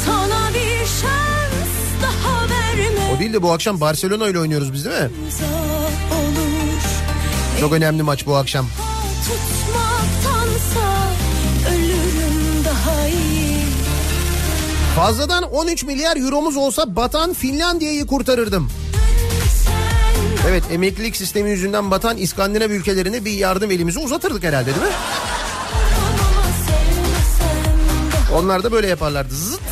Sana 0.06 0.50
bir 0.54 0.86
şans 0.86 2.02
daha 2.02 2.50
verme 2.50 3.16
O 3.16 3.20
değil 3.20 3.34
de 3.34 3.42
bu 3.42 3.52
akşam 3.52 3.82
Barcelona 3.82 4.28
ile 4.28 4.40
oynuyoruz 4.40 4.74
biz 4.74 4.86
değil 4.86 5.02
mi? 5.02 5.10
Çok 7.62 7.74
önemli 7.74 8.04
maç 8.04 8.26
bu 8.26 8.36
akşam. 8.36 8.66
Fazladan 14.96 15.44
13 15.44 15.84
milyar 15.84 16.18
euromuz 16.18 16.58
olsa 16.58 16.96
batan 16.96 17.34
Finlandiya'yı 17.34 18.06
kurtarırdım. 18.06 18.70
Evet 20.50 20.64
emeklilik 20.72 21.16
sistemi 21.16 21.50
yüzünden 21.50 21.92
batan 21.92 22.18
İskandinav 22.18 22.70
ülkelerine 22.70 23.26
bir 23.26 23.32
yardım 23.32 23.72
elimizi 23.72 24.00
uzatırdık 24.00 24.44
herhalde 24.44 24.66
değil 24.66 24.88
mi? 24.88 24.94
Onlar 28.36 28.64
da 28.64 28.72
böyle 28.72 28.88
yaparlardı. 28.88 29.36
Zıt. 29.36 29.71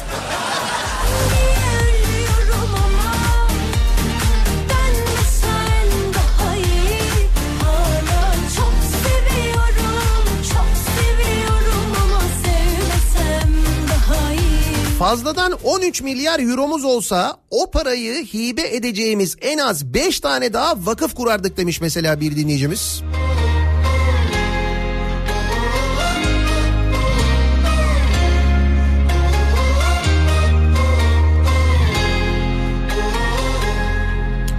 Fazladan 15.10 15.51
13 15.64 16.01
milyar 16.01 16.39
euromuz 16.39 16.86
olsa 16.86 17.38
o 17.49 17.72
parayı 17.72 18.26
hibe 18.26 18.76
edeceğimiz 18.76 19.36
en 19.41 19.57
az 19.57 19.93
5 19.93 20.20
tane 20.20 20.53
daha 20.53 20.86
vakıf 20.86 21.16
kurardık 21.16 21.57
demiş 21.57 21.82
mesela 21.82 22.20
bir 22.20 22.36
dinleyicimiz. 22.36 23.01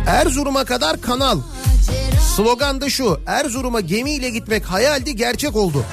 Erzurum'a 0.06 0.64
kadar 0.64 1.00
kanal. 1.00 1.38
Slogan 2.36 2.80
da 2.80 2.90
şu. 2.90 3.20
Erzurum'a 3.26 3.80
gemiyle 3.80 4.30
gitmek 4.30 4.64
hayaldi 4.64 5.16
gerçek 5.16 5.56
oldu. 5.56 5.84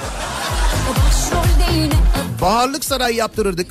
Baharlık 2.40 2.84
saray 2.84 3.14
yaptırırdık. 3.14 3.66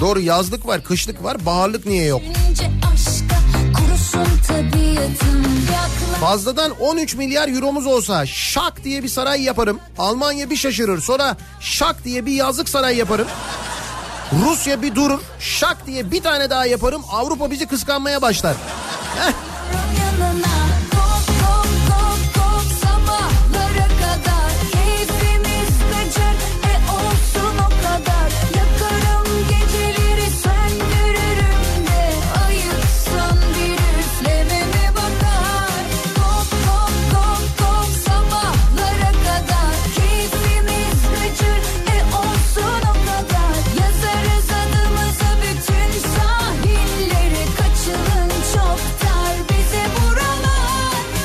Doğru 0.00 0.20
yazlık 0.20 0.66
var, 0.66 0.84
kışlık 0.84 1.24
var. 1.24 1.46
Baharlık 1.46 1.86
niye 1.86 2.04
yok? 2.04 2.22
Fazladan 6.20 6.70
13 6.80 7.14
milyar 7.14 7.48
euromuz 7.48 7.86
olsa 7.86 8.26
şak 8.26 8.84
diye 8.84 9.02
bir 9.02 9.08
saray 9.08 9.42
yaparım. 9.42 9.80
Almanya 9.98 10.50
bir 10.50 10.56
şaşırır. 10.56 11.00
Sonra 11.00 11.36
şak 11.60 12.04
diye 12.04 12.26
bir 12.26 12.32
yazlık 12.32 12.68
saray 12.68 12.96
yaparım. 12.96 13.26
Rusya 14.44 14.82
bir 14.82 14.94
durur. 14.94 15.20
Şak 15.40 15.86
diye 15.86 16.10
bir 16.10 16.22
tane 16.22 16.50
daha 16.50 16.66
yaparım. 16.66 17.02
Avrupa 17.12 17.50
bizi 17.50 17.66
kıskanmaya 17.66 18.22
başlar. 18.22 18.56
Heh. 19.18 19.32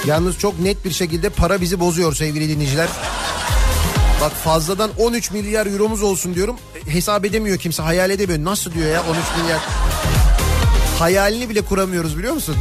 Yalnız 0.08 0.38
çok 0.38 0.60
net 0.60 0.86
bir 0.86 0.91
şekilde 0.91 1.30
para 1.30 1.62
bizi 1.62 1.80
bozuyor 1.80 2.16
sevgili 2.16 2.49
dinleyiciler. 2.49 2.89
Bak 4.22 4.32
fazladan 4.32 4.91
13 4.97 5.32
milyar 5.32 5.66
euromuz 5.66 6.04
olsun 6.04 6.36
diyorum. 6.36 6.56
Hesap 6.88 7.26
edemiyor 7.26 7.58
kimse 7.58 7.84
hayal 7.84 8.10
edemiyor. 8.10 8.43
Nasıl 8.43 8.74
diyor 8.74 8.91
ya 8.91 9.01
13 9.01 9.10
milyar. 9.41 9.60
Hayalini 10.99 11.49
bile 11.49 11.62
kuramıyoruz 11.62 12.18
biliyor 12.18 12.34
musun? 12.34 12.56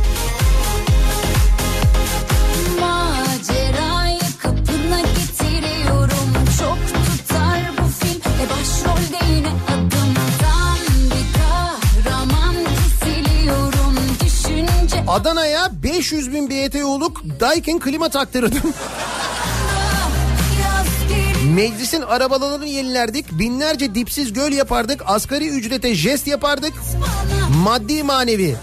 E 14.95 15.05
Adana'ya 15.07 15.82
500 16.03 16.33
bin 16.33 16.51
BTU'luk 16.51 17.23
Daikin 17.41 17.79
klima 17.79 18.09
taktırdım. 18.09 18.75
Meclisin 21.55 22.03
arabalarını 22.03 22.67
yenilerdik. 22.67 23.39
Binlerce 23.39 23.95
dipsiz 23.95 24.33
göl 24.33 24.53
yapardık. 24.53 25.03
Asgari 25.07 25.49
ücrete 25.49 25.95
jest 25.95 26.27
yapardık. 26.27 26.73
Maddi 27.65 28.03
manevi. 28.03 28.57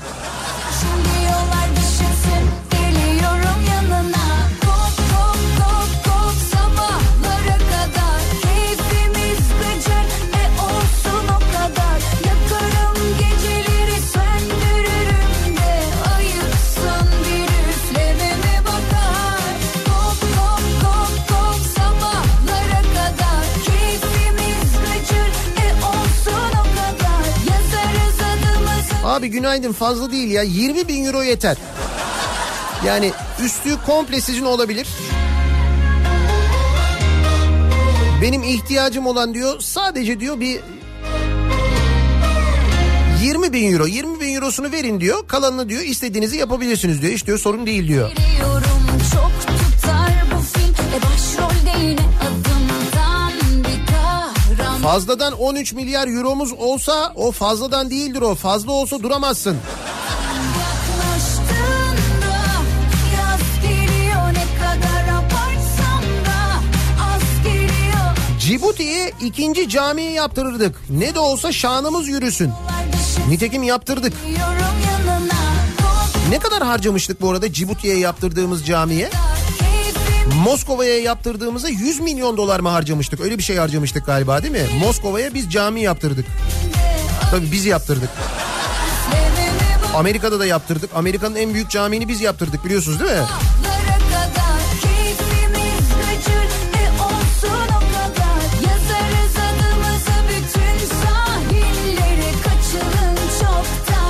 Abi 29.19 29.27
günaydın 29.27 29.71
fazla 29.71 30.11
değil 30.11 30.31
ya 30.31 30.43
20 30.43 30.87
bin 30.87 31.05
euro 31.05 31.23
yeter. 31.23 31.57
Yani 32.85 33.11
üstü 33.43 33.69
komple 33.85 34.21
sizin 34.21 34.45
olabilir. 34.45 34.87
Benim 38.21 38.43
ihtiyacım 38.43 39.07
olan 39.07 39.33
diyor 39.33 39.59
sadece 39.59 40.19
diyor 40.19 40.39
bir 40.39 40.59
20 43.23 43.53
bin 43.53 43.73
euro 43.73 43.87
20 43.87 44.19
bin 44.19 44.35
eurosunu 44.35 44.71
verin 44.71 45.01
diyor 45.01 45.27
kalanını 45.27 45.69
diyor 45.69 45.81
istediğinizi 45.81 46.37
yapabilirsiniz 46.37 47.01
diyor 47.01 47.13
hiç 47.13 47.25
diyor 47.25 47.37
sorun 47.37 47.65
değil 47.65 47.87
diyor. 47.87 48.11
Çok 49.13 49.31
tutar 49.41 50.25
bu 50.31 50.41
film 50.41 50.73
E 50.95 51.01
başrolde 51.01 51.38
Fazladan 54.89 55.33
13 55.33 55.73
milyar 55.73 56.07
euromuz 56.07 56.51
olsa 56.51 57.13
o 57.15 57.31
fazladan 57.31 57.89
değildir 57.89 58.21
o 58.21 58.35
fazla 58.35 58.71
olsa 58.71 59.03
duramazsın. 59.03 59.57
Cibuti'ye 68.39 69.11
ikinci 69.21 69.69
camiyi 69.69 70.11
yaptırırdık. 70.11 70.75
Ne 70.89 71.15
de 71.15 71.19
olsa 71.19 71.51
şanımız 71.51 72.07
yürüsün. 72.07 72.51
Nitekim 73.27 73.63
yaptırdık. 73.63 74.13
Ne 76.29 76.39
kadar 76.39 76.63
harcamıştık 76.63 77.21
bu 77.21 77.29
arada 77.29 77.53
Cibuti'ye 77.53 77.97
yaptırdığımız 77.97 78.65
camiye? 78.65 79.09
Moskova'ya 80.43 80.99
yaptırdığımızda 80.99 81.69
100 81.69 81.99
milyon 81.99 82.37
dolar 82.37 82.59
mı 82.59 82.69
harcamıştık? 82.69 83.19
Öyle 83.19 83.37
bir 83.37 83.43
şey 83.43 83.57
harcamıştık 83.57 84.05
galiba 84.05 84.43
değil 84.43 84.51
mi? 84.51 84.65
Moskova'ya 84.79 85.33
biz 85.33 85.51
cami 85.51 85.81
yaptırdık. 85.81 86.25
Tabii 87.31 87.51
biz 87.51 87.65
yaptırdık. 87.65 88.09
Amerika'da 89.95 90.39
da 90.39 90.45
yaptırdık. 90.45 90.89
Amerika'nın 90.95 91.35
en 91.35 91.53
büyük 91.53 91.69
camiini 91.69 92.07
biz 92.07 92.21
yaptırdık 92.21 92.65
biliyorsunuz 92.65 92.99
değil 92.99 93.11
mi? 93.11 93.17
E 93.17 93.23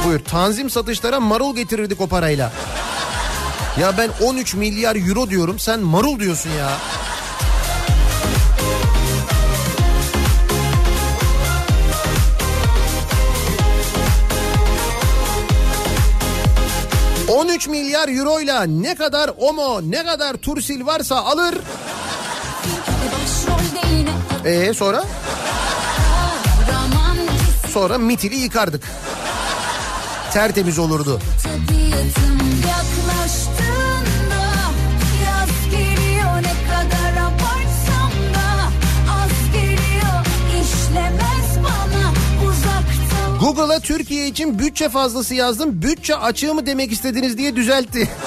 Buyur 0.08 0.20
tanzim 0.20 0.70
satışlara 0.70 1.20
marul 1.20 1.56
getirirdik 1.56 2.02
o 2.02 2.08
parayla. 2.08 2.52
Ya 3.80 3.98
ben 3.98 4.10
13 4.22 4.54
milyar 4.54 4.96
euro 4.96 5.30
diyorum 5.30 5.60
sen 5.60 5.80
marul 5.80 6.20
diyorsun 6.20 6.50
ya. 6.50 6.70
...13 17.28 17.70
milyar 17.70 18.10
euroyla 18.10 18.64
ne 18.64 18.96
kadar 18.96 19.32
omo 19.38 19.82
ne 19.82 20.06
kadar 20.06 20.34
tursil 20.34 20.86
varsa 20.86 21.16
alır. 21.16 21.56
Ee 24.46 24.74
sonra? 24.74 25.04
Sonra 27.74 27.98
mitili 27.98 28.36
yıkardık. 28.36 28.84
Tertemiz 30.34 30.80
olurdu. 30.80 31.20
Tabiatım 31.44 32.40
yaklaştığında 32.70 33.59
Google'a 43.56 43.80
Türkiye 43.80 44.28
için 44.28 44.60
bütçe 44.60 44.90
fazlası 44.90 45.36
yazdım. 45.36 45.82
Bütçe 45.82 46.16
açığı 46.16 46.54
mı 46.54 46.66
demek 46.66 46.92
istediniz 46.92 47.38
diye 47.38 47.56
düzeltti. 47.56 48.10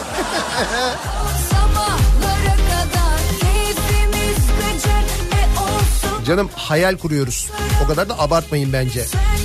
Canım 6.26 6.50
hayal 6.56 6.96
kuruyoruz. 6.96 7.50
O 7.84 7.86
kadar 7.88 8.08
da 8.08 8.18
abartmayın 8.18 8.72
bence. 8.72 9.04
söndürürüm 9.04 9.41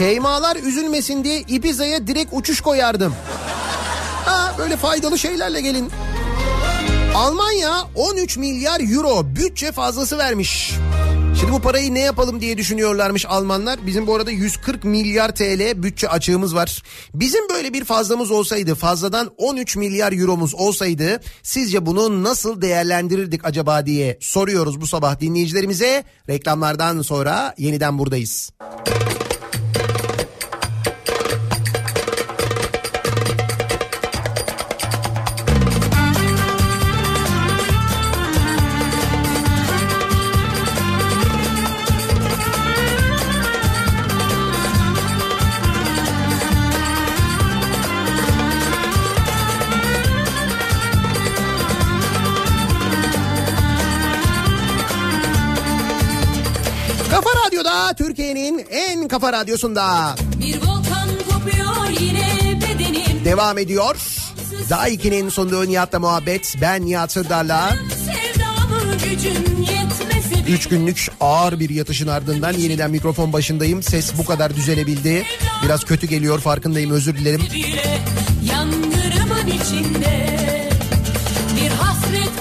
Şeymalar 0.00 0.56
üzülmesin 0.56 1.24
diye 1.24 1.40
Ibiza'ya 1.40 2.06
direkt 2.06 2.32
uçuş 2.32 2.60
koyardım. 2.60 3.14
Ha 4.24 4.54
böyle 4.58 4.76
faydalı 4.76 5.18
şeylerle 5.18 5.60
gelin. 5.60 5.90
Almanya 7.14 7.88
13 7.94 8.36
milyar 8.36 8.80
euro 8.94 9.26
bütçe 9.36 9.72
fazlası 9.72 10.18
vermiş. 10.18 10.72
Şimdi 11.40 11.52
bu 11.52 11.60
parayı 11.60 11.94
ne 11.94 12.00
yapalım 12.00 12.40
diye 12.40 12.58
düşünüyorlarmış 12.58 13.26
Almanlar. 13.26 13.86
Bizim 13.86 14.06
bu 14.06 14.14
arada 14.14 14.30
140 14.30 14.84
milyar 14.84 15.34
TL 15.34 15.82
bütçe 15.82 16.08
açığımız 16.08 16.54
var. 16.54 16.82
Bizim 17.14 17.48
böyle 17.48 17.72
bir 17.72 17.84
fazlamız 17.84 18.30
olsaydı, 18.30 18.74
fazladan 18.74 19.30
13 19.36 19.76
milyar 19.76 20.12
euromuz 20.12 20.54
olsaydı 20.54 21.20
sizce 21.42 21.86
bunu 21.86 22.22
nasıl 22.22 22.62
değerlendirirdik 22.62 23.44
acaba 23.44 23.86
diye 23.86 24.18
soruyoruz 24.20 24.80
bu 24.80 24.86
sabah 24.86 25.20
dinleyicilerimize. 25.20 26.04
Reklamlardan 26.28 27.02
sonra 27.02 27.54
yeniden 27.58 27.98
buradayız. 27.98 28.50
Kafa 28.60 29.09
kafa 59.10 59.32
radyosunda 59.32 60.14
Bir 60.40 60.56
volkan 60.56 61.08
kopuyor 61.30 62.00
yine 62.00 62.28
bedenim 62.60 63.24
devam 63.24 63.58
ediyor. 63.58 63.96
Daha 64.70 64.88
2'nin 64.88 65.28
sunduğu 65.28 65.68
Nihat'la 65.68 65.98
muhabbet. 66.00 66.56
Ben 66.60 66.86
Nihat 66.86 67.12
Sırdar'la. 67.12 67.74
3 70.48 70.68
günlük 70.68 71.08
ağır 71.20 71.60
bir 71.60 71.70
yatışın 71.70 72.08
ardından 72.08 72.52
yeniden 72.52 72.90
mikrofon 72.90 73.32
başındayım. 73.32 73.82
Ses 73.82 74.12
bu 74.18 74.24
kadar 74.24 74.56
düzelebildi. 74.56 75.24
Biraz 75.64 75.84
kötü 75.84 76.06
geliyor 76.06 76.40
farkındayım 76.40 76.90
özür 76.90 77.16
dilerim. 77.16 77.42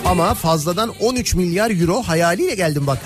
Ama 0.06 0.34
fazladan 0.34 0.94
13 1.00 1.36
milyar 1.36 1.82
euro 1.82 2.04
hayaliyle 2.04 2.56
geldim 2.56 2.88
bak. 2.88 3.00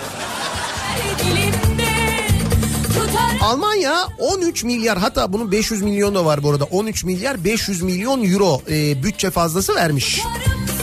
Almanya 3.43 4.07
13 4.19 4.63
milyar 4.63 4.97
hatta 4.97 5.33
bunun 5.33 5.51
500 5.51 5.81
milyon 5.81 6.15
da 6.15 6.25
var 6.25 6.43
bu 6.43 6.51
arada. 6.51 6.63
13 6.63 7.03
milyar 7.03 7.43
500 7.43 7.81
milyon 7.81 8.31
euro 8.33 8.61
e, 8.69 9.03
bütçe 9.03 9.31
fazlası 9.31 9.75
vermiş. 9.75 10.21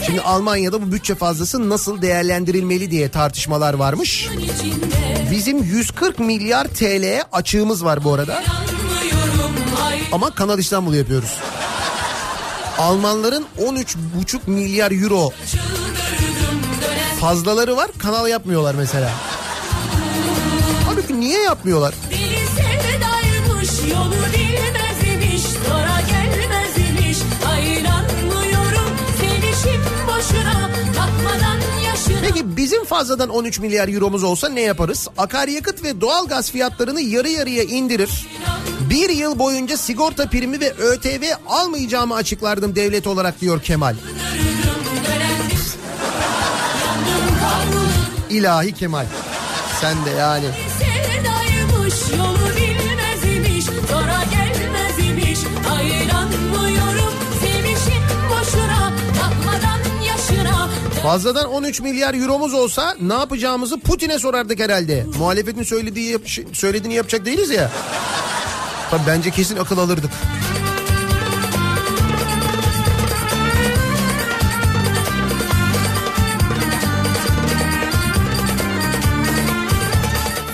Şimdi 0.05 0.21
Almanya'da 0.21 0.81
bu 0.81 0.91
bütçe 0.91 1.15
fazlası 1.15 1.69
nasıl 1.69 2.01
değerlendirilmeli 2.01 2.91
diye 2.91 3.09
tartışmalar 3.09 3.73
varmış. 3.73 4.29
Bizim 5.31 5.63
140 5.63 6.19
milyar 6.19 6.67
TL 6.67 7.21
açığımız 7.31 7.85
var 7.85 8.03
bu 8.03 8.13
arada. 8.13 8.43
Ama 10.11 10.35
Kanal 10.35 10.59
İstanbul 10.59 10.93
yapıyoruz. 10.93 11.37
Almanların 12.77 13.45
13,5 13.59 14.39
milyar 14.47 14.91
euro 15.03 15.29
fazlaları 17.21 17.77
var. 17.77 17.91
Kanal 17.97 18.27
yapmıyorlar 18.27 18.75
mesela. 18.75 19.11
Halbuki 20.85 21.19
niye 21.19 21.39
yapmıyorlar? 21.39 21.93
Peki 32.21 32.57
bizim 32.57 32.85
fazladan 32.85 33.29
13 33.29 33.59
milyar 33.59 33.87
euromuz 33.87 34.23
olsa 34.23 34.49
ne 34.49 34.61
yaparız? 34.61 35.07
Akaryakıt 35.17 35.83
ve 35.83 36.01
doğalgaz 36.01 36.51
fiyatlarını 36.51 37.01
yarı 37.01 37.29
yarıya 37.29 37.63
indirir. 37.63 38.27
Bir 38.89 39.09
yıl 39.09 39.39
boyunca 39.39 39.77
sigorta 39.77 40.29
primi 40.29 40.59
ve 40.59 40.73
ÖTV 40.73 41.23
almayacağımı 41.47 42.15
açıklardım 42.15 42.75
devlet 42.75 43.07
olarak 43.07 43.41
diyor 43.41 43.61
Kemal. 43.61 43.95
İlahi 48.29 48.71
Kemal. 48.73 49.05
Sen 49.81 50.05
de 50.05 50.09
yani. 50.09 50.45
Sevdaymış 50.79 51.95
yolu 52.17 52.40
Fazladan 61.03 61.45
13 61.53 61.81
milyar 61.81 62.13
euromuz 62.13 62.53
olsa 62.53 62.95
ne 63.01 63.13
yapacağımızı 63.13 63.79
Putin'e 63.79 64.19
sorardık 64.19 64.59
herhalde. 64.59 65.05
Muhalefetin 65.19 65.63
söylediği 65.63 66.11
yap- 66.11 66.27
söylediğini 66.53 66.93
yapacak 66.93 67.25
değiliz 67.25 67.49
ya. 67.49 67.71
Tabii 68.91 69.01
bence 69.07 69.31
kesin 69.31 69.57
akıl 69.57 69.77
alırdık. 69.77 70.11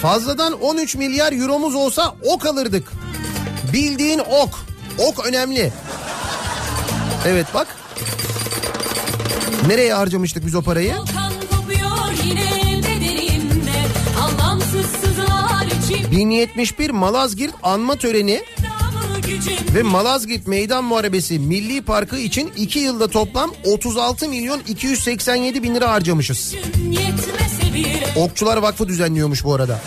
Fazladan 0.01 0.53
13 0.61 0.95
milyar 0.95 1.31
euromuz 1.33 1.75
olsa 1.75 2.15
ok 2.25 2.45
alırdık. 2.45 2.91
Bildiğin 3.73 4.19
ok. 4.19 4.59
Ok 4.97 5.25
önemli. 5.25 5.71
Evet 7.27 7.47
bak. 7.53 7.67
Nereye 9.65 9.93
harcamıştık 9.93 10.45
biz 10.45 10.55
o 10.55 10.61
parayı? 10.61 10.93
Bedenimde 12.84 13.71
Anlamsız 14.21 14.85
sızılar 14.85 15.65
içim 15.65 16.11
1071 16.11 16.89
Malazgirt 16.89 17.53
anma 17.63 17.95
töreni 17.95 18.43
ve 19.75 19.84
Malazgirt 19.84 20.47
Meydan 20.47 20.84
Muharebesi 20.84 21.39
Milli 21.39 21.81
Parkı 21.81 22.17
için 22.17 22.51
2 22.57 22.79
yılda 22.79 23.07
toplam 23.07 23.51
36 23.65 24.29
milyon 24.29 24.61
287 24.67 25.63
bin 25.63 25.75
lira 25.75 25.91
harcamışız. 25.91 26.55
Okçular 28.15 28.57
Vakfı 28.57 28.88
düzenliyormuş 28.88 29.43
bu 29.43 29.53
arada. 29.53 29.81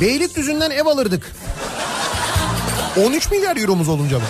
Beylikdüzü'nden 0.00 0.70
ev 0.70 0.86
alırdık. 0.86 1.32
13 3.06 3.30
milyar 3.30 3.56
euromuz 3.56 3.88
olunca 3.88 4.18
mı? 4.18 4.24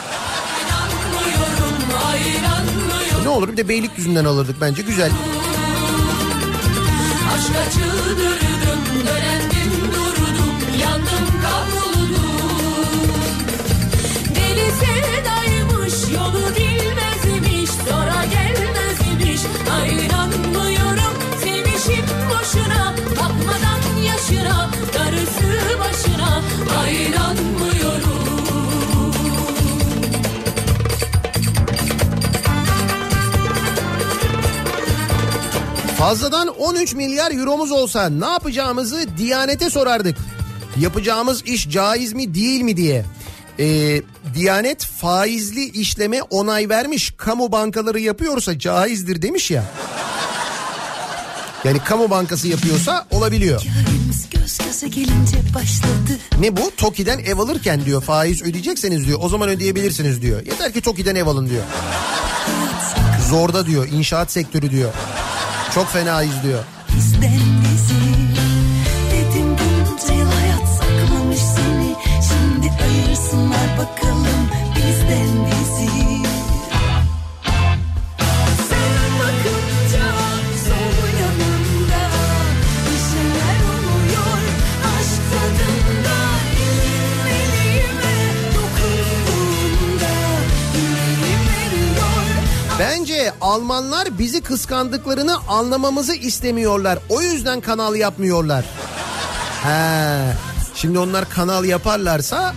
hayranlıyorum 1.95 3.25
Ne 3.25 3.29
olur 3.29 3.49
bir 3.49 3.57
de 3.57 3.69
Beylikdüzü'nden 3.69 4.25
alırdık 4.25 4.61
bence 4.61 4.83
güzel. 4.83 5.11
Aşk 7.35 7.51
acıdırdım, 7.67 9.07
dönendim 9.07 9.73
durdum, 9.95 10.57
yandım 10.83 11.27
kavruldum. 11.43 12.19
Deli 14.35 14.71
sevdaymış, 14.81 15.95
yolu 16.15 16.57
bilmezmiş, 16.57 17.71
sonra 17.71 18.25
gelmezmiş. 18.25 19.41
Hayranlıyorum, 19.69 21.15
sevişim 21.43 22.05
boşuna, 22.31 22.95
bakmadan 23.11 24.03
yaşına, 24.05 24.71
Fazladan 35.99 36.49
13 36.49 36.95
milyar 36.95 37.33
euromuz 37.33 37.73
olsa 37.73 38.09
ne 38.09 38.27
yapacağımızı 38.27 39.07
Diyanet'e 39.19 39.71
sorardık. 39.71 40.17
Yapacağımız 40.81 41.43
iş 41.43 41.71
caiz 41.71 42.13
mi 42.13 42.35
değil 42.35 42.61
mi 42.61 42.77
diye. 42.77 43.05
Ee, 43.59 44.03
Diyanet 44.35 44.85
faizli 44.85 45.65
işleme 45.65 46.23
onay 46.23 46.69
vermiş. 46.69 47.15
Kamu 47.17 47.53
bankaları 47.53 48.01
yapıyorsa 48.01 48.59
caizdir 48.59 49.23
demiş 49.23 49.51
ya. 49.51 49.65
Yani 51.65 51.79
kamu 51.79 52.11
bankası 52.11 52.49
yapıyorsa 52.49 53.07
olabiliyor. 53.11 53.63
Ne 56.41 56.57
bu? 56.57 56.71
TOKİ'den 56.77 57.19
ev 57.19 57.39
alırken 57.39 57.85
diyor 57.85 58.03
faiz 58.03 58.43
ödeyecekseniz 58.43 59.07
diyor 59.07 59.19
o 59.23 59.29
zaman 59.29 59.49
ödeyebilirsiniz 59.49 60.23
diyor. 60.23 60.47
Yeter 60.47 60.73
ki 60.73 60.81
TOKİ'den 60.81 61.15
ev 61.15 61.27
alın 61.27 61.49
diyor. 61.49 61.63
Zorda 63.31 63.67
diyor 63.67 63.89
inşaat 63.93 64.33
sektörü 64.33 64.71
diyor. 64.71 64.93
Çok 65.75 65.89
fenayız 65.89 66.35
diyor. 66.45 66.65
Bizden 66.97 67.59
hayat 70.31 70.69
saklamış 70.69 71.39
seni 71.39 71.95
Şimdi 72.29 72.73
ayırsınlar 72.83 73.79
bakalım 73.79 74.49
bizden 74.77 75.47
bizi 75.47 75.58
Almanlar 93.41 94.19
bizi 94.19 94.41
kıskandıklarını 94.41 95.37
anlamamızı 95.49 96.15
istemiyorlar. 96.15 96.99
O 97.09 97.21
yüzden 97.21 97.61
kanal 97.61 97.95
yapmıyorlar. 97.95 98.65
He. 99.63 100.23
Şimdi 100.75 100.99
onlar 100.99 101.29
kanal 101.31 101.65
yaparlarsa 101.65 102.55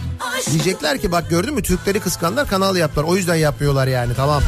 diyecekler 0.52 1.02
ki 1.02 1.11
bak 1.11 1.30
gördün 1.30 1.53
mü 1.53 1.64
Türkleri 1.64 1.99
kıskanlar 1.99 2.48
kanal 2.48 2.76
yaptılar. 2.76 3.06
O 3.06 3.15
yüzden 3.15 3.35
yapmıyorlar 3.35 3.88
yani 3.88 4.14
tamam. 4.15 4.43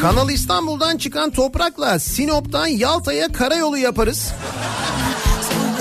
Kanal 0.00 0.30
İstanbul'dan 0.30 0.96
çıkan 0.96 1.30
toprakla 1.30 1.98
Sinop'tan 1.98 2.66
Yalta'ya 2.66 3.28
karayolu 3.32 3.78
yaparız. 3.78 4.32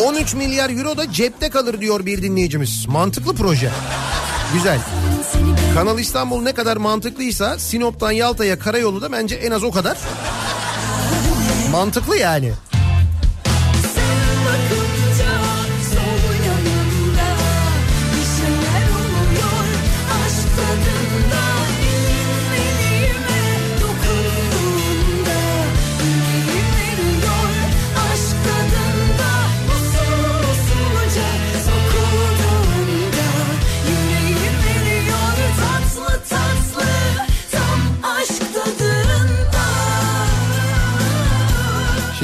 13 0.05 0.33
milyar 0.33 0.69
euro 0.69 0.97
da 0.97 1.11
cepte 1.11 1.49
kalır 1.49 1.81
diyor 1.81 2.05
bir 2.05 2.21
dinleyicimiz. 2.21 2.85
Mantıklı 2.87 3.35
proje. 3.35 3.71
Güzel. 4.53 4.79
Kanal 5.73 5.99
İstanbul 5.99 6.41
ne 6.41 6.51
kadar 6.51 6.77
mantıklıysa 6.77 7.59
Sinop'tan 7.59 8.11
Yalta'ya 8.11 8.59
karayolu 8.59 9.01
da 9.01 9.11
bence 9.11 9.35
en 9.35 9.51
az 9.51 9.63
o 9.63 9.71
kadar. 9.71 9.97
Mantıklı 11.71 12.17
yani. 12.17 12.51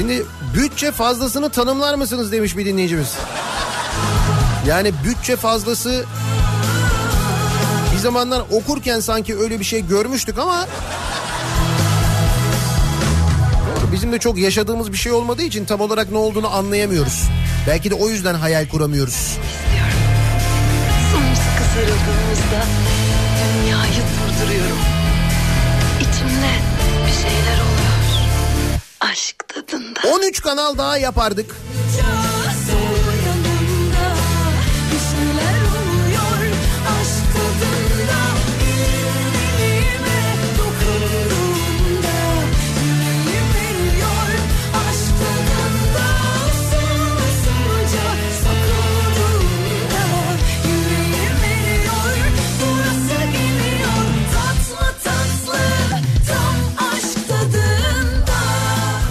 Şimdi 0.08 0.26
bütçe 0.56 0.92
fazlasını 0.92 1.50
tanımlar 1.50 1.96
mısınız 1.96 2.32
demiş 2.32 2.58
bir 2.58 2.66
dinleyicimiz. 2.66 3.14
Yani 4.68 4.92
bütçe 5.06 5.36
fazlası 5.36 6.06
bir 7.94 7.98
zamanlar 7.98 8.44
okurken 8.52 9.00
sanki 9.00 9.38
öyle 9.38 9.60
bir 9.60 9.66
şey 9.66 9.88
görmüştük 9.88 10.38
ama 10.38 10.68
bizim 13.94 14.12
de 14.12 14.20
çok 14.20 14.38
yaşadığımız 14.38 14.92
bir 14.92 14.98
şey 14.98 15.12
olmadığı 15.12 15.44
için 15.44 15.66
tam 15.66 15.82
olarak 15.82 16.12
ne 16.12 16.18
olduğunu 16.18 16.56
anlayamıyoruz. 16.56 17.24
Belki 17.68 17.92
de 17.92 17.96
o 17.96 18.10
yüzden 18.10 18.36
hayal 18.36 18.68
kuramıyoruz. 18.68 19.38
Dünyayı 23.44 23.92
durduruyorum. 23.92 24.80
İçimde 26.00 26.52
bir 27.08 27.14
şeyler 27.14 27.62
oluyor. 27.62 27.96
Aşk. 29.02 29.45
13 30.14 30.42
kanal 30.42 30.78
daha 30.78 30.98
yapardık. 30.98 31.56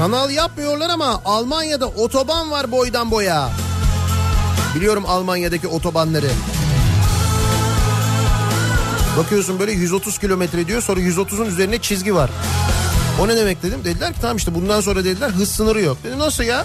Kanal 0.05 0.31
yapmıyorlar 0.31 0.91
ama 0.91 1.21
Almanya'da 1.25 1.87
otoban 1.87 2.51
var 2.51 2.71
boydan 2.71 3.11
boya. 3.11 3.51
Biliyorum 4.75 5.05
Almanya'daki 5.07 5.69
otobanları. 5.69 6.31
Bakıyorsun 9.19 9.59
böyle 9.59 9.73
130 9.73 10.19
kilometre 10.19 10.67
diyor 10.67 10.83
sonra 10.83 11.01
130'un 11.01 11.47
üzerine 11.47 11.79
çizgi 11.79 12.15
var. 12.15 12.31
O 13.21 13.29
ne 13.29 13.37
demek 13.37 13.63
dedim. 13.63 13.81
Dediler 13.85 14.13
ki 14.13 14.21
tamam 14.21 14.37
işte 14.37 14.55
bundan 14.55 14.81
sonra 14.81 15.05
dediler 15.05 15.31
hız 15.31 15.49
sınırı 15.49 15.81
yok. 15.81 15.99
Dedim 16.05 16.19
nasıl 16.19 16.45
ya? 16.45 16.65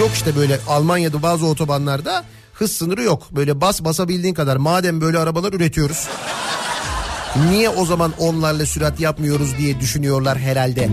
Yok 0.00 0.10
işte 0.14 0.36
böyle 0.36 0.60
Almanya'da 0.68 1.22
bazı 1.22 1.46
otobanlarda 1.46 2.24
hız 2.54 2.72
sınırı 2.72 3.02
yok. 3.02 3.22
Böyle 3.30 3.60
bas 3.60 3.84
basabildiğin 3.84 4.34
kadar. 4.34 4.56
Madem 4.56 5.00
böyle 5.00 5.18
arabalar 5.18 5.52
üretiyoruz. 5.52 6.08
Niye 7.36 7.68
o 7.68 7.84
zaman 7.84 8.12
onlarla 8.18 8.66
sürat 8.66 9.00
yapmıyoruz 9.00 9.58
diye 9.58 9.80
düşünüyorlar 9.80 10.38
herhalde. 10.38 10.88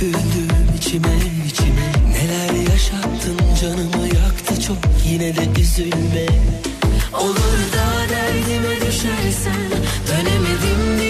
Döküldüm 0.00 0.48
içime 0.78 1.16
içime. 1.46 1.92
Neler 2.12 2.70
yaşattın 2.72 3.38
canımı 3.60 4.06
yaktı 4.06 4.60
çok. 4.66 4.76
Yine 5.06 5.36
de 5.36 5.60
üzülme. 5.60 6.26
Olur 7.12 7.58
da 7.72 8.08
derdime 8.10 8.86
düşersen 8.86 9.70
Dönemedim 10.08 11.00
diye 11.00 11.09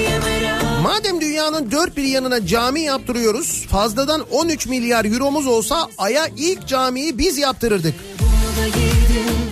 Madem 0.83 1.21
dünyanın 1.21 1.71
dört 1.71 1.97
bir 1.97 2.03
yanına 2.03 2.47
cami 2.47 2.81
yaptırıyoruz, 2.81 3.67
fazladan 3.67 4.25
13 4.31 4.67
milyar 4.67 5.05
euromuz 5.05 5.47
olsa 5.47 5.89
Ay'a 5.99 6.27
ilk 6.37 6.67
camiyi 6.67 7.19
biz 7.19 7.39
yaptırırdık. 7.39 7.95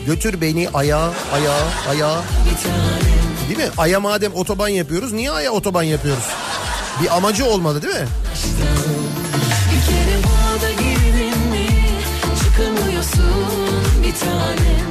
Götür 0.07 0.41
beni 0.41 0.69
Ay'a, 0.75 1.13
Ay'a, 1.33 1.55
Ay'a. 1.91 2.23
Değil 3.49 3.59
mi? 3.59 3.69
Ay'a 3.79 4.01
madem 4.01 4.35
otoban 4.35 4.69
yapıyoruz, 4.69 5.13
niye 5.13 5.31
Ay'a 5.31 5.51
otoban 5.51 5.83
yapıyoruz? 5.83 6.25
Bir 7.03 7.17
amacı 7.17 7.45
olmalı 7.45 7.83
değil 7.83 7.95
mi? 7.95 8.07
Bir 14.05 14.15
tanem 14.15 14.89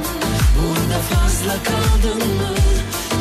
Burada 0.58 0.98
fazla 1.00 1.52
kaldın 1.64 2.18
mı 2.18 2.54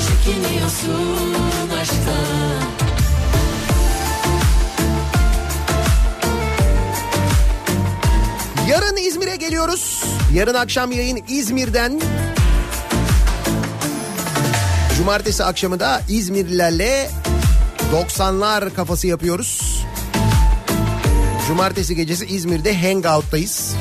Çekiniyorsun 0.07 1.35
aşktan 1.81 2.66
Yarın 8.69 8.98
İzmir'e 8.98 9.35
geliyoruz. 9.35 10.03
Yarın 10.34 10.53
akşam 10.53 10.91
yayın 10.91 11.19
İzmir'den. 11.30 12.02
Cumartesi 14.98 15.44
akşamı 15.44 15.80
da 15.80 16.02
İzmirlilerle 16.10 17.10
90'lar 17.94 18.73
kafası 18.73 19.07
yapıyoruz. 19.07 19.84
Cumartesi 21.48 21.95
gecesi 21.95 22.26
İzmir'de 22.26 22.77
Hangout'tayız. 22.77 23.76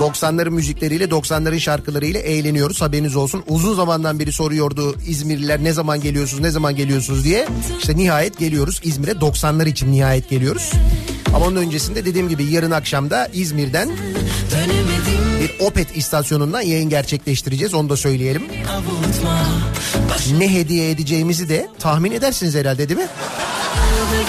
90'ların 0.00 0.50
müzikleriyle 0.50 1.04
90'ların 1.04 1.60
şarkılarıyla 1.60 2.20
eğleniyoruz 2.20 2.82
haberiniz 2.82 3.16
olsun. 3.16 3.44
Uzun 3.48 3.74
zamandan 3.74 4.18
beri 4.18 4.32
soruyordu 4.32 4.96
İzmirliler 5.06 5.64
ne 5.64 5.72
zaman 5.72 6.00
geliyorsunuz 6.00 6.42
ne 6.42 6.50
zaman 6.50 6.76
geliyorsunuz 6.76 7.24
diye. 7.24 7.48
İşte 7.78 7.96
nihayet 7.96 8.38
geliyoruz 8.38 8.80
İzmir'e 8.84 9.12
90'lar 9.12 9.68
için 9.68 9.92
nihayet 9.92 10.30
geliyoruz. 10.30 10.72
Ama 11.34 11.46
onun 11.46 11.56
öncesinde 11.56 12.04
dediğim 12.04 12.28
gibi 12.28 12.44
yarın 12.44 12.70
akşamda 12.70 13.28
İzmir'den 13.32 13.88
Dönemedim 14.50 15.40
bir 15.40 15.64
Opet 15.66 15.96
istasyonundan 15.96 16.60
yayın 16.60 16.90
gerçekleştireceğiz 16.90 17.74
onu 17.74 17.88
da 17.88 17.96
söyleyelim. 17.96 18.42
Ne 20.38 20.54
hediye 20.54 20.90
edeceğimizi 20.90 21.48
de 21.48 21.68
tahmin 21.78 22.12
edersiniz 22.12 22.54
herhalde 22.54 22.88
değil 22.88 23.00
mi? 23.00 23.08
da 24.06 24.20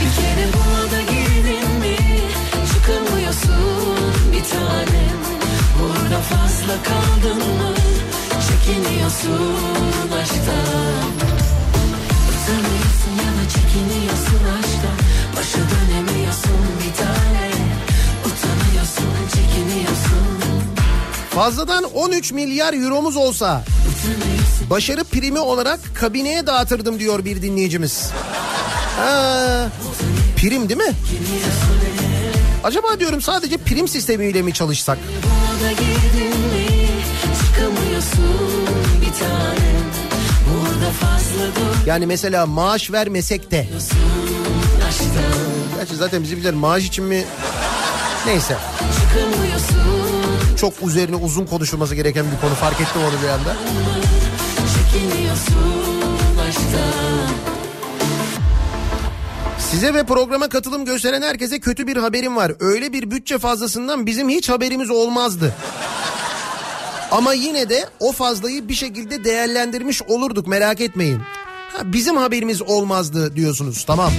bir 0.00 0.10
kere 0.16 0.48
buna 0.52 0.90
da 0.90 1.00
girdin 1.00 1.70
mi 1.80 1.96
Çıkamıyorsun 2.72 4.32
bir 4.32 4.44
Burada 4.44 4.87
fazla 6.30 6.82
kaldın 6.82 7.36
mı? 7.38 7.74
Çekiniyorsun 8.48 9.56
aşktan. 10.22 11.08
Utanıyorsun 12.28 13.12
ya 13.18 13.30
da 13.38 13.48
çekiniyorsun 13.48 14.42
aşktan. 14.58 14.96
Başa 15.36 15.58
dönemiyorsun 15.58 16.60
bir 16.78 16.94
tane. 16.96 17.50
Utanıyorsun 18.24 19.28
çekiniyorsun. 19.34 20.38
Fazladan 21.30 21.84
13 21.84 22.32
milyar 22.32 22.74
euromuz 22.74 23.16
olsa 23.16 23.64
başarı 24.70 25.04
primi 25.04 25.38
olarak 25.38 25.80
kabineye 25.94 26.46
dağıtırdım 26.46 26.98
diyor 26.98 27.24
bir 27.24 27.42
dinleyicimiz. 27.42 28.10
Ha, 28.96 29.68
prim 30.36 30.68
değil 30.68 30.80
mi? 30.80 30.92
Acaba 32.64 33.00
diyorum 33.00 33.20
sadece 33.22 33.56
prim 33.56 33.88
sistemiyle 33.88 34.42
mi 34.42 34.52
çalışsak? 34.54 34.98
Yani 41.86 42.06
mesela 42.06 42.46
maaş 42.46 42.92
vermesek 42.92 43.50
de. 43.50 43.66
Gerçi 45.76 45.96
zaten 45.96 46.22
bizimkiler 46.22 46.54
maaş 46.54 46.84
için 46.84 47.04
mi? 47.04 47.24
Neyse. 48.26 48.56
Çok 50.56 50.74
üzerine 50.86 51.16
uzun 51.16 51.46
konuşulması 51.46 51.94
gereken 51.94 52.26
bir 52.36 52.40
konu 52.40 52.54
fark 52.54 52.80
ettim 52.80 53.02
onu 53.02 53.22
bir 53.22 53.28
anda. 53.28 53.56
Size 59.70 59.94
ve 59.94 60.04
programa 60.04 60.48
katılım 60.48 60.84
gösteren 60.84 61.22
herkese 61.22 61.60
kötü 61.60 61.86
bir 61.86 61.96
haberim 61.96 62.36
var. 62.36 62.52
Öyle 62.60 62.92
bir 62.92 63.10
bütçe 63.10 63.38
fazlasından 63.38 64.06
bizim 64.06 64.28
hiç 64.28 64.48
haberimiz 64.48 64.90
olmazdı. 64.90 65.54
Ama 67.10 67.32
yine 67.32 67.68
de 67.68 67.84
o 68.00 68.12
fazlayı 68.12 68.68
bir 68.68 68.74
şekilde 68.74 69.24
değerlendirmiş 69.24 70.02
olurduk 70.02 70.46
merak 70.46 70.80
etmeyin. 70.80 71.20
Ha, 71.72 71.92
bizim 71.92 72.16
haberimiz 72.16 72.62
olmazdı 72.62 73.36
diyorsunuz 73.36 73.84
tamam. 73.84 74.12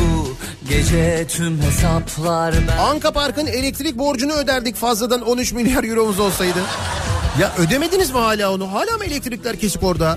Bu 0.00 0.36
gece 0.68 1.26
tüm 1.28 1.62
hesaplar 1.62 2.54
ben 2.68 2.78
Anka 2.78 3.12
Park'ın 3.12 3.46
elektrik 3.46 3.98
borcunu 3.98 4.32
öderdik 4.32 4.76
fazladan 4.76 5.22
13 5.22 5.52
milyar 5.52 5.84
euromuz 5.84 6.20
olsaydı. 6.20 6.58
Ya 7.40 7.52
ödemediniz 7.58 8.10
mi 8.10 8.18
hala 8.18 8.52
onu? 8.52 8.72
Hala 8.72 8.96
mı 8.98 9.04
elektrikler 9.04 9.56
kesik 9.60 9.82
orada? 9.82 10.16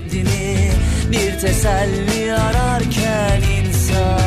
Bir 1.10 1.40
teselli 1.40 2.32
ararken 2.34 3.42
insan 3.42 4.20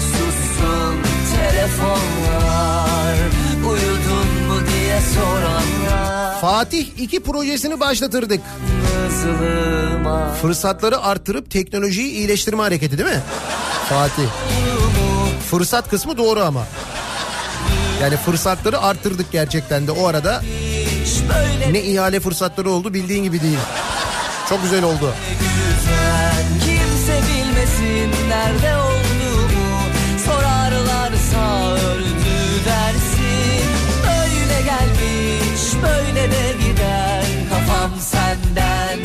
Sussun 0.00 0.96
telefonlar 1.36 3.16
Uyudun 3.56 4.46
mu 4.48 4.60
diye 4.72 5.00
soranlar 5.14 6.40
Fatih 6.40 6.86
2 6.98 7.22
projesini 7.22 7.80
başlatırdık. 7.80 8.40
Hızlıma 9.06 10.34
Fırsatları 10.42 11.00
arttırıp 11.00 11.50
teknolojiyi 11.50 12.10
iyileştirme 12.12 12.62
hareketi 12.62 12.98
değil 12.98 13.08
mi? 13.10 13.22
Fatih. 13.88 14.28
Fırsat 15.50 15.90
kısmı 15.90 16.18
doğru 16.18 16.40
ama. 16.40 16.66
Yani 18.02 18.16
fırsatları 18.16 18.80
arttırdık 18.80 19.32
gerçekten 19.32 19.86
de 19.86 19.92
o 19.92 20.06
arada 20.06 20.42
böyle 21.28 21.72
ne 21.72 21.82
ihale 21.82 22.20
fırsatları 22.20 22.70
oldu 22.70 22.94
bildiğin 22.94 23.22
gibi 23.24 23.40
değil. 23.40 23.58
Çok 24.48 24.62
güzel 24.62 24.84
oldu. 24.84 25.14
güzel 25.40 26.44
Kimse 26.60 27.20
bilmesin 27.28 28.28
nerede 28.28 28.76
olduğumu 28.76 29.80
Sorarlarsa 30.26 31.72
öldü 31.72 32.64
dersin 32.66 33.68
Böyle 34.06 34.62
gelmiş 34.62 35.62
böyle 35.82 36.30
de 36.30 36.64
gider 36.66 37.24
Kafam 37.50 37.90
senden 38.00 39.03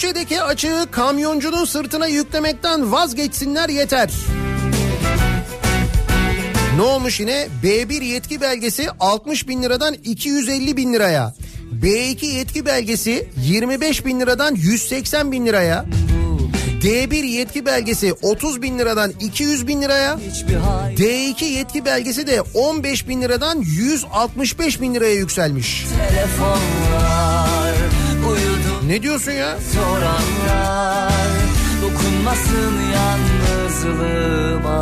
Bütçedeki 0.00 0.42
açığı 0.42 0.86
kamyoncunun 0.90 1.64
sırtına 1.64 2.06
yüklemekten 2.06 2.92
vazgeçsinler 2.92 3.68
yeter. 3.68 4.10
Ne 6.76 6.82
olmuş 6.82 7.20
yine? 7.20 7.48
B1 7.64 8.04
yetki 8.04 8.40
belgesi 8.40 8.88
60 9.00 9.48
bin 9.48 9.62
liradan 9.62 9.94
250 10.04 10.76
bin 10.76 10.92
liraya. 10.92 11.34
B2 11.82 12.26
yetki 12.26 12.66
belgesi 12.66 13.28
25 13.36 14.06
bin 14.06 14.20
liradan 14.20 14.54
180 14.54 15.32
bin 15.32 15.46
liraya. 15.46 15.84
D1 16.82 17.26
yetki 17.26 17.66
belgesi 17.66 18.12
30 18.22 18.62
bin 18.62 18.78
liradan 18.78 19.12
200 19.20 19.66
bin 19.66 19.82
liraya. 19.82 20.18
Hiçbir 20.18 20.56
hay 20.56 20.94
D2 20.94 21.44
yetki 21.44 21.84
belgesi 21.84 22.26
de 22.26 22.42
15 22.54 23.08
bin 23.08 23.22
liradan 23.22 23.58
165 23.60 24.80
bin 24.80 24.94
liraya 24.94 25.14
yükselmiş. 25.14 25.86
telefonlar 26.08 27.49
Uyudun 28.32 28.88
Ne 28.88 29.02
diyorsun 29.02 29.32
ya? 29.32 29.58
soranlar 29.74 31.12
Dokunmasın 31.82 32.74
yalnızlığıma 32.94 34.80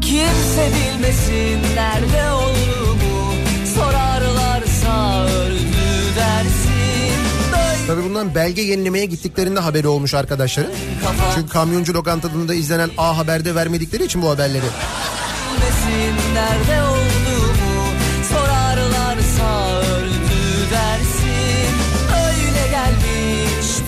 Kimse 0.00 0.68
bilmesin 0.76 1.60
nerede 1.76 2.30
olduğumu 2.32 3.32
Sorarlarsa 3.74 5.24
öldü 5.24 6.16
dersin 6.16 7.16
Böyle 7.52 7.86
Tabii 7.86 8.04
bundan 8.04 8.34
belge 8.34 8.62
yenilemeye 8.62 9.04
gittiklerinde 9.06 9.60
haberi 9.60 9.88
olmuş 9.88 10.14
arkadaşların. 10.14 10.72
kafa 11.04 11.34
Çünkü 11.34 11.48
kamyoncu 11.48 11.94
lokantasında 11.94 12.54
izlenen 12.54 12.90
A 12.98 13.18
Haber'de 13.18 13.54
vermedikleri 13.54 14.04
için 14.04 14.22
bu 14.22 14.30
haberleri. 14.30 14.62
bilmesin 14.62 16.14
nerede 16.34 16.82
olduğumu 16.82 17.05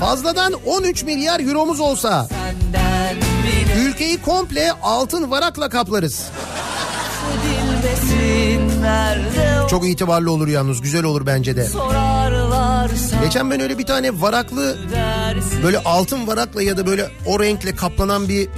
Fazladan 0.01 0.53
13 0.67 1.03
milyar 1.03 1.41
euromuz 1.41 1.81
olsa 1.81 2.29
ülkeyi 3.79 4.23
komple 4.23 4.73
altın 4.73 5.31
varakla 5.31 5.69
kaplarız. 5.69 6.27
Çok 9.71 9.89
itibarlı 9.89 10.33
olur 10.33 10.49
yalnız 10.49 10.81
güzel 10.81 11.05
olur 11.05 11.27
bence 11.27 11.57
de. 11.57 11.69
Geçen 13.25 13.51
ben 13.51 13.61
öyle 13.61 13.79
bir 13.79 13.87
tane 13.87 14.21
varaklı 14.21 14.77
böyle 15.63 15.79
altın 15.79 16.27
varakla 16.27 16.63
ya 16.63 16.77
da 16.77 16.87
böyle 16.87 17.11
o 17.27 17.41
renkle 17.41 17.77
kaplanan 17.77 18.29
bir 18.29 18.49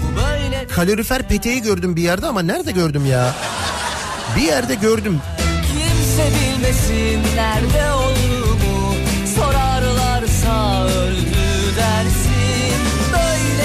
kalorifer 0.75 1.29
peteği 1.29 1.63
gördüm 1.63 1.97
bir 1.97 2.03
yerde 2.03 2.27
ama 2.27 2.43
nerede 2.43 2.73
gördüm 2.73 3.07
ya? 3.07 3.35
Bir 4.37 4.43
yerde 4.43 4.75
gördüm. 4.75 5.21
kimse 5.73 6.29
bilmesin 6.29 7.37
nerede 7.37 7.93
olduğumu 7.93 8.20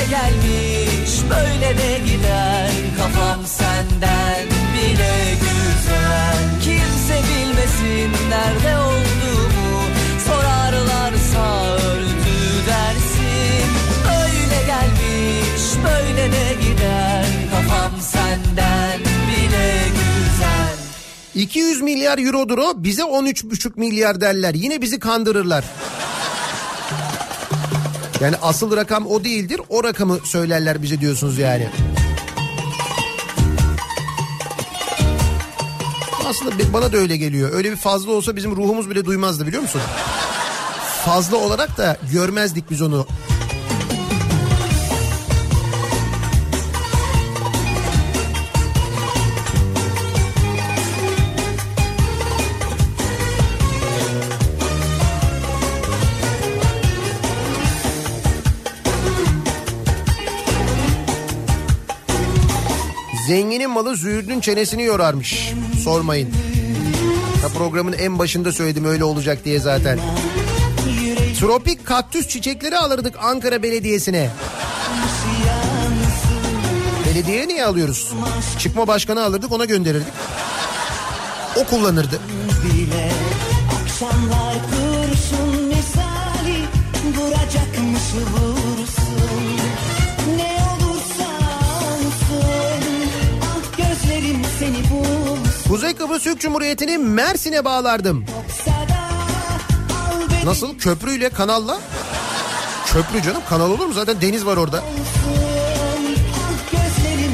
gelmiş 0.10 1.12
böyle 1.30 1.78
de 1.78 2.00
gider. 2.06 2.70
Kafam 2.98 3.46
senden 3.46 4.46
bile 4.74 5.34
güzel. 5.40 6.38
Kimse 6.64 7.20
bilmesin 7.30 8.30
nerede 8.30 8.78
olduğumu. 8.78 9.82
Sorarlarsa 10.28 11.76
öldü 11.76 12.68
dersin. 12.68 13.68
Böyle 14.06 14.66
gelmiş 14.68 15.64
böyle 15.84 16.32
de 16.32 16.54
gider. 16.62 17.26
Kafam 17.52 18.02
senden 18.02 19.00
bile 19.00 19.84
güzel. 19.90 20.76
200 21.36 21.82
milyar 21.82 22.18
eurodur 22.18 22.58
o 22.58 22.84
bize 22.84 23.02
13,5 23.02 23.80
milyar 23.80 24.22
derler. 24.22 24.54
Yine 24.54 24.82
bizi 24.82 25.00
kandırırlar. 25.00 25.66
Yani 28.26 28.36
asıl 28.42 28.76
rakam 28.76 29.08
o 29.08 29.24
değildir. 29.24 29.62
O 29.70 29.84
rakamı 29.84 30.20
söylerler 30.24 30.82
bize 30.82 31.02
diyorsunuz 31.02 31.38
yani. 31.38 31.68
Aslında 36.28 36.74
bana 36.74 36.92
da 36.94 36.98
öyle 36.98 37.18
geliyor. 37.18 37.54
Öyle 37.54 37.72
bir 37.72 37.76
fazla 37.76 38.12
olsa 38.12 38.36
bizim 38.36 38.56
ruhumuz 38.56 38.90
bile 38.90 39.06
duymazdı 39.06 39.48
biliyor 39.48 39.62
musun? 39.62 39.82
Fazla 41.06 41.38
olarak 41.38 41.78
da 41.78 41.98
görmezdik 42.14 42.70
biz 42.70 42.82
onu. 42.82 43.08
Zenginin 63.28 63.70
malı 63.70 63.96
züğürdün 63.96 64.40
çenesini 64.40 64.84
yorarmış. 64.84 65.54
Sormayın. 65.84 66.30
Ha 67.42 67.48
programın 67.58 67.94
en 67.94 68.20
başında 68.20 68.52
söyledim 68.52 68.86
öyle 68.86 69.04
olacak 69.04 69.46
diye 69.46 69.60
zaten. 69.60 70.00
Tropik 71.40 71.86
kaktüs 71.86 72.28
çiçekleri 72.28 72.78
alırdık 72.78 73.16
Ankara 73.22 73.64
Belediyesi'ne. 73.64 74.30
Belediyeye 77.10 77.48
niye 77.48 77.66
alıyoruz? 77.66 78.14
Çıkma 78.60 78.88
başkanı 78.88 79.24
alırdık 79.24 79.52
ona 79.52 79.66
gönderirdik. 79.66 80.14
O 81.56 81.64
kullanırdı. 81.64 82.20
Akşamlar 83.84 84.56
kurşun 84.72 85.66
misali 85.68 86.66
Vuracakmış 87.18 88.14
vursun 88.14 88.45
Kıbrıs 96.16 96.24
Türk 96.24 96.42
Cumhuriyeti'ni 96.42 96.98
Mersin'e 96.98 97.66
bağlardım. 97.66 98.26
Nasıl? 100.46 100.78
Köprüyle 100.78 101.30
kanalla? 101.30 101.80
Köprü 102.86 103.22
canım 103.22 103.42
kanal 103.50 103.72
olur 103.72 103.86
mu? 103.86 103.94
Zaten 103.94 104.22
deniz 104.22 104.46
var 104.46 104.58
orada. 104.58 104.84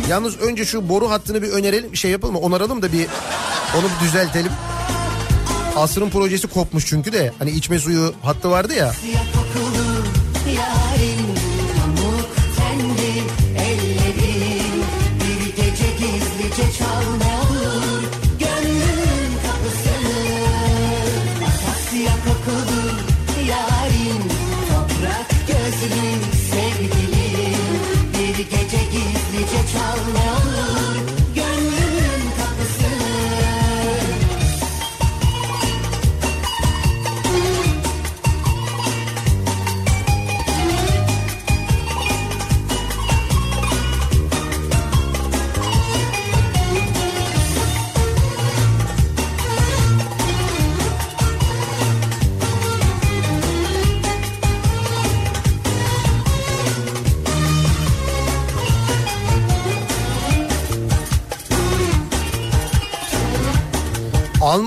Yalnız 0.09 0.37
önce 0.39 0.65
şu 0.65 0.89
boru 0.89 1.09
hattını 1.09 1.41
bir 1.41 1.49
önerelim, 1.49 1.95
şey 1.95 2.11
yapalım 2.11 2.33
mı? 2.33 2.39
Onaralım 2.39 2.81
da 2.81 2.93
bir 2.93 3.07
onu 3.79 3.83
bir 3.83 4.05
düzeltelim. 4.05 4.51
Asrın 5.75 6.09
projesi 6.09 6.47
kopmuş 6.47 6.85
çünkü 6.85 7.13
de 7.13 7.33
hani 7.39 7.51
içme 7.51 7.79
suyu 7.79 8.13
hattı 8.23 8.51
vardı 8.51 8.73
ya. 8.73 8.91
siyah 8.93 9.31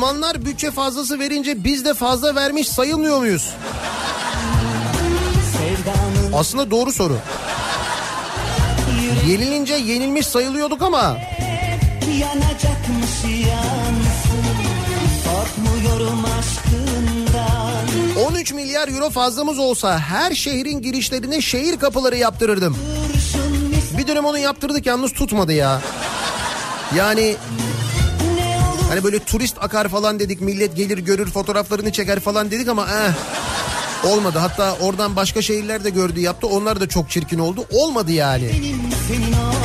Almanlar 0.05 0.45
bütçe 0.45 0.71
fazlası 0.71 1.19
verince 1.19 1.65
biz 1.65 1.85
de 1.85 1.95
fazla 1.95 2.35
vermiş 2.35 2.69
sayılmıyor 2.69 3.19
muyuz? 3.19 3.51
Aslında 6.35 6.71
doğru 6.71 6.93
soru. 6.93 7.19
Yenilince 9.29 9.75
yenilmiş 9.75 10.27
sayılıyorduk 10.27 10.83
ama 10.83 11.17
Yanacakmış 12.21 13.25
yansın 13.25 14.45
Korkmuyorum 15.25 16.25
aşkından 16.39 18.27
13 18.27 18.53
milyar 18.53 18.89
euro 18.89 19.11
fazlamız 19.11 19.59
olsa 19.59 19.99
her 19.99 20.35
şehrin 20.35 20.83
girişlerine 20.83 21.41
şehir 21.41 21.79
kapıları 21.79 22.17
yaptırırdım. 22.17 22.79
Bir 23.99 24.07
dönem 24.07 24.25
onu 24.25 24.39
yaptırdık 24.39 24.87
yalnız 24.87 25.13
tutmadı 25.13 25.53
ya. 25.53 25.81
Yani 26.97 27.37
hani 28.95 29.05
böyle 29.05 29.19
turist 29.19 29.57
akar 29.61 29.89
falan 29.89 30.19
dedik 30.19 30.41
millet 30.41 30.77
gelir 30.77 30.99
görür 30.99 31.31
fotoğraflarını 31.31 31.93
çeker 31.93 32.21
falan 32.21 32.51
dedik 32.51 32.69
ama 32.69 32.87
eh, 32.89 33.13
olmadı. 34.07 34.39
Hatta 34.39 34.77
oradan 34.81 35.17
başka 35.17 35.43
şehirler 35.43 35.85
de 35.85 35.91
gördü 35.91 36.21
yaptı 36.21 36.47
onlar 36.47 36.81
da 36.81 36.89
çok 36.89 37.11
çirkin 37.11 37.39
oldu. 37.39 37.67
Olmadı 37.71 38.13
yani. 38.13 38.51
Senin 39.09 39.33
olsun 39.33 39.64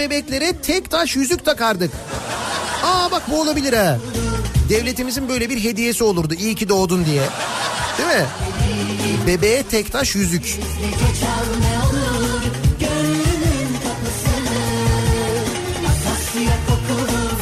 bebeklere 0.00 0.52
tek 0.52 0.90
taş 0.90 1.16
yüzük 1.16 1.44
takardık. 1.44 1.90
Aa 2.84 3.10
bak 3.10 3.22
bu 3.30 3.40
olabilir 3.40 3.72
ha. 3.72 3.98
Devletimizin 4.68 5.28
böyle 5.28 5.50
bir 5.50 5.64
hediyesi 5.64 6.04
olurdu. 6.04 6.34
İyi 6.34 6.54
ki 6.54 6.68
doğdun 6.68 7.04
diye. 7.04 7.22
Değil 7.98 8.08
mi? 8.08 8.26
Bebeğe 9.26 9.62
tek 9.62 9.92
taş 9.92 10.14
yüzük. 10.14 10.58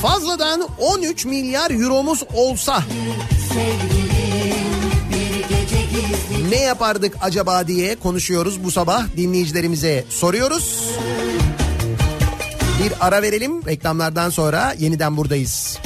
Fazladan 0.03 0.69
13 0.79 1.25
milyar 1.25 1.71
euromuz 1.71 2.23
olsa 2.35 2.83
ne 6.51 6.61
yapardık 6.61 7.17
acaba 7.21 7.67
diye 7.67 7.97
konuşuyoruz 7.97 8.65
bu 8.65 8.71
sabah 8.71 9.07
dinleyicilerimize 9.17 10.05
soruyoruz. 10.09 10.89
Bir 12.85 12.93
ara 13.01 13.23
verelim. 13.23 13.67
Reklamlardan 13.67 14.31
sonra 14.31 14.75
yeniden 14.79 15.17
buradayız. 15.17 15.79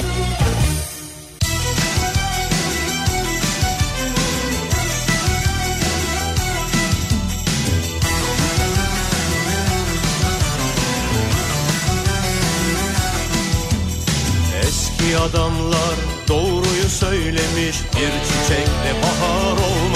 Eski 14.61 15.17
adamlar 15.17 15.95
doğruyu 16.27 16.89
söylemiş. 16.89 17.77
Bir 17.95 18.11
çiçekle 18.27 18.93
bahar 19.03 19.51
olmaz 19.51 19.92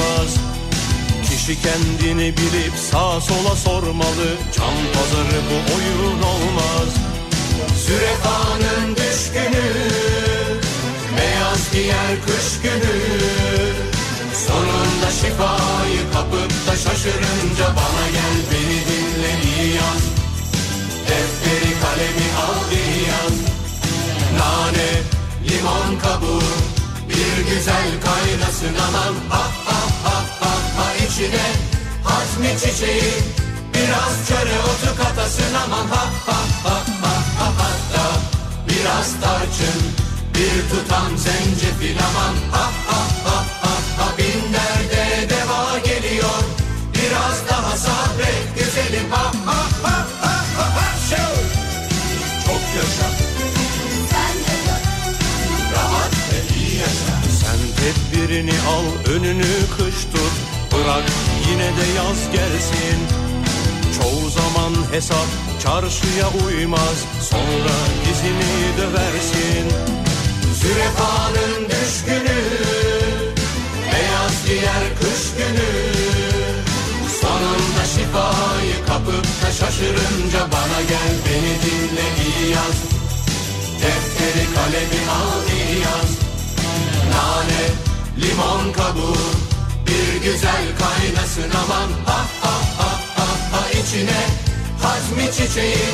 Kişi 1.47 1.61
kendini 1.61 2.37
bilip 2.37 2.73
sağa 2.91 3.21
sola 3.21 3.55
sormalı. 3.55 4.27
Can 4.57 4.75
pazarı 4.93 5.41
bu 5.49 5.73
oyun 5.75 6.21
olmaz. 6.21 6.89
Zürefanın 7.85 8.95
düşkünü 8.95 9.67
Beyaz 11.17 11.71
giyer 11.73 12.15
kış 12.25 12.61
günü. 12.63 12.97
Sonunda 14.47 15.11
şifayı 15.11 16.11
kapıp 16.13 16.67
da 16.67 16.75
şaşırınca 16.75 17.67
Bana 17.77 18.07
gel 18.11 18.37
beni 18.51 18.79
dinle 18.87 19.33
iyi 19.43 19.75
yaz 19.75 20.03
Defteri 21.09 21.73
kalemi 21.81 22.27
al 22.47 22.71
iyi 22.71 23.07
yaz 23.07 23.37
Nane, 24.39 24.89
limon 25.49 25.99
kabuğu 25.99 26.41
Bir 27.09 27.55
güzel 27.55 27.87
kaynasın 28.05 28.75
aman. 28.87 29.15
Ha 29.29 29.51
ha 29.65 29.96
içine 31.17 31.47
Hazmi 32.03 32.59
çiçeği 32.59 33.13
Biraz 33.73 34.27
çöre 34.27 34.59
otu 34.59 35.03
katasın 35.03 35.53
aman 35.65 35.87
Ha 35.87 36.05
ha 36.25 36.39
ha 36.63 36.83
ha 37.01 37.13
ha 37.39 37.53
hatta 37.57 38.05
Biraz 38.69 39.21
tarçın 39.21 39.81
Bir 40.33 40.69
tutam 40.69 41.17
zencefil 41.17 41.97
aman 42.07 42.35
Ha 42.51 42.71
ha 42.87 43.01
ha 43.23 43.45
ha 43.61 43.73
ha 43.97 44.17
Bin 44.17 44.53
derde 44.53 45.29
deva 45.29 45.79
geliyor 45.79 46.43
Biraz 46.93 47.49
daha 47.49 47.77
sabret 47.77 48.59
güzelim 48.59 49.11
Ha 49.11 49.31
ha 49.45 49.63
ha 49.83 50.07
ha 50.21 50.35
ha 50.57 50.75
ha 50.75 50.85
Şov! 51.09 51.37
Çok 52.45 52.61
yaşa 52.77 53.07
rahat 55.75 56.13
ve 56.31 56.59
iyi 56.59 56.75
yaşa. 56.79 57.15
Sen 57.41 57.59
tedbirini 57.79 58.53
al 58.69 59.13
önünü 59.13 59.53
kış 59.77 60.03
tut 60.03 60.36
Bırak 60.71 61.03
yine 61.49 61.67
de 61.77 61.85
yaz 61.97 62.31
gelsin. 62.33 62.99
Çoğu 63.97 64.29
zaman 64.29 64.91
hesap 64.91 65.27
çarşıya 65.63 66.27
uymaz. 66.45 66.97
Sonra 67.29 67.75
dizini 68.05 68.77
döversin. 68.77 69.65
Zürefanın 70.61 71.69
düşkünü 71.69 72.41
Beyaz 73.93 74.45
giyer 74.45 74.95
kış 74.99 75.21
günü. 75.37 75.69
Sonunda 77.21 77.83
şifayı 77.93 78.85
kapıp 78.87 79.25
da 79.43 79.51
şaşırınca 79.51 80.39
Bana 80.51 80.81
gel 80.89 81.13
beni 81.25 81.53
dinle 81.63 82.07
iyi 82.25 82.51
yaz. 82.51 82.77
Defteri 83.81 84.45
kalemi 84.55 85.01
al 85.11 85.41
iyi 85.57 85.79
yaz. 85.79 86.11
Nane, 87.11 87.63
limon 88.21 88.73
kabuğu 88.73 89.56
Bir 89.87 90.21
güzel 90.31 90.65
kaynasın 90.79 91.51
aman. 91.63 91.89
Ha 92.05 92.25
ha 92.41 92.53
ha 92.77 92.89
ha 93.17 93.27
ha. 93.51 93.69
İçine 93.71 94.21
Hazmi 94.81 95.31
çiçeği 95.31 95.87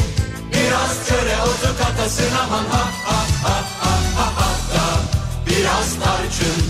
Biraz 0.51 1.07
çöre 1.07 1.37
otu 1.41 1.77
katasın 1.83 2.31
aman. 2.45 2.65
Ha 2.71 2.85
ha 3.05 3.25
ha 3.43 3.55
ha 3.81 3.95
ha 4.15 4.25
ha 4.35 4.49
da 4.73 4.85
Biraz 5.47 5.95
tarçın 6.03 6.63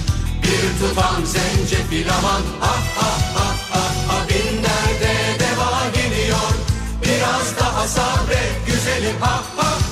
Bir 0.44 0.80
tutam 0.80 1.26
zencefil 1.26 2.08
aman. 2.20 2.42
Ha 2.60 2.76
ha 2.96 3.12
ha 3.36 3.48
ha 3.74 3.84
ha. 4.08 4.28
Bin 4.30 4.64
derde 4.64 5.16
deva 5.40 5.90
geliyor 5.96 6.54
Biraz 7.04 7.60
daha 7.60 7.88
sabret 7.88 8.68
güzelim. 8.68 9.22
Ha 9.22 9.44
ha 9.58 9.83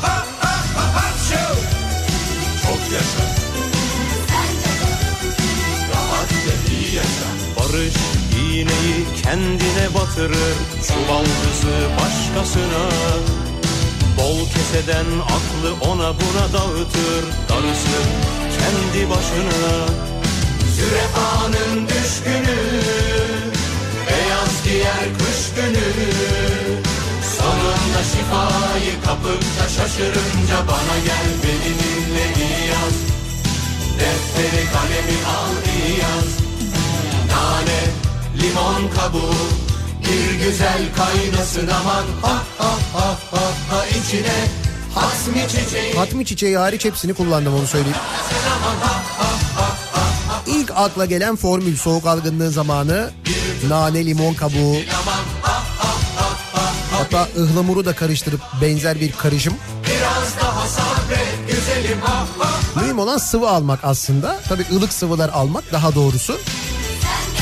kendine 9.31 9.93
batırır 9.95 10.57
Çuval 10.87 11.25
kızı 11.41 11.77
başkasına. 11.99 12.83
Bol 14.17 14.37
keseden 14.53 15.05
aklı 15.35 15.89
ona 15.91 16.13
buna 16.19 16.45
dağıtır 16.53 17.23
Darısı 17.49 17.99
kendi 18.57 19.09
başına. 19.09 19.87
Zürefanın 20.75 21.87
düşkünü 21.87 22.59
Beyaz 24.07 24.63
giyer 24.63 25.05
kış 25.17 25.55
günü. 25.55 25.89
Sonunda 27.37 28.03
şifayı 28.11 29.01
kapıp 29.05 29.41
da 29.41 29.69
şaşırınca 29.69 30.57
Bana 30.67 30.97
gel 31.05 31.29
beni 31.43 31.71
dinle 31.79 32.25
iyi 32.37 32.67
yaz 32.67 32.97
Defteri 33.99 34.65
kalemi 34.73 35.17
al 35.27 35.53
iyi 35.75 35.99
yaz 35.99 36.29
Nane, 37.31 37.81
limon 38.41 38.95
kabuğu 38.95 39.33
Bir 40.01 40.45
güzel 40.45 40.81
kaynasın 40.95 41.67
aman 41.67 42.05
Ha 42.21 42.43
ha 42.57 42.75
ha 42.93 43.17
ha 43.31 43.41
ha 43.69 43.85
içine 43.85 44.47
Hasmi 44.95 45.47
çiçeği 45.47 45.93
Hatmi 45.93 46.25
çiçeği 46.25 46.57
hariç 46.57 46.85
hepsini 46.85 47.13
kullandım 47.13 47.53
onu 47.53 47.67
söyleyeyim. 47.67 47.97
İlk 50.47 50.71
akla 50.75 51.05
gelen 51.05 51.35
formül 51.35 51.77
soğuk 51.77 52.05
algınlığı 52.05 52.51
zamanı 52.51 53.11
nane 53.69 54.05
limon 54.05 54.33
kabuğu 54.33 54.75
Hatta 56.91 57.27
ıhlamuru 57.37 57.85
da 57.85 57.95
karıştırıp 57.95 58.41
benzer 58.61 58.99
bir 58.99 59.11
karışım. 59.11 59.53
Biraz 59.85 60.39
daha 60.41 60.67
sabret 60.67 61.47
güzelim 61.47 61.99
ah 62.07 62.25
ah 62.41 62.81
Mühim 62.81 62.99
olan 62.99 63.17
sıvı 63.17 63.49
almak 63.49 63.79
aslında. 63.83 64.39
Tabii 64.49 64.65
ılık 64.73 64.93
sıvılar 64.93 65.29
almak 65.29 65.71
daha 65.71 65.95
doğrusu. 65.95 66.37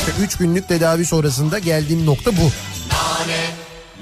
İşte 0.00 0.12
3 0.22 0.36
günlük 0.36 0.68
tedavi 0.68 1.06
sonrasında 1.06 1.58
geldiğim 1.58 2.06
nokta 2.06 2.36
bu. 2.36 2.40
Nane 2.40 3.46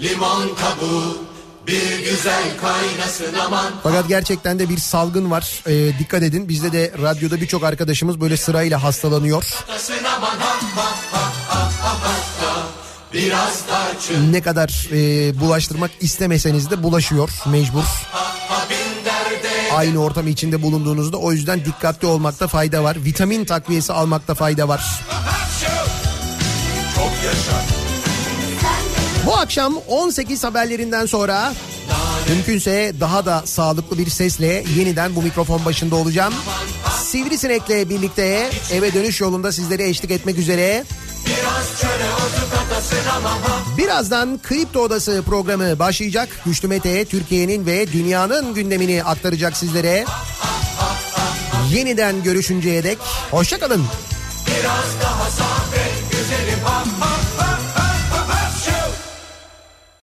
limon 0.02 0.54
kabuğu 0.54 1.18
bir 1.66 1.98
güzel 2.10 2.42
kaynasın 2.60 3.38
aman 3.46 3.72
Fakat 3.82 4.08
gerçekten 4.08 4.58
de 4.58 4.68
bir 4.68 4.78
salgın 4.78 5.30
var. 5.30 5.62
Ee, 5.66 5.98
dikkat 5.98 6.22
edin 6.22 6.48
bizde 6.48 6.72
de 6.72 6.92
radyoda 7.02 7.40
birçok 7.40 7.64
arkadaşımız 7.64 8.20
böyle 8.20 8.36
sırayla 8.36 8.82
hastalanıyor. 8.82 9.44
Ne 14.30 14.40
kadar 14.42 14.88
e, 14.92 15.40
bulaştırmak 15.40 15.90
istemeseniz 16.00 16.70
de 16.70 16.82
bulaşıyor 16.82 17.30
mecbur. 17.46 17.84
Aynı 19.72 20.02
ortam 20.02 20.28
içinde 20.28 20.62
bulunduğunuzda 20.62 21.16
o 21.16 21.32
yüzden 21.32 21.64
dikkatli 21.64 22.06
olmakta 22.06 22.46
fayda 22.48 22.84
var. 22.84 22.96
Vitamin 23.04 23.44
takviyesi 23.44 23.92
almakta 23.92 24.34
fayda 24.34 24.68
var. 24.68 25.00
Bu 29.26 29.36
akşam 29.36 29.76
18 29.88 30.44
haberlerinden 30.44 31.06
sonra 31.06 31.52
mümkünse 32.28 32.92
daha 33.00 33.26
da 33.26 33.42
sağlıklı 33.44 33.98
bir 33.98 34.10
sesle 34.10 34.64
yeniden 34.76 35.16
bu 35.16 35.22
mikrofon 35.22 35.64
başında 35.64 35.96
olacağım. 35.96 36.34
Sivrisinek'le 37.02 37.90
birlikte 37.90 38.50
eve 38.72 38.94
dönüş 38.94 39.20
yolunda 39.20 39.52
sizlere 39.52 39.88
eşlik 39.88 40.10
etmek 40.10 40.38
üzere. 40.38 40.84
Ha 43.18 43.38
Birazdan 43.78 44.40
Kripto 44.42 44.80
Odası 44.80 45.22
programı 45.26 45.78
başlayacak. 45.78 46.28
Güçlü 46.46 46.68
Mete 46.68 47.04
Türkiye'nin 47.04 47.66
ve 47.66 47.92
dünyanın 47.92 48.54
gündemini 48.54 49.04
aktaracak 49.04 49.56
sizlere. 49.56 50.04
Yeniden 51.70 52.22
görüşünceye 52.22 52.84
dek 52.84 52.98
hoşçakalın. 53.30 53.84
Biraz 54.46 55.02
daha 55.02 55.30
sabret 55.30 56.08